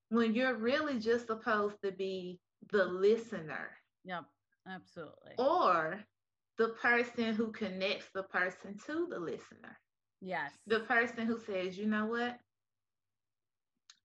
When 0.09 0.33
you're 0.33 0.55
really 0.55 0.99
just 0.99 1.27
supposed 1.27 1.77
to 1.83 1.91
be 1.91 2.39
the 2.71 2.85
listener. 2.85 3.71
Yep, 4.03 4.25
absolutely. 4.69 5.33
Or 5.37 5.99
the 6.57 6.69
person 6.81 7.33
who 7.33 7.51
connects 7.51 8.07
the 8.13 8.23
person 8.23 8.77
to 8.85 9.07
the 9.09 9.19
listener. 9.19 9.77
Yes. 10.21 10.51
The 10.67 10.81
person 10.81 11.25
who 11.25 11.39
says, 11.39 11.77
you 11.77 11.85
know 11.85 12.05
what? 12.05 12.37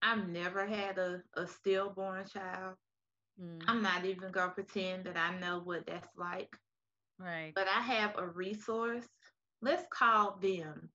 I've 0.01 0.27
never 0.27 0.65
had 0.65 0.97
a, 0.97 1.21
a 1.35 1.47
stillborn 1.47 2.25
child. 2.27 2.75
Mm. 3.41 3.61
I'm 3.67 3.81
not 3.81 4.05
even 4.05 4.31
going 4.31 4.49
to 4.49 4.55
pretend 4.55 5.05
that 5.05 5.17
I 5.17 5.37
know 5.39 5.61
what 5.63 5.85
that's 5.85 6.09
like. 6.17 6.49
Right. 7.19 7.53
But 7.55 7.67
I 7.67 7.81
have 7.81 8.15
a 8.17 8.27
resource. 8.27 9.05
Let's 9.61 9.85
call 9.91 10.39
them 10.41 10.89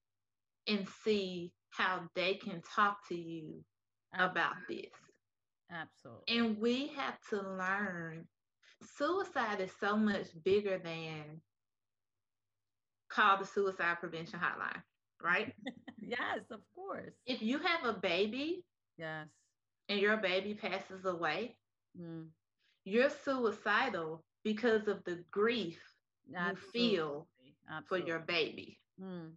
and 0.67 0.87
see 1.03 1.51
how 1.71 2.01
they 2.15 2.35
can 2.35 2.61
talk 2.75 3.07
to 3.09 3.15
you 3.15 3.63
about 4.17 4.55
this. 4.67 4.91
Absolutely. 5.71 6.37
And 6.37 6.59
we 6.59 6.87
have 6.95 7.17
to 7.29 7.41
learn 7.41 8.25
suicide 8.97 9.61
is 9.61 9.71
so 9.79 9.95
much 9.97 10.27
bigger 10.43 10.79
than 10.83 11.41
call 13.09 13.37
the 13.37 13.45
suicide 13.45 13.97
prevention 13.99 14.39
hotline, 14.39 14.81
right? 15.23 15.53
yes, 16.01 16.39
of 16.51 16.61
course. 16.75 17.13
If 17.25 17.41
you 17.41 17.59
have 17.59 17.85
a 17.85 17.99
baby, 17.99 18.63
yes, 18.97 19.27
and 19.89 19.99
your 19.99 20.17
baby 20.17 20.53
passes 20.53 21.05
away, 21.05 21.55
mm. 21.99 22.27
you're 22.85 23.09
suicidal 23.09 24.23
because 24.43 24.87
of 24.87 25.03
the 25.05 25.23
grief 25.31 25.79
Absolutely. 26.35 26.49
you 26.49 26.55
feel 26.71 27.27
Absolutely. 27.69 27.85
for 27.87 28.07
your 28.07 28.19
baby. 28.19 28.79
Mm. 29.01 29.31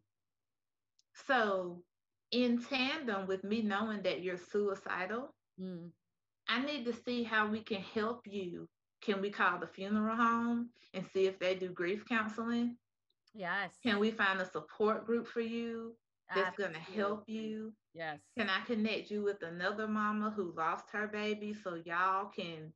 So, 1.27 1.83
in 2.31 2.63
tandem 2.63 3.27
with 3.27 3.45
me 3.45 3.63
knowing 3.63 4.03
that 4.03 4.23
you're 4.23 4.39
suicidal, 4.39 5.35
mm. 5.61 5.91
I 6.49 6.65
need 6.65 6.85
to 6.87 6.93
see 6.93 7.23
how 7.23 7.49
we 7.49 7.61
can 7.61 7.83
help 7.95 8.27
you. 8.27 8.69
Can 9.03 9.21
we 9.21 9.31
call 9.31 9.59
the 9.59 9.67
funeral 9.67 10.17
home 10.17 10.71
and 10.95 11.07
see 11.13 11.27
if 11.27 11.39
they 11.39 11.55
do 11.55 11.71
grief 11.71 12.05
counseling? 12.09 12.77
Yes. 13.35 13.71
Can 13.83 13.99
we 13.99 14.11
find 14.11 14.41
a 14.41 14.51
support 14.51 15.07
group 15.07 15.27
for 15.27 15.41
you 15.41 15.95
that's 16.35 16.57
going 16.57 16.73
to 16.73 16.79
help 16.79 17.25
you? 17.27 17.73
Yes. 17.95 18.19
Can 18.37 18.51
I 18.51 18.61
connect 18.67 19.11
you 19.11 19.23
with 19.23 19.43
another 19.43 19.89
mama 19.89 20.33
who 20.35 20.53
lost 20.57 20.87
her 20.93 21.07
baby 21.07 21.55
so 21.55 21.77
y'all 21.85 22.27
can 22.27 22.73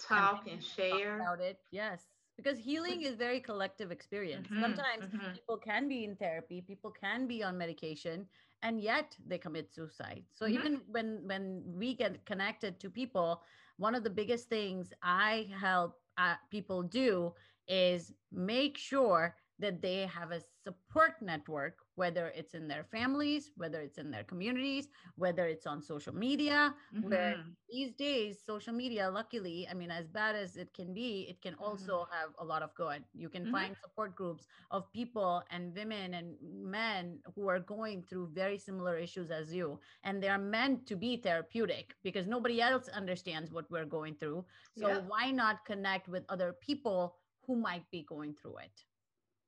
talk 0.00 0.42
and, 0.46 0.54
and 0.54 0.64
share 0.64 1.20
about 1.20 1.40
it? 1.40 1.58
Yes. 1.70 2.00
Because 2.42 2.58
healing 2.58 3.02
is 3.02 3.14
very 3.16 3.40
collective 3.40 3.90
experience. 3.90 4.46
Mm-hmm, 4.48 4.62
Sometimes 4.62 5.04
mm-hmm. 5.04 5.32
people 5.32 5.56
can 5.56 5.88
be 5.88 6.04
in 6.04 6.16
therapy, 6.16 6.62
people 6.66 6.90
can 6.90 7.26
be 7.26 7.42
on 7.42 7.58
medication, 7.58 8.26
and 8.62 8.80
yet 8.80 9.16
they 9.26 9.38
commit 9.38 9.72
suicide. 9.72 10.24
So 10.32 10.44
mm-hmm. 10.44 10.54
even 10.54 10.80
when 10.90 11.20
when 11.26 11.62
we 11.66 11.94
get 11.94 12.24
connected 12.24 12.78
to 12.80 12.90
people, 12.90 13.42
one 13.78 13.94
of 13.94 14.04
the 14.04 14.10
biggest 14.10 14.48
things 14.48 14.92
I 15.02 15.48
help 15.58 15.98
uh, 16.18 16.34
people 16.50 16.82
do 16.82 17.34
is 17.68 18.12
make 18.32 18.76
sure 18.76 19.36
that 19.58 19.80
they 19.80 20.06
have 20.06 20.32
a 20.32 20.40
support 20.64 21.12
network, 21.20 21.78
whether 22.00 22.32
it's 22.38 22.54
in 22.54 22.66
their 22.66 22.84
families, 22.96 23.50
whether 23.62 23.80
it's 23.86 23.98
in 23.98 24.10
their 24.10 24.24
communities, 24.24 24.88
whether 25.16 25.44
it's 25.52 25.66
on 25.66 25.82
social 25.82 26.14
media, 26.14 26.74
mm-hmm. 26.96 27.10
where 27.10 27.36
these 27.70 27.92
days, 27.92 28.38
social 28.52 28.72
media, 28.72 29.04
luckily, 29.10 29.68
I 29.70 29.74
mean, 29.74 29.90
as 29.90 30.06
bad 30.08 30.34
as 30.34 30.56
it 30.56 30.70
can 30.72 30.94
be, 30.94 31.26
it 31.28 31.42
can 31.44 31.54
also 31.66 31.96
mm-hmm. 31.98 32.16
have 32.18 32.30
a 32.38 32.44
lot 32.52 32.62
of 32.62 32.74
good. 32.74 33.04
You 33.12 33.28
can 33.28 33.42
mm-hmm. 33.42 33.56
find 33.56 33.76
support 33.84 34.16
groups 34.16 34.44
of 34.70 34.90
people 34.94 35.42
and 35.50 35.74
women 35.80 36.14
and 36.14 36.28
men 36.78 37.18
who 37.34 37.48
are 37.52 37.60
going 37.60 38.02
through 38.08 38.30
very 38.32 38.56
similar 38.56 38.96
issues 38.96 39.30
as 39.30 39.52
you. 39.52 39.78
And 40.02 40.22
they 40.22 40.30
are 40.36 40.44
meant 40.56 40.86
to 40.86 40.96
be 40.96 41.18
therapeutic 41.18 41.86
because 42.02 42.26
nobody 42.26 42.62
else 42.62 42.88
understands 43.00 43.52
what 43.52 43.70
we're 43.70 43.90
going 43.98 44.14
through. 44.14 44.46
So 44.78 44.88
yeah. 44.88 45.00
why 45.06 45.30
not 45.42 45.66
connect 45.66 46.08
with 46.08 46.24
other 46.30 46.54
people 46.68 47.16
who 47.46 47.56
might 47.56 47.84
be 47.90 48.06
going 48.08 48.32
through 48.40 48.56
it? 48.68 48.76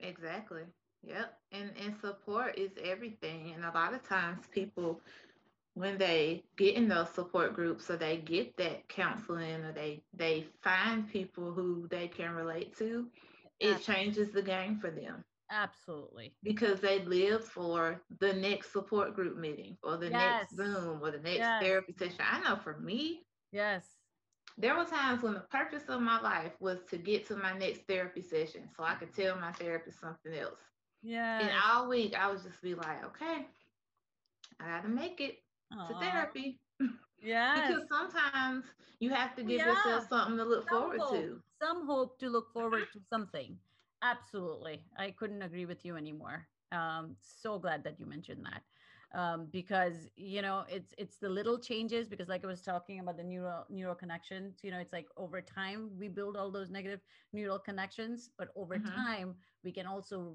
Exactly. 0.00 0.64
Yep. 1.04 1.38
And 1.52 1.70
and 1.84 1.96
support 2.00 2.58
is 2.58 2.70
everything. 2.82 3.52
And 3.54 3.64
a 3.64 3.72
lot 3.72 3.94
of 3.94 4.06
times 4.06 4.42
people 4.52 5.00
when 5.74 5.96
they 5.96 6.44
get 6.56 6.74
in 6.74 6.88
those 6.88 7.08
support 7.10 7.54
groups 7.54 7.90
or 7.90 7.96
they 7.96 8.18
get 8.18 8.56
that 8.58 8.88
counseling 8.88 9.64
or 9.64 9.72
they 9.72 10.02
they 10.14 10.46
find 10.62 11.10
people 11.10 11.52
who 11.52 11.88
they 11.88 12.08
can 12.08 12.32
relate 12.34 12.76
to, 12.78 13.06
it 13.58 13.74
Absolutely. 13.74 14.04
changes 14.04 14.32
the 14.32 14.42
game 14.42 14.78
for 14.78 14.90
them. 14.90 15.24
Absolutely. 15.50 16.34
Because 16.42 16.80
they 16.80 17.00
live 17.04 17.44
for 17.44 18.00
the 18.20 18.32
next 18.32 18.72
support 18.72 19.14
group 19.14 19.36
meeting 19.36 19.76
or 19.82 19.96
the 19.98 20.08
yes. 20.08 20.50
next 20.50 20.56
Zoom 20.56 21.00
or 21.02 21.10
the 21.10 21.18
next 21.18 21.38
yes. 21.38 21.62
therapy 21.62 21.92
session. 21.98 22.20
I 22.20 22.40
know 22.40 22.56
for 22.56 22.78
me, 22.78 23.20
yes, 23.50 23.84
there 24.58 24.76
were 24.76 24.84
times 24.84 25.22
when 25.22 25.34
the 25.34 25.40
purpose 25.40 25.84
of 25.88 26.00
my 26.00 26.20
life 26.20 26.52
was 26.60 26.78
to 26.90 26.98
get 26.98 27.26
to 27.28 27.36
my 27.36 27.56
next 27.56 27.82
therapy 27.88 28.22
session 28.22 28.68
so 28.76 28.84
I 28.84 28.94
could 28.94 29.14
tell 29.14 29.36
my 29.36 29.52
therapist 29.52 30.00
something 30.00 30.34
else. 30.34 30.60
Yeah. 31.02 31.40
And 31.40 31.50
all 31.66 31.88
week 31.88 32.14
I 32.18 32.30
was 32.30 32.42
just 32.42 32.62
be 32.62 32.74
like, 32.74 33.04
okay, 33.06 33.46
I 34.60 34.66
gotta 34.66 34.88
make 34.88 35.20
it 35.20 35.38
Aww. 35.72 35.88
to 35.88 35.94
therapy. 35.98 36.58
Yeah. 37.24 37.68
because 37.68 37.84
sometimes 37.88 38.64
you 38.98 39.10
have 39.10 39.36
to 39.36 39.44
give 39.44 39.58
yeah. 39.58 39.68
yourself 39.68 40.08
something 40.08 40.36
to 40.38 40.44
look 40.44 40.68
Some 40.68 40.80
forward 40.80 40.98
hope. 40.98 41.12
to. 41.12 41.40
Some 41.62 41.86
hope 41.86 42.18
to 42.18 42.28
look 42.28 42.52
forward 42.52 42.88
to 42.94 43.00
something. 43.08 43.56
Absolutely. 44.02 44.84
I 44.98 45.12
couldn't 45.12 45.42
agree 45.42 45.64
with 45.64 45.84
you 45.84 45.96
anymore. 45.96 46.48
Um, 46.72 47.14
so 47.20 47.60
glad 47.60 47.84
that 47.84 48.00
you 48.00 48.06
mentioned 48.06 48.44
that 48.44 48.62
um, 49.14 49.48
because 49.52 50.08
you 50.16 50.42
know 50.42 50.64
it's 50.68 50.94
it's 50.98 51.18
the 51.18 51.28
little 51.28 51.58
changes 51.58 52.08
because 52.08 52.28
like 52.28 52.44
i 52.44 52.46
was 52.46 52.62
talking 52.62 53.00
about 53.00 53.16
the 53.16 53.22
neural 53.22 53.64
neural 53.68 53.94
connections 53.94 54.58
you 54.62 54.70
know 54.70 54.78
it's 54.78 54.92
like 54.92 55.06
over 55.16 55.40
time 55.40 55.90
we 55.98 56.08
build 56.08 56.36
all 56.36 56.50
those 56.50 56.70
negative 56.70 57.00
neural 57.32 57.58
connections 57.58 58.30
but 58.38 58.48
over 58.56 58.76
mm-hmm. 58.76 58.94
time 58.94 59.34
we 59.64 59.72
can 59.72 59.86
also 59.86 60.34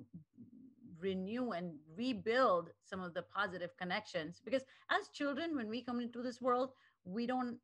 renew 0.99 1.51
and 1.51 1.73
rebuild 1.95 2.69
some 2.83 3.01
of 3.01 3.13
the 3.13 3.23
positive 3.23 3.71
connections. 3.77 4.41
Because 4.43 4.63
as 4.89 5.09
children 5.09 5.55
when 5.55 5.69
we 5.69 5.81
come 5.81 5.99
into 5.99 6.21
this 6.21 6.41
world 6.41 6.71
we 7.05 7.25
don't 7.25 7.57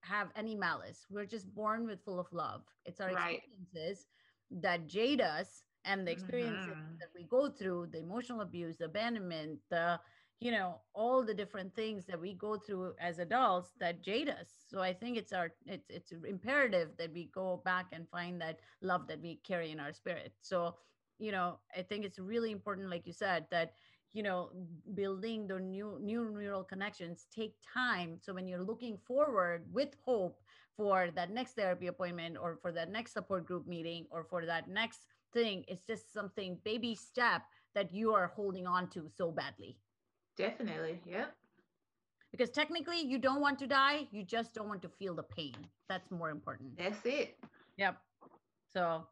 have 0.00 0.28
any 0.36 0.54
malice. 0.54 1.06
We're 1.10 1.26
just 1.26 1.52
born 1.54 1.86
with 1.86 2.04
full 2.04 2.20
of 2.20 2.26
love. 2.32 2.62
It's 2.84 3.00
our 3.00 3.12
right. 3.12 3.38
experiences 3.38 4.06
that 4.50 4.86
jade 4.86 5.20
us 5.20 5.62
and 5.84 6.06
the 6.06 6.12
experiences 6.12 6.74
mm-hmm. 6.74 6.98
that 7.00 7.08
we 7.16 7.24
go 7.24 7.48
through 7.48 7.88
the 7.90 7.98
emotional 7.98 8.42
abuse 8.42 8.76
the 8.76 8.84
abandonment 8.84 9.58
the 9.68 9.98
you 10.38 10.52
know 10.52 10.80
all 10.94 11.24
the 11.24 11.34
different 11.34 11.74
things 11.74 12.04
that 12.06 12.20
we 12.20 12.34
go 12.34 12.56
through 12.56 12.92
as 13.00 13.18
adults 13.18 13.70
that 13.80 14.02
jade 14.02 14.28
us. 14.28 14.48
So 14.68 14.80
i 14.80 14.92
think 14.92 15.16
it's 15.16 15.32
our 15.32 15.50
it's 15.66 15.88
it's 15.88 16.12
imperative 16.12 16.90
that 16.98 17.12
we 17.12 17.30
go 17.34 17.62
back 17.64 17.86
and 17.92 18.08
find 18.10 18.40
that 18.40 18.60
love 18.80 19.06
that 19.08 19.20
we 19.20 19.40
carry 19.44 19.70
in 19.70 19.80
our 19.80 19.92
spirit. 19.92 20.32
So 20.40 20.74
you 21.22 21.30
know 21.32 21.58
i 21.76 21.82
think 21.82 22.04
it's 22.04 22.18
really 22.18 22.50
important 22.50 22.90
like 22.90 23.06
you 23.06 23.12
said 23.12 23.46
that 23.50 23.74
you 24.12 24.22
know 24.22 24.50
building 24.94 25.46
the 25.46 25.58
new 25.58 25.98
new 26.00 26.30
neural 26.30 26.64
connections 26.64 27.26
take 27.34 27.54
time. 27.62 28.18
So 28.20 28.34
when 28.34 28.46
you're 28.46 28.62
looking 28.62 28.98
forward 28.98 29.64
with 29.72 29.96
hope 30.04 30.40
for 30.76 31.10
that 31.14 31.30
next 31.30 31.54
therapy 31.54 31.86
appointment 31.86 32.36
or 32.40 32.58
for 32.60 32.72
that 32.72 32.90
next 32.90 33.12
support 33.12 33.46
group 33.46 33.66
meeting 33.66 34.06
or 34.10 34.24
for 34.24 34.44
that 34.46 34.68
next 34.68 35.00
thing 35.32 35.64
it's 35.66 35.86
just 35.86 36.12
something 36.12 36.58
baby 36.64 36.94
step 36.94 37.42
that 37.74 37.92
you 37.92 38.12
are 38.12 38.32
holding 38.36 38.66
on 38.66 38.88
to 38.90 39.08
so 39.08 39.30
badly. 39.30 39.78
Definitely 40.36 41.00
yep 41.06 41.34
because 42.30 42.50
technically 42.50 43.00
you 43.00 43.18
don't 43.18 43.40
want 43.40 43.58
to 43.58 43.66
die 43.66 44.08
you 44.10 44.24
just 44.24 44.52
don't 44.54 44.68
want 44.68 44.82
to 44.82 44.88
feel 44.88 45.14
the 45.14 45.22
pain. 45.22 45.54
That's 45.88 46.10
more 46.10 46.30
important. 46.30 46.76
That's 46.76 47.04
it. 47.04 47.38
Yep. 47.78 47.96
So 48.72 49.06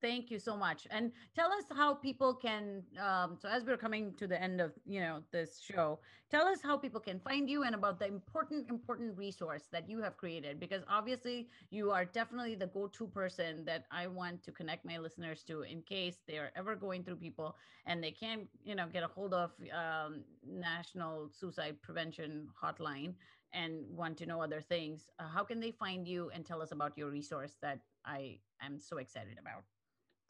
Thank 0.00 0.30
you 0.30 0.38
so 0.38 0.56
much. 0.56 0.86
And 0.90 1.12
tell 1.34 1.52
us 1.52 1.64
how 1.76 1.92
people 1.94 2.34
can. 2.34 2.82
Um, 2.98 3.36
so 3.38 3.48
as 3.48 3.64
we're 3.64 3.76
coming 3.76 4.14
to 4.14 4.26
the 4.26 4.40
end 4.40 4.60
of 4.60 4.72
you 4.86 5.00
know 5.00 5.22
this 5.30 5.60
show, 5.60 5.98
tell 6.30 6.46
us 6.46 6.60
how 6.62 6.78
people 6.78 7.00
can 7.00 7.20
find 7.20 7.50
you 7.50 7.64
and 7.64 7.74
about 7.74 7.98
the 7.98 8.06
important 8.06 8.70
important 8.70 9.16
resource 9.18 9.64
that 9.72 9.90
you 9.90 10.00
have 10.00 10.16
created 10.16 10.58
because 10.58 10.82
obviously 10.88 11.48
you 11.70 11.90
are 11.90 12.06
definitely 12.06 12.54
the 12.54 12.68
go-to 12.68 13.06
person 13.08 13.64
that 13.66 13.84
I 13.90 14.06
want 14.06 14.42
to 14.44 14.52
connect 14.52 14.86
my 14.86 14.96
listeners 14.96 15.42
to 15.44 15.62
in 15.62 15.82
case 15.82 16.22
they 16.26 16.38
are 16.38 16.50
ever 16.56 16.74
going 16.74 17.04
through 17.04 17.16
people 17.16 17.56
and 17.84 18.02
they 18.02 18.12
can't 18.12 18.48
you 18.64 18.74
know 18.74 18.86
get 18.90 19.02
a 19.02 19.08
hold 19.08 19.34
of 19.34 19.52
um, 19.74 20.24
National 20.46 21.28
Suicide 21.30 21.76
Prevention 21.82 22.48
Hotline 22.62 23.14
and 23.52 23.84
want 23.90 24.16
to 24.18 24.26
know 24.26 24.40
other 24.40 24.62
things. 24.62 25.10
Uh, 25.18 25.28
how 25.28 25.44
can 25.44 25.60
they 25.60 25.72
find 25.72 26.08
you 26.08 26.30
and 26.32 26.46
tell 26.46 26.62
us 26.62 26.72
about 26.72 26.96
your 26.96 27.10
resource 27.10 27.56
that 27.60 27.80
I 28.06 28.38
am 28.62 28.78
so 28.78 28.98
excited 28.98 29.36
about? 29.38 29.64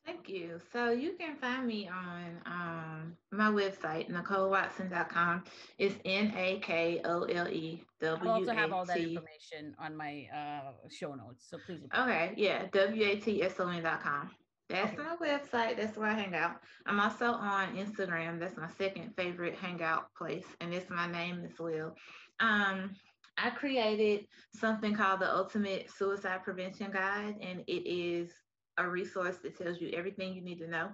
Thank 0.06 0.28
you. 0.28 0.60
So 0.72 0.90
you 0.90 1.12
can 1.18 1.36
find 1.36 1.66
me 1.66 1.88
on 1.88 2.40
um, 2.46 3.16
my 3.30 3.50
website, 3.50 4.10
NaKoleWatson.com. 4.10 5.44
It's 5.78 5.94
N 6.04 6.32
A 6.36 6.58
K 6.60 7.00
O 7.04 7.24
L 7.24 7.48
E 7.48 7.84
W. 8.00 8.30
I'll 8.30 8.40
also 8.40 8.52
have 8.52 8.72
all 8.72 8.84
that 8.86 8.98
information 8.98 9.74
on 9.78 9.96
my 9.96 10.26
uh, 10.34 10.72
show 10.90 11.14
notes. 11.14 11.46
So 11.48 11.58
please. 11.66 11.88
Okay. 11.96 12.32
Yeah. 12.36 12.66
W 12.72 13.04
A 13.04 13.16
T 13.16 13.42
S 13.42 13.60
O 13.60 13.68
N.com. 13.68 14.30
That's 14.70 14.92
okay. 14.92 15.02
my 15.02 15.16
website. 15.16 15.76
That's 15.76 15.96
where 15.96 16.08
I 16.08 16.14
hang 16.14 16.34
out. 16.34 16.56
I'm 16.86 17.00
also 17.00 17.32
on 17.32 17.76
Instagram. 17.76 18.38
That's 18.38 18.56
my 18.56 18.68
second 18.78 19.12
favorite 19.16 19.56
hangout 19.56 20.14
place, 20.16 20.46
and 20.60 20.72
it's 20.72 20.88
my 20.88 21.10
name 21.10 21.42
as 21.44 21.58
well. 21.58 21.94
Um, 22.38 22.94
I 23.36 23.50
created 23.50 24.26
something 24.54 24.94
called 24.94 25.20
the 25.20 25.34
Ultimate 25.34 25.90
Suicide 25.90 26.44
Prevention 26.44 26.92
Guide, 26.92 27.36
and 27.40 27.64
it 27.66 27.88
is 27.88 28.30
a 28.78 28.88
resource 28.88 29.36
that 29.42 29.56
tells 29.58 29.80
you 29.80 29.90
everything 29.90 30.34
you 30.34 30.42
need 30.42 30.58
to 30.58 30.68
know 30.68 30.90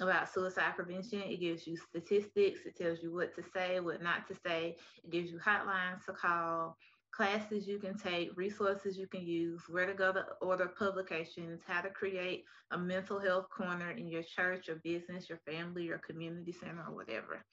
about 0.00 0.32
suicide 0.32 0.74
prevention. 0.76 1.20
It 1.22 1.40
gives 1.40 1.66
you 1.66 1.76
statistics, 1.76 2.60
it 2.66 2.76
tells 2.76 3.02
you 3.02 3.12
what 3.12 3.34
to 3.36 3.42
say, 3.54 3.80
what 3.80 4.02
not 4.02 4.26
to 4.28 4.34
say, 4.46 4.76
it 5.04 5.10
gives 5.10 5.30
you 5.30 5.38
hotlines 5.38 6.04
to 6.06 6.12
call, 6.12 6.76
classes 7.12 7.66
you 7.66 7.78
can 7.78 7.96
take, 7.96 8.36
resources 8.36 8.96
you 8.96 9.06
can 9.06 9.22
use, 9.22 9.62
where 9.68 9.86
to 9.86 9.94
go 9.94 10.12
to 10.12 10.24
order 10.40 10.68
publications, 10.78 11.60
how 11.66 11.80
to 11.80 11.90
create 11.90 12.44
a 12.70 12.78
mental 12.78 13.18
health 13.18 13.46
corner 13.50 13.90
in 13.90 14.08
your 14.08 14.22
church 14.22 14.68
your 14.68 14.76
business, 14.84 15.28
your 15.28 15.40
family, 15.46 15.84
your 15.84 15.98
community 15.98 16.52
center, 16.52 16.84
or 16.86 16.94
whatever. 16.94 17.44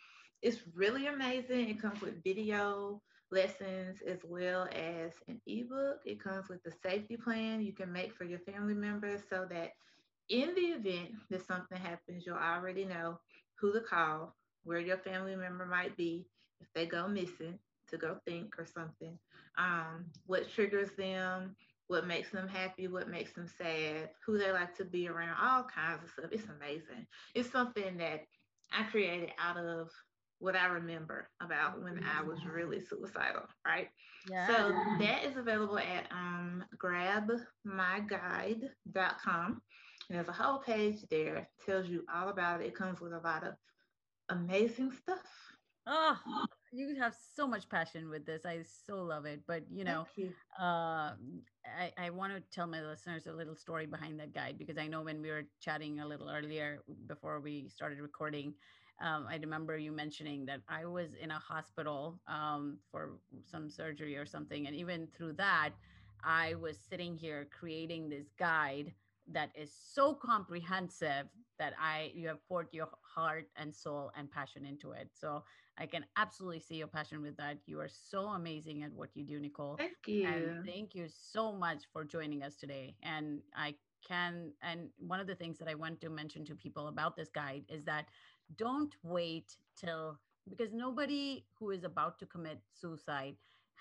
It's 0.42 0.60
really 0.76 1.08
amazing. 1.08 1.70
It 1.70 1.82
comes 1.82 2.02
with 2.02 2.24
video 2.24 3.02
lessons 3.32 3.98
as 4.08 4.20
well 4.24 4.68
as 4.74 5.12
an 5.28 5.42
ebook. 5.46 6.00
It 6.06 6.24
comes 6.24 6.50
with 6.50 6.60
a 6.66 6.72
safety 6.88 7.18
plan 7.18 7.62
you 7.62 7.74
can 7.74 7.92
make 7.92 8.14
for 8.14 8.24
your 8.24 8.40
family 8.40 8.74
members 8.74 9.22
so 9.30 9.46
that 9.50 9.72
in 10.30 10.54
the 10.56 10.62
event 10.62 11.12
that 11.30 11.46
something 11.46 11.78
happens, 11.78 12.26
you'll 12.26 12.36
already 12.36 12.86
know 12.86 13.20
who 13.60 13.74
to 13.74 13.82
call, 13.82 14.36
where 14.64 14.80
your 14.80 14.98
family 14.98 15.36
member 15.36 15.66
might 15.66 15.96
be 15.98 16.28
if 16.60 16.68
they 16.74 16.86
go 16.86 17.08
missing 17.08 17.60
to 17.90 17.98
go 17.98 18.18
think 18.26 18.58
or 18.60 18.66
something, 18.66 19.18
um, 19.58 20.06
what 20.26 20.50
triggers 20.52 20.90
them, 20.98 21.56
what 21.88 22.06
makes 22.06 22.32
them 22.32 22.48
happy, 22.48 22.88
what 22.88 23.10
makes 23.10 23.34
them 23.34 23.48
sad, 23.48 24.10
who 24.26 24.38
they 24.38 24.52
like 24.52 24.76
to 24.76 24.84
be 24.84 25.08
around, 25.08 25.38
all 25.42 25.64
kinds 25.64 26.04
of 26.04 26.10
stuff. 26.10 26.32
It's 26.32 26.48
amazing. 26.50 27.08
It's 27.34 27.50
something 27.50 27.98
that 27.98 28.26
I 28.74 28.84
created 28.84 29.32
out 29.40 29.58
of 29.58 29.90
what 30.40 30.56
I 30.56 30.68
remember 30.68 31.30
about 31.42 31.82
when 31.82 32.04
I 32.04 32.22
was 32.22 32.46
really 32.46 32.82
suicidal, 32.82 33.48
right? 33.66 33.90
Yeah. 34.30 34.48
So 34.48 34.76
that 35.00 35.24
is 35.26 35.38
available 35.38 35.80
at 35.80 36.12
um, 36.12 36.64
grabmyguide.com. 36.78 39.62
And 40.10 40.18
there's 40.18 40.30
a 40.30 40.34
whole 40.34 40.60
page 40.60 41.00
there, 41.10 41.50
tells 41.66 41.88
you 41.88 42.06
all 42.14 42.30
about 42.30 42.62
it. 42.62 42.68
It 42.68 42.76
comes 42.76 43.02
with 43.02 43.14
a 43.14 43.20
lot 43.20 43.46
of 43.46 43.56
amazing 44.30 44.92
stuff. 44.92 45.20
Oh, 45.86 46.18
you 46.74 46.96
have 47.00 47.16
so 47.36 47.48
much 47.48 47.70
passion 47.70 48.10
with 48.10 48.26
this. 48.26 48.46
I 48.46 48.64
so 48.86 49.04
love 49.04 49.26
it. 49.26 49.42
But 49.48 49.64
you 49.72 49.86
know, 49.86 50.06
you. 50.16 50.34
Uh, 50.60 51.14
I, 51.66 51.92
I 51.98 52.10
want 52.10 52.34
to 52.34 52.42
tell 52.52 52.68
my 52.68 52.82
listeners 52.82 53.26
a 53.26 53.32
little 53.32 53.56
story 53.56 53.86
behind 53.86 54.20
that 54.20 54.34
guide 54.34 54.58
because 54.58 54.78
I 54.78 54.88
know 54.88 55.02
when 55.02 55.22
we 55.22 55.30
were 55.30 55.44
chatting 55.62 56.00
a 56.00 56.08
little 56.08 56.30
earlier 56.30 56.80
before 57.08 57.40
we 57.40 57.70
started 57.70 58.00
recording, 58.00 58.54
um, 59.00 59.28
I 59.30 59.38
remember 59.38 59.78
you 59.78 59.92
mentioning 59.92 60.46
that 60.48 60.62
I 60.68 60.86
was 60.86 61.14
in 61.14 61.32
a 61.32 61.40
hospital 61.40 62.20
um, 62.28 62.78
for 62.92 63.20
some 63.44 63.70
surgery 63.70 64.16
or 64.18 64.26
something. 64.26 64.68
And 64.68 64.76
even 64.76 65.08
through 65.08 65.34
that, 65.34 65.72
I 66.24 66.56
was 66.56 66.78
sitting 66.78 67.16
here 67.16 67.48
creating 67.58 68.10
this 68.10 68.28
guide 68.40 68.94
that 69.32 69.52
is 69.56 69.72
so 69.74 70.14
comprehensive 70.14 71.28
that 71.60 71.74
I 71.80 72.12
you 72.14 72.28
have 72.28 72.46
poured 72.48 72.68
your 72.72 72.88
heart 73.02 73.50
and 73.56 73.74
soul 73.76 74.12
and 74.18 74.30
passion 74.32 74.66
into 74.66 74.92
it. 74.92 75.10
So 75.14 75.44
I 75.78 75.86
can 75.86 76.06
absolutely 76.16 76.60
see 76.60 76.76
your 76.76 76.88
passion 76.88 77.22
with 77.22 77.38
that. 77.38 77.58
You 77.66 77.80
are 77.80 77.90
so 77.90 78.28
amazing 78.30 78.84
at 78.84 78.94
what 78.94 79.10
you 79.14 79.24
do, 79.24 79.40
Na'Kole. 79.40 79.78
Thank 79.78 79.92
you. 80.08 80.28
And 80.28 80.66
thank 80.66 80.96
you 80.96 81.08
so 81.08 81.52
much 81.52 81.84
for 81.92 82.04
joining 82.04 82.44
us 82.44 82.56
today. 82.56 82.96
And 83.04 83.42
I 83.56 83.76
can 84.06 84.52
and 84.62 84.90
one 84.98 85.20
of 85.20 85.28
the 85.28 85.36
things 85.36 85.58
that 85.60 85.68
I 85.68 85.76
want 85.76 86.02
to 86.02 86.10
mention 86.10 86.46
to 86.46 86.56
people 86.56 86.88
about 86.88 87.16
this 87.16 87.30
guide 87.30 87.64
is 87.70 87.84
that 87.86 88.06
don't 88.58 88.96
wait 89.04 89.56
till 89.76 90.20
because 90.50 90.74
nobody 90.74 91.46
who 91.60 91.72
is 91.72 91.84
about 91.84 92.18
to 92.20 92.26
commit 92.26 92.60
suicide 92.74 93.36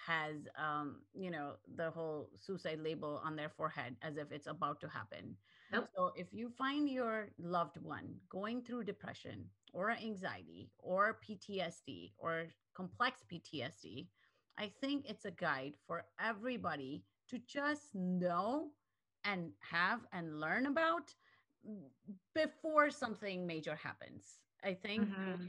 has 0.07 0.47
um 0.59 1.01
you 1.15 1.31
know 1.31 1.53
the 1.77 1.91
whole 1.91 2.29
suicide 2.39 2.81
label 2.83 3.21
on 3.25 3.35
their 3.35 3.49
forehead 3.49 3.97
as 4.03 4.17
if 4.17 4.31
it's 4.31 4.47
about 4.47 4.79
to 4.81 4.89
happen 4.89 5.35
nope. 5.73 5.89
so 5.97 6.13
if 6.17 6.27
you 6.33 6.51
find 6.51 6.89
your 6.91 7.31
loved 7.39 7.79
one 7.83 8.15
going 8.29 8.61
through 8.63 8.85
depression 8.85 9.45
or 9.73 9.91
anxiety 9.91 10.71
or 10.79 11.19
ptsd 11.27 12.13
or 12.19 12.47
complex 12.75 13.23
ptsd 13.33 14.07
i 14.59 14.71
think 14.81 15.05
it's 15.09 15.25
a 15.25 15.31
guide 15.31 15.73
for 15.87 16.05
everybody 16.21 17.03
to 17.29 17.39
just 17.47 17.95
know 17.95 18.69
and 19.27 19.51
have 19.61 20.01
and 20.13 20.41
learn 20.41 20.67
about 20.67 21.15
before 22.35 22.91
something 22.91 23.47
major 23.47 23.75
happens. 23.75 24.39
I 24.65 24.75
think 24.75 25.09
mm-hmm. 25.09 25.47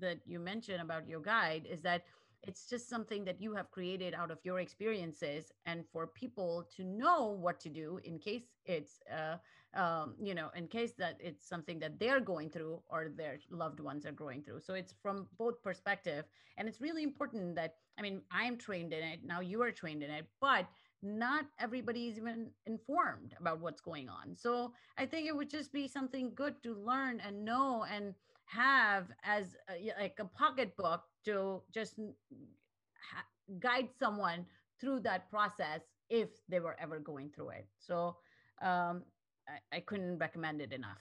that 0.00 0.18
you 0.26 0.38
mentioned 0.38 0.80
about 0.80 1.08
your 1.08 1.20
guide 1.20 1.66
is 1.70 1.80
that 1.82 2.04
it's 2.42 2.66
just 2.66 2.88
something 2.88 3.24
that 3.24 3.40
you 3.40 3.54
have 3.54 3.70
created 3.70 4.14
out 4.14 4.30
of 4.30 4.38
your 4.44 4.60
experiences 4.60 5.52
and 5.66 5.84
for 5.92 6.06
people 6.06 6.66
to 6.76 6.84
know 6.84 7.26
what 7.26 7.60
to 7.60 7.68
do 7.68 8.00
in 8.04 8.18
case 8.18 8.44
it's 8.64 9.00
uh, 9.12 9.36
um, 9.78 10.14
you 10.20 10.34
know 10.34 10.48
in 10.56 10.66
case 10.66 10.92
that 10.98 11.16
it's 11.20 11.46
something 11.46 11.78
that 11.78 11.98
they're 11.98 12.20
going 12.20 12.48
through 12.50 12.80
or 12.88 13.08
their 13.14 13.38
loved 13.50 13.80
ones 13.80 14.06
are 14.06 14.12
going 14.12 14.42
through. 14.42 14.60
So 14.60 14.74
it's 14.74 14.94
from 15.02 15.26
both 15.38 15.62
perspective 15.62 16.24
and 16.56 16.68
it's 16.68 16.80
really 16.80 17.02
important 17.02 17.54
that 17.56 17.74
i 17.98 18.02
mean 18.02 18.22
i'm 18.30 18.56
trained 18.56 18.92
in 18.92 19.02
it. 19.02 19.20
Now 19.24 19.40
you 19.40 19.62
are 19.62 19.70
trained 19.70 20.02
in 20.02 20.10
it 20.10 20.26
but 20.40 20.66
not 21.02 21.46
everybody 21.58 22.08
is 22.08 22.18
even 22.18 22.50
informed 22.66 23.34
about 23.40 23.60
what's 23.60 23.80
going 23.80 24.08
on 24.08 24.36
so 24.36 24.72
i 24.98 25.06
think 25.06 25.26
it 25.26 25.34
would 25.34 25.48
just 25.50 25.72
be 25.72 25.88
something 25.88 26.32
good 26.34 26.54
to 26.62 26.74
learn 26.74 27.20
and 27.26 27.44
know 27.44 27.84
and 27.90 28.14
have 28.50 29.06
as 29.22 29.56
a, 29.70 29.92
like 30.00 30.18
a 30.18 30.24
pocketbook 30.24 31.02
to 31.24 31.62
just 31.72 31.94
ha- 31.98 33.26
guide 33.60 33.88
someone 33.98 34.44
through 34.80 35.00
that 35.00 35.30
process 35.30 35.82
if 36.08 36.30
they 36.48 36.58
were 36.58 36.76
ever 36.80 36.98
going 36.98 37.30
through 37.30 37.50
it. 37.50 37.68
So 37.78 38.16
um, 38.60 39.02
I, 39.48 39.76
I 39.76 39.80
couldn't 39.80 40.18
recommend 40.18 40.60
it 40.60 40.72
enough. 40.72 40.98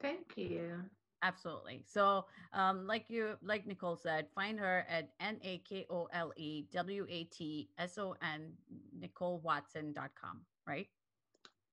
Thank 0.00 0.36
you. 0.36 0.82
Absolutely. 1.22 1.82
So, 1.86 2.24
um, 2.52 2.86
like 2.86 3.04
you, 3.08 3.36
like 3.42 3.66
Na'Kole 3.66 3.98
said, 4.00 4.26
find 4.34 4.58
her 4.58 4.86
at 4.88 5.10
N 5.20 5.38
A 5.42 5.58
K 5.58 5.84
O 5.90 6.08
L 6.12 6.32
E 6.36 6.64
W 6.72 7.06
A 7.10 7.24
T 7.24 7.68
S 7.78 7.98
O 7.98 8.14
N, 8.22 8.52
NaKoleWatson.com, 8.98 10.40
right? 10.66 10.88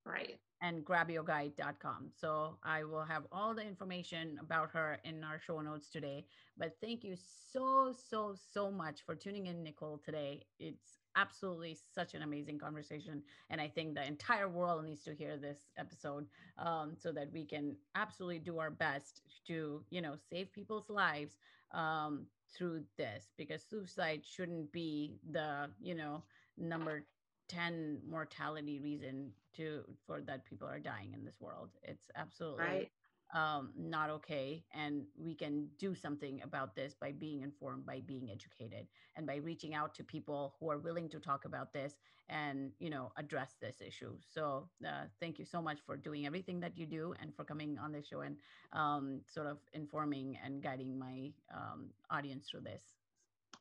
Right 0.08 0.40
and 0.62 0.84
grabyourguide.com. 0.84 2.10
So 2.20 2.58
I 2.64 2.84
will 2.84 3.04
have 3.04 3.24
all 3.32 3.54
the 3.54 3.66
information 3.66 4.38
about 4.42 4.72
her 4.72 5.00
in 5.04 5.24
our 5.24 5.40
show 5.40 5.62
notes 5.62 5.90
today. 5.90 6.26
But 6.58 6.76
thank 6.82 7.04
you 7.04 7.16
so, 7.52 7.94
so, 8.10 8.36
so 8.54 8.72
much 8.72 9.02
for 9.06 9.16
tuning 9.16 9.48
in, 9.48 9.64
Na'Kole, 9.64 10.04
today. 10.04 10.46
It's 10.60 11.00
absolutely 11.16 11.78
such 11.94 12.14
an 12.14 12.24
amazing 12.24 12.60
conversation. 12.60 13.22
And 13.50 13.62
I 13.62 13.68
think 13.68 13.94
the 13.96 14.06
entire 14.06 14.50
world 14.50 14.86
needs 14.86 15.04
to 15.04 15.14
hear 15.14 15.38
this 15.38 15.70
episode 15.78 16.26
um, 16.58 16.94
so 16.98 17.12
that 17.12 17.32
we 17.32 17.46
can 17.46 17.76
absolutely 17.96 18.40
do 18.40 18.60
our 18.60 18.72
best 18.72 19.22
to, 19.48 19.84
you 19.90 20.02
know, 20.02 20.16
save 20.30 20.52
people's 20.54 20.90
lives 20.90 21.38
um, 21.72 22.26
through 22.56 22.84
this 22.98 23.34
because 23.38 23.64
suicide 23.64 24.22
shouldn't 24.26 24.72
be 24.72 25.18
the, 25.32 25.70
you 25.80 25.94
know, 25.94 26.24
number 26.58 27.06
10 27.50 28.00
mortality 28.10 28.80
reason 28.80 29.32
to 29.58 29.84
for 30.06 30.22
that 30.22 30.46
people 30.46 30.68
are 30.68 30.80
dying 30.80 31.14
in 31.14 31.26
this 31.26 31.40
world. 31.40 31.70
It's 31.84 32.08
absolutely 32.16 32.66
right. 32.66 32.92
um, 33.34 33.72
not 33.78 34.10
okay 34.10 34.64
and 34.74 35.04
we 35.18 35.36
can 35.36 35.68
do 35.78 35.96
something 35.96 36.42
about 36.44 36.76
this 36.76 36.96
by 37.00 37.12
being 37.12 37.42
informed 37.42 37.86
by 37.86 38.02
being 38.06 38.30
educated 38.32 38.88
and 39.16 39.28
by 39.28 39.36
reaching 39.36 39.74
out 39.74 39.94
to 39.96 40.04
people 40.04 40.56
who 40.60 40.70
are 40.72 40.78
willing 40.78 41.10
to 41.10 41.20
talk 41.20 41.46
about 41.46 41.74
this 41.74 41.96
and 42.30 42.72
you 42.80 42.90
know 42.90 43.12
address 43.18 43.56
this 43.62 43.82
issue. 43.86 44.14
So 44.34 44.70
uh, 44.86 45.06
thank 45.20 45.40
you 45.40 45.46
so 45.46 45.62
much 45.62 45.80
for 45.86 45.98
doing 45.98 46.26
everything 46.26 46.60
that 46.62 46.78
you 46.78 46.86
do 46.86 47.14
and 47.22 47.34
for 47.36 47.44
coming 47.44 47.78
on 47.78 47.92
the 47.92 48.04
show 48.04 48.22
and 48.22 48.38
um, 48.74 49.22
sort 49.28 49.48
of 49.48 49.58
informing 49.74 50.38
and 50.44 50.62
guiding 50.62 50.98
my 51.00 51.32
um, 51.54 51.90
audience 52.12 52.48
through 52.50 52.62
this 52.62 52.84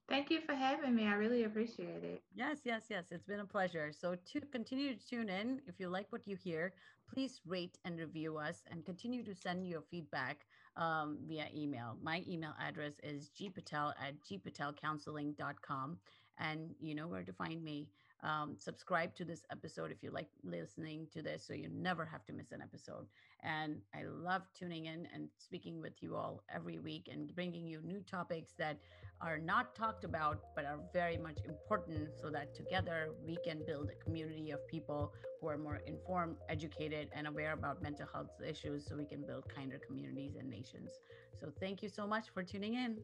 Thank 0.08 0.30
you 0.30 0.40
for 0.40 0.54
having 0.54 0.94
me. 0.94 1.06
I 1.06 1.14
really 1.14 1.44
appreciate 1.44 2.02
it. 2.02 2.22
Yes, 2.34 2.58
yes, 2.64 2.82
yes. 2.90 3.04
It's 3.10 3.24
been 3.24 3.40
a 3.40 3.46
pleasure. 3.46 3.92
So, 3.92 4.14
to 4.14 4.40
continue 4.52 4.94
to 4.94 5.06
tune 5.06 5.28
in, 5.28 5.60
if 5.66 5.80
you 5.80 5.88
like 5.88 6.06
what 6.10 6.26
you 6.26 6.36
hear, 6.36 6.74
please 7.12 7.40
rate 7.46 7.78
and 7.84 7.98
review 7.98 8.36
us 8.36 8.62
and 8.70 8.84
continue 8.84 9.24
to 9.24 9.34
send 9.34 9.66
your 9.66 9.82
feedback 9.90 10.46
um, 10.76 11.18
via 11.26 11.46
email. 11.56 11.96
My 12.02 12.22
email 12.28 12.54
address 12.60 13.00
is 13.02 13.30
gpatel 13.40 13.92
at 14.00 14.14
gpatelcounseling.com. 14.22 15.98
and 16.38 16.74
you 16.80 16.94
know 16.94 17.08
where 17.08 17.24
to 17.24 17.32
find 17.32 17.62
me. 17.64 17.88
Um, 18.22 18.56
subscribe 18.58 19.14
to 19.16 19.24
this 19.24 19.44
episode 19.52 19.92
if 19.92 20.02
you 20.02 20.10
like 20.10 20.28
listening 20.42 21.06
to 21.12 21.22
this 21.22 21.46
so 21.46 21.52
you 21.52 21.68
never 21.72 22.04
have 22.04 22.24
to 22.26 22.32
miss 22.32 22.50
an 22.52 22.62
episode. 22.62 23.06
And 23.42 23.76
I 23.94 24.04
love 24.04 24.42
tuning 24.58 24.86
in 24.86 25.06
and 25.14 25.28
speaking 25.38 25.80
with 25.80 26.02
you 26.02 26.16
all 26.16 26.42
every 26.52 26.78
week 26.78 27.08
and 27.12 27.34
bringing 27.34 27.66
you 27.66 27.82
new 27.82 28.00
topics 28.00 28.52
that 28.58 28.78
are 29.20 29.38
not 29.38 29.74
talked 29.74 30.04
about 30.04 30.40
but 30.54 30.64
are 30.64 30.78
very 30.92 31.16
much 31.16 31.38
important 31.44 32.08
so 32.20 32.30
that 32.30 32.54
together 32.54 33.10
we 33.24 33.36
can 33.44 33.62
build 33.66 33.90
a 33.90 34.04
community 34.04 34.50
of 34.50 34.66
people 34.66 35.12
who 35.40 35.48
are 35.48 35.58
more 35.58 35.80
informed, 35.86 36.36
educated, 36.48 37.08
and 37.12 37.26
aware 37.26 37.52
about 37.52 37.82
mental 37.82 38.06
health 38.12 38.30
issues 38.46 38.86
so 38.86 38.96
we 38.96 39.04
can 39.04 39.22
build 39.22 39.44
kinder 39.54 39.78
communities 39.86 40.36
and 40.38 40.48
nations. 40.48 40.90
So 41.38 41.52
thank 41.60 41.82
you 41.82 41.88
so 41.88 42.06
much 42.06 42.30
for 42.30 42.42
tuning 42.42 42.74
in. 42.74 42.96